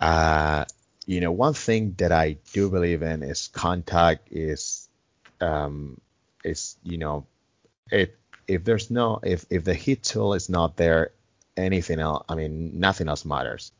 uh, 0.00 0.64
you 1.06 1.20
know, 1.20 1.32
one 1.32 1.54
thing 1.54 1.94
that 1.98 2.12
I 2.12 2.36
do 2.52 2.70
believe 2.70 3.02
in 3.02 3.22
is 3.22 3.48
contact 3.48 4.28
is 4.30 4.88
um, 5.40 6.00
is 6.44 6.76
you 6.82 6.98
know 6.98 7.26
if 7.90 8.10
if 8.48 8.64
there's 8.64 8.90
no 8.90 9.20
if 9.22 9.46
if 9.50 9.64
the 9.64 9.74
hit 9.74 10.02
tool 10.04 10.34
is 10.34 10.48
not 10.48 10.76
there, 10.76 11.12
anything 11.56 12.00
else 12.00 12.24
I 12.28 12.34
mean 12.34 12.80
nothing 12.80 13.08
else 13.08 13.24
matters. 13.24 13.72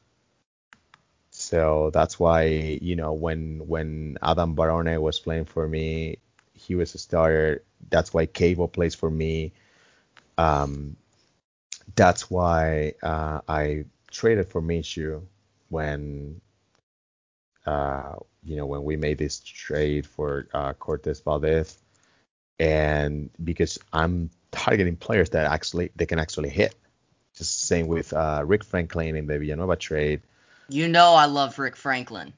So 1.31 1.91
that's 1.93 2.19
why 2.19 2.45
you 2.81 2.97
know 2.97 3.13
when 3.13 3.67
when 3.67 4.19
Adam 4.23 4.55
Barone 4.55 5.01
was 5.01 5.21
playing 5.21 5.45
for 5.47 5.69
me, 5.69 6.19
he 6.55 6.75
was 6.75 6.95
a 6.95 6.99
starter 6.99 7.63
that's 7.91 8.15
why 8.15 8.27
Cable 8.27 8.69
plays 8.69 8.95
for 8.95 9.11
me. 9.11 9.53
Um, 10.39 10.97
that's 11.95 12.31
why 12.31 12.95
uh, 13.03 13.41
I 13.49 13.85
traded 14.11 14.49
for 14.51 14.63
Minshew 14.63 15.23
when 15.77 16.41
uh, 17.67 18.15
you 18.43 18.57
know 18.57 18.67
when 18.67 18.83
we 18.83 18.97
made 18.97 19.19
this 19.19 19.41
trade 19.41 20.07
for 20.07 20.49
uh, 20.55 20.73
Cortez 20.73 21.21
Valdez, 21.21 21.77
and 22.59 23.29
because 23.43 23.79
I'm 23.93 24.31
targeting 24.51 24.97
players 24.97 25.31
that 25.31 25.47
actually 25.47 25.91
they 25.95 26.07
can 26.07 26.19
actually 26.19 26.49
hit. 26.49 26.75
Just 27.35 27.67
same 27.69 27.87
with 27.89 28.15
uh, 28.15 28.43
Rick 28.47 28.65
Franklin 28.65 29.15
in 29.17 29.27
the 29.27 29.39
Villanova 29.39 29.77
trade. 29.77 30.23
You 30.71 30.89
know 30.89 31.13
I 31.13 31.27
love 31.27 31.59
Rick 31.59 31.77
Franklin. 31.77 32.33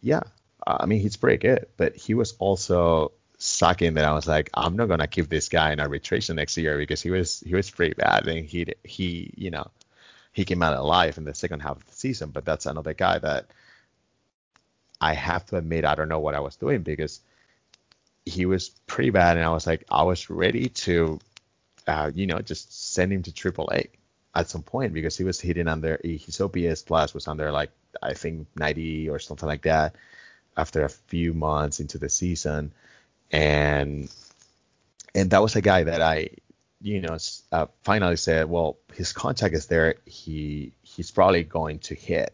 Yeah, 0.00 0.22
I 0.66 0.86
mean 0.86 1.00
he's 1.00 1.18
pretty 1.18 1.36
good, 1.36 1.66
but 1.76 1.94
he 1.94 2.14
was 2.14 2.32
also 2.38 3.12
sucking 3.36 3.94
that 3.94 4.06
I 4.06 4.14
was 4.14 4.26
like, 4.26 4.48
I'm 4.54 4.76
not 4.76 4.88
gonna 4.88 5.06
keep 5.06 5.28
this 5.28 5.50
guy 5.50 5.72
in 5.72 5.80
arbitration 5.80 6.36
next 6.36 6.56
year 6.56 6.78
because 6.78 7.02
he 7.02 7.10
was 7.10 7.40
he 7.40 7.54
was 7.54 7.70
pretty 7.70 7.92
bad 7.92 8.26
and 8.26 8.46
he 8.46 8.72
he 8.82 9.34
you 9.36 9.50
know 9.50 9.68
he 10.36 10.44
came 10.44 10.62
out 10.62 10.76
alive 10.76 11.16
in 11.16 11.24
the 11.24 11.32
second 11.32 11.60
half 11.60 11.78
of 11.78 11.86
the 11.86 11.94
season. 11.94 12.28
But 12.28 12.44
that's 12.44 12.66
another 12.66 12.92
guy 12.92 13.18
that 13.18 13.46
I 15.00 15.14
have 15.14 15.46
to 15.46 15.56
admit 15.56 15.86
I 15.86 15.94
don't 15.94 16.10
know 16.10 16.20
what 16.20 16.34
I 16.34 16.40
was 16.40 16.56
doing 16.56 16.82
because 16.82 17.20
he 18.26 18.44
was 18.44 18.68
pretty 18.86 19.08
bad 19.08 19.38
and 19.38 19.46
I 19.46 19.50
was 19.50 19.66
like 19.66 19.84
I 19.90 20.02
was 20.02 20.28
ready 20.28 20.68
to 20.68 21.18
uh, 21.86 22.10
you 22.14 22.26
know 22.26 22.40
just 22.40 22.92
send 22.92 23.14
him 23.14 23.22
to 23.22 23.30
AAA 23.30 23.88
at 24.34 24.50
some 24.50 24.62
point 24.62 24.92
because 24.92 25.16
he 25.16 25.24
was 25.24 25.40
hitting 25.40 25.68
under 25.68 25.98
his 26.04 26.38
OPS 26.38 26.82
plus 26.82 27.14
was 27.14 27.28
under 27.28 27.50
like 27.50 27.70
I 28.02 28.12
think 28.12 28.46
90 28.56 29.08
or 29.08 29.18
something 29.18 29.48
like 29.48 29.62
that 29.62 29.96
after 30.54 30.84
a 30.84 30.90
few 30.90 31.32
months 31.32 31.80
into 31.80 31.96
the 31.96 32.10
season 32.10 32.72
and 33.32 34.10
and 35.14 35.30
that 35.30 35.40
was 35.40 35.56
a 35.56 35.62
guy 35.62 35.84
that 35.84 36.02
I, 36.02 36.28
you 36.86 37.00
know, 37.00 37.18
uh, 37.50 37.66
finally 37.82 38.16
said, 38.16 38.48
well, 38.48 38.76
his 38.94 39.12
contact 39.12 39.54
is 39.56 39.66
there. 39.66 39.96
He 40.04 40.72
he's 40.82 41.10
probably 41.10 41.42
going 41.42 41.80
to 41.80 41.96
hit, 41.96 42.32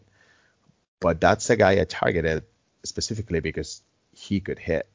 but 0.99 1.19
that's 1.19 1.47
the 1.47 1.55
guy 1.55 1.81
I 1.81 1.85
targeted 1.85 2.43
specifically 2.83 3.39
because 3.39 3.81
he 4.13 4.41
could 4.41 4.59
hit. 4.59 4.87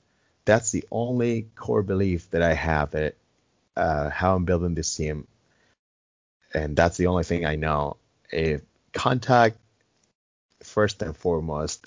That's 0.44 0.70
the 0.70 0.84
only 0.92 1.48
core 1.56 1.82
belief 1.82 2.30
that 2.30 2.40
I 2.42 2.54
have 2.54 2.92
that 2.92 3.16
uh, 3.76 4.10
how 4.10 4.36
I'm 4.36 4.44
building 4.44 4.74
this 4.74 4.94
team, 4.94 5.26
and 6.54 6.76
that's 6.76 6.96
the 6.96 7.08
only 7.08 7.24
thing 7.24 7.44
I 7.44 7.56
know. 7.56 7.96
If 8.30 8.60
contact 8.92 9.58
first 10.62 11.02
and 11.02 11.16
foremost, 11.16 11.84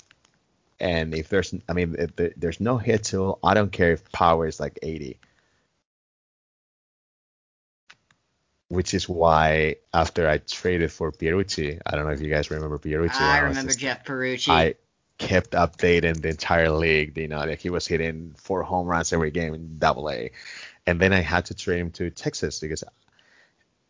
and 0.78 1.14
if 1.14 1.30
there's, 1.30 1.54
I 1.66 1.72
mean, 1.72 1.96
if 1.98 2.34
there's 2.36 2.60
no 2.60 2.76
hit 2.76 3.04
tool, 3.04 3.38
I 3.42 3.54
don't 3.54 3.72
care 3.72 3.92
if 3.92 4.12
power 4.12 4.46
is 4.46 4.60
like 4.60 4.78
80. 4.82 5.18
Which 8.72 8.94
is 8.94 9.06
why 9.06 9.76
after 9.92 10.26
I 10.26 10.38
traded 10.38 10.90
for 10.90 11.12
Pierucci, 11.12 11.78
I 11.84 11.90
don't 11.94 12.06
know 12.06 12.12
if 12.12 12.22
you 12.22 12.30
guys 12.30 12.50
remember 12.50 12.78
Pierucci. 12.78 13.20
I, 13.20 13.36
I 13.36 13.38
remember 13.40 13.68
just, 13.68 13.80
Jeff 13.80 14.02
Pierucci. 14.02 14.48
I 14.48 14.74
kept 15.18 15.50
updating 15.50 16.22
the 16.22 16.30
entire 16.30 16.70
league. 16.70 17.18
You 17.18 17.28
know, 17.28 17.40
like 17.40 17.60
he 17.60 17.68
was 17.68 17.86
hitting 17.86 18.34
four 18.38 18.62
home 18.62 18.86
runs 18.86 19.12
every 19.12 19.30
game 19.30 19.52
in 19.52 19.78
Double 19.78 20.08
A, 20.08 20.30
and 20.86 20.98
then 20.98 21.12
I 21.12 21.20
had 21.20 21.44
to 21.46 21.54
trade 21.54 21.80
him 21.80 21.90
to 21.90 22.08
Texas 22.08 22.60
because 22.60 22.82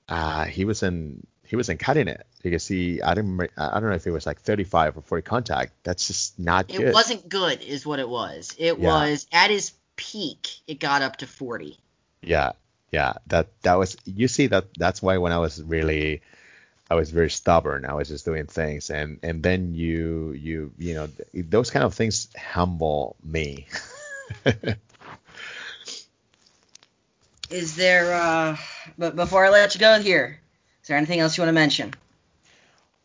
uh, 0.08 0.46
he 0.46 0.64
was 0.64 0.82
in 0.82 1.24
he 1.46 1.54
wasn't 1.54 1.78
cutting 1.78 2.08
it 2.08 2.26
because 2.42 2.66
he 2.66 3.00
I 3.02 3.14
don't 3.14 3.40
I 3.56 3.78
don't 3.78 3.88
know 3.88 3.94
if 3.94 4.04
it 4.04 4.10
was 4.10 4.26
like 4.26 4.40
35 4.40 4.96
or 4.96 5.02
40 5.02 5.22
contact. 5.22 5.74
That's 5.84 6.08
just 6.08 6.40
not 6.40 6.70
it 6.70 6.78
good. 6.78 6.88
It 6.88 6.94
wasn't 6.94 7.28
good, 7.28 7.62
is 7.62 7.86
what 7.86 8.00
it 8.00 8.08
was. 8.08 8.56
It 8.58 8.80
yeah. 8.80 8.84
was 8.84 9.28
at 9.30 9.50
his 9.50 9.74
peak, 9.94 10.48
it 10.66 10.80
got 10.80 11.02
up 11.02 11.18
to 11.18 11.28
40. 11.28 11.78
Yeah, 12.20 12.52
yeah. 12.92 13.14
That 13.28 13.48
that 13.62 13.74
was 13.74 13.96
you 14.04 14.28
see 14.28 14.46
that 14.48 14.66
that's 14.76 15.02
why 15.02 15.16
when 15.18 15.32
I 15.32 15.38
was 15.38 15.60
really 15.62 16.22
I 16.90 16.94
was 16.94 17.10
very 17.10 17.30
stubborn. 17.30 17.86
I 17.86 17.94
was 17.94 18.08
just 18.08 18.24
doing 18.26 18.46
things, 18.46 18.90
and 18.90 19.18
and 19.22 19.42
then 19.42 19.74
you 19.74 20.32
you 20.32 20.72
you 20.78 20.94
know 20.94 21.08
those 21.34 21.70
kind 21.70 21.84
of 21.84 21.94
things 21.94 22.28
humble 22.36 23.16
me. 23.24 23.66
Is 27.50 27.76
there 27.76 28.14
uh 28.14 28.56
but 28.96 29.16
before 29.16 29.44
I 29.44 29.50
let 29.50 29.74
you 29.74 29.80
go 29.80 30.00
here, 30.00 30.40
is 30.82 30.88
there 30.88 30.96
anything 30.96 31.20
else 31.20 31.36
you 31.36 31.42
want 31.42 31.48
to 31.48 31.52
mention? 31.52 31.92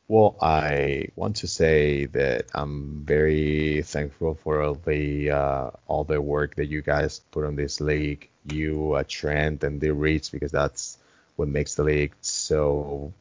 Well, 0.10 0.38
I 0.42 1.10
want 1.16 1.38
to 1.38 1.48
say 1.48 2.06
that 2.06 2.46
I'm 2.54 3.04
very 3.06 3.82
thankful 3.84 4.36
for 4.36 4.62
all 4.62 4.76
the 4.76 5.32
uh, 5.32 5.72
all 5.88 6.06
the 6.06 6.22
work 6.22 6.56
that 6.56 6.68
you 6.68 6.82
guys 6.82 7.20
put 7.32 7.44
on 7.44 7.56
this 7.58 7.82
league, 7.82 8.30
you, 8.46 8.94
uh, 8.94 9.04
Trent, 9.08 9.64
and 9.64 9.82
the 9.82 9.92
Reeds, 9.94 10.30
because 10.30 10.52
that's 10.52 10.98
what 11.36 11.50
makes 11.50 11.76
the 11.76 11.84
league 11.84 12.14
so 12.22 13.12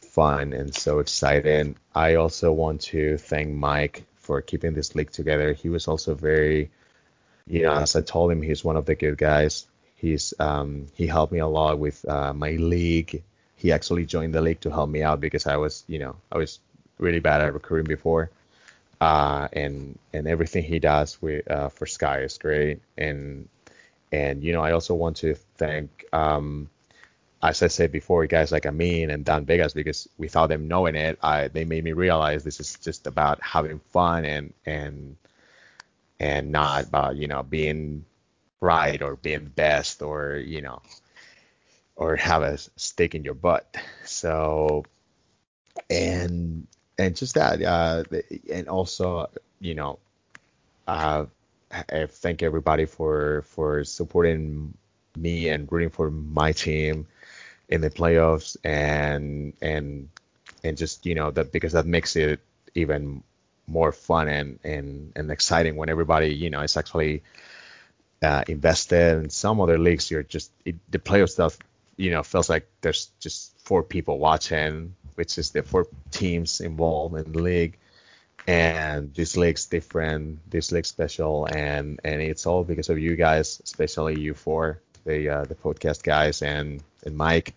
fun 0.00 0.52
and 0.52 0.72
so 0.74 1.00
exciting. 1.00 1.76
I 1.94 2.14
also 2.14 2.52
want 2.52 2.82
to 2.92 3.18
thank 3.18 3.50
Mike 3.52 4.04
for 4.16 4.40
keeping 4.40 4.74
this 4.74 4.94
league 4.94 5.10
together. 5.10 5.52
He 5.54 5.68
was 5.68 5.88
also 5.88 6.14
very, 6.14 6.70
you 7.48 7.62
know, 7.62 7.72
as 7.72 7.96
I 7.96 8.02
told 8.02 8.30
him, 8.30 8.42
he's 8.42 8.64
one 8.64 8.76
of 8.76 8.86
the 8.86 8.94
good 8.94 9.18
guys. 9.18 9.66
He's 9.96 10.34
um, 10.38 10.86
he 10.94 11.08
helped 11.08 11.32
me 11.32 11.40
a 11.40 11.48
lot 11.48 11.80
with 11.80 12.08
uh, 12.08 12.32
my 12.32 12.52
league 12.52 13.24
he 13.58 13.72
actually 13.72 14.06
joined 14.06 14.32
the 14.32 14.40
league 14.40 14.60
to 14.60 14.70
help 14.70 14.88
me 14.88 15.02
out 15.02 15.20
because 15.20 15.46
I 15.46 15.56
was, 15.56 15.84
you 15.88 15.98
know, 15.98 16.16
I 16.32 16.38
was 16.38 16.60
really 16.98 17.18
bad 17.18 17.42
at 17.42 17.52
recruiting 17.52 17.88
before. 17.88 18.30
Uh, 19.00 19.48
and 19.52 19.98
and 20.12 20.26
everything 20.26 20.64
he 20.64 20.78
does 20.78 21.20
with 21.20 21.48
uh, 21.50 21.68
for 21.68 21.86
Sky 21.86 22.20
is 22.20 22.38
great. 22.38 22.80
And 22.96 23.48
and 24.12 24.42
you 24.42 24.52
know, 24.52 24.62
I 24.62 24.72
also 24.72 24.94
want 24.94 25.18
to 25.18 25.34
thank, 25.56 26.04
um, 26.12 26.70
as 27.42 27.62
I 27.62 27.68
said 27.68 27.92
before, 27.92 28.26
guys 28.26 28.50
like 28.52 28.66
Amin 28.66 29.10
and 29.10 29.24
Dan 29.24 29.44
Vegas 29.44 29.74
because 29.74 30.08
without 30.18 30.48
them 30.48 30.68
knowing 30.68 30.96
it, 30.96 31.18
I 31.22 31.48
they 31.48 31.64
made 31.64 31.84
me 31.84 31.92
realize 31.92 32.44
this 32.44 32.60
is 32.60 32.76
just 32.78 33.06
about 33.06 33.42
having 33.42 33.80
fun 33.92 34.24
and 34.24 34.52
and 34.66 35.16
and 36.20 36.52
not 36.52 36.84
about 36.84 37.16
you 37.16 37.28
know 37.28 37.42
being 37.42 38.04
right 38.60 39.00
or 39.02 39.16
being 39.16 39.46
best 39.46 40.02
or 40.02 40.34
you 40.36 40.62
know 40.62 40.82
or 41.98 42.14
have 42.16 42.42
a 42.42 42.56
stick 42.76 43.14
in 43.14 43.24
your 43.24 43.34
butt. 43.34 43.76
So 44.04 44.84
and 45.90 46.66
and 46.96 47.16
just 47.16 47.34
that 47.34 47.62
uh, 47.62 48.04
and 48.50 48.68
also 48.68 49.28
you 49.60 49.74
know 49.74 49.98
uh, 50.86 51.26
I 51.70 52.06
thank 52.06 52.42
everybody 52.42 52.86
for 52.86 53.42
for 53.48 53.84
supporting 53.84 54.74
me 55.16 55.48
and 55.48 55.70
rooting 55.70 55.90
for 55.90 56.10
my 56.10 56.52
team 56.52 57.06
in 57.68 57.80
the 57.80 57.90
playoffs 57.90 58.56
and 58.64 59.52
and 59.60 60.08
and 60.64 60.76
just 60.78 61.04
you 61.04 61.14
know 61.14 61.30
that 61.32 61.52
because 61.52 61.72
that 61.72 61.84
makes 61.84 62.16
it 62.16 62.40
even 62.74 63.22
more 63.66 63.92
fun 63.92 64.28
and 64.28 64.58
and 64.64 65.12
and 65.16 65.30
exciting 65.30 65.76
when 65.76 65.88
everybody 65.88 66.34
you 66.34 66.48
know 66.48 66.60
is 66.60 66.76
actually 66.76 67.22
uh, 68.22 68.42
invested 68.48 69.22
in 69.22 69.30
some 69.30 69.60
other 69.60 69.78
leagues 69.78 70.10
you're 70.10 70.22
just 70.22 70.50
it, 70.64 70.76
the 70.90 70.98
playoff 70.98 71.28
stuff 71.28 71.58
you 71.98 72.10
know 72.10 72.22
feels 72.22 72.48
like 72.48 72.66
there's 72.80 73.10
just 73.20 73.52
four 73.60 73.82
people 73.82 74.18
watching 74.18 74.94
which 75.18 75.36
is 75.36 75.50
the 75.50 75.64
four 75.64 75.88
teams 76.12 76.60
involved 76.60 77.16
in 77.16 77.32
the 77.32 77.42
league. 77.42 77.76
And 78.46 79.12
this 79.14 79.36
league's 79.36 79.66
different 79.66 80.48
this 80.48 80.70
league's 80.70 80.88
special 80.88 81.46
and 81.46 82.00
and 82.04 82.22
it's 82.22 82.46
all 82.46 82.62
because 82.62 82.88
of 82.88 82.98
you 83.00 83.16
guys 83.16 83.60
especially 83.64 84.20
you 84.20 84.32
four 84.32 84.80
the 85.04 85.28
uh, 85.28 85.44
the 85.44 85.56
podcast 85.56 86.04
guys 86.04 86.40
and 86.40 86.82
and 87.04 87.16
mike. 87.16 87.54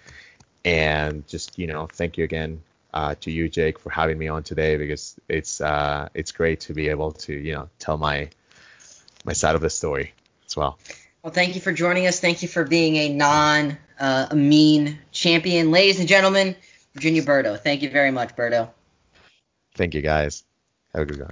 And 0.65 1.25
just 1.27 1.59
you 1.59 1.67
know 1.67 1.85
thank 1.85 2.17
you 2.17 2.23
again 2.23 2.63
uh, 2.95 3.13
to 3.21 3.31
you 3.31 3.47
jake 3.47 3.77
for 3.79 3.91
having 3.91 4.17
me 4.17 4.27
on 4.27 4.41
today 4.41 4.75
because 4.75 5.15
it's 5.29 5.61
uh 5.61 6.09
it's 6.15 6.31
great 6.31 6.61
to 6.61 6.73
be 6.73 6.89
able 6.89 7.11
to 7.25 7.33
you 7.33 7.53
know 7.53 7.69
tell 7.77 7.97
my 7.97 8.29
my 9.23 9.33
side 9.33 9.55
of 9.55 9.61
the 9.61 9.69
story 9.69 10.13
as 10.47 10.57
well 10.57 10.77
well 11.23 11.33
thank 11.33 11.55
you 11.55 11.61
for 11.61 11.71
joining 11.71 12.07
us. 12.07 12.19
Thank 12.19 12.41
you 12.41 12.47
for 12.47 12.63
being 12.63 12.95
a 12.97 13.09
non 13.09 13.77
uh, 13.99 14.27
Amin 14.31 14.99
champion. 15.11 15.71
Ladies 15.71 15.99
and 15.99 16.07
gentlemen 16.07 16.55
virginia 16.93 17.21
berto. 17.21 17.59
Thank 17.59 17.81
you 17.81 17.89
very 17.89 18.11
much 18.11 18.35
berto. 18.35 18.69
Thank 19.75 19.93
you 19.93 20.01
guys. 20.01 20.43
Have 20.93 21.03
a 21.03 21.05
good 21.05 21.19
one 21.19 21.29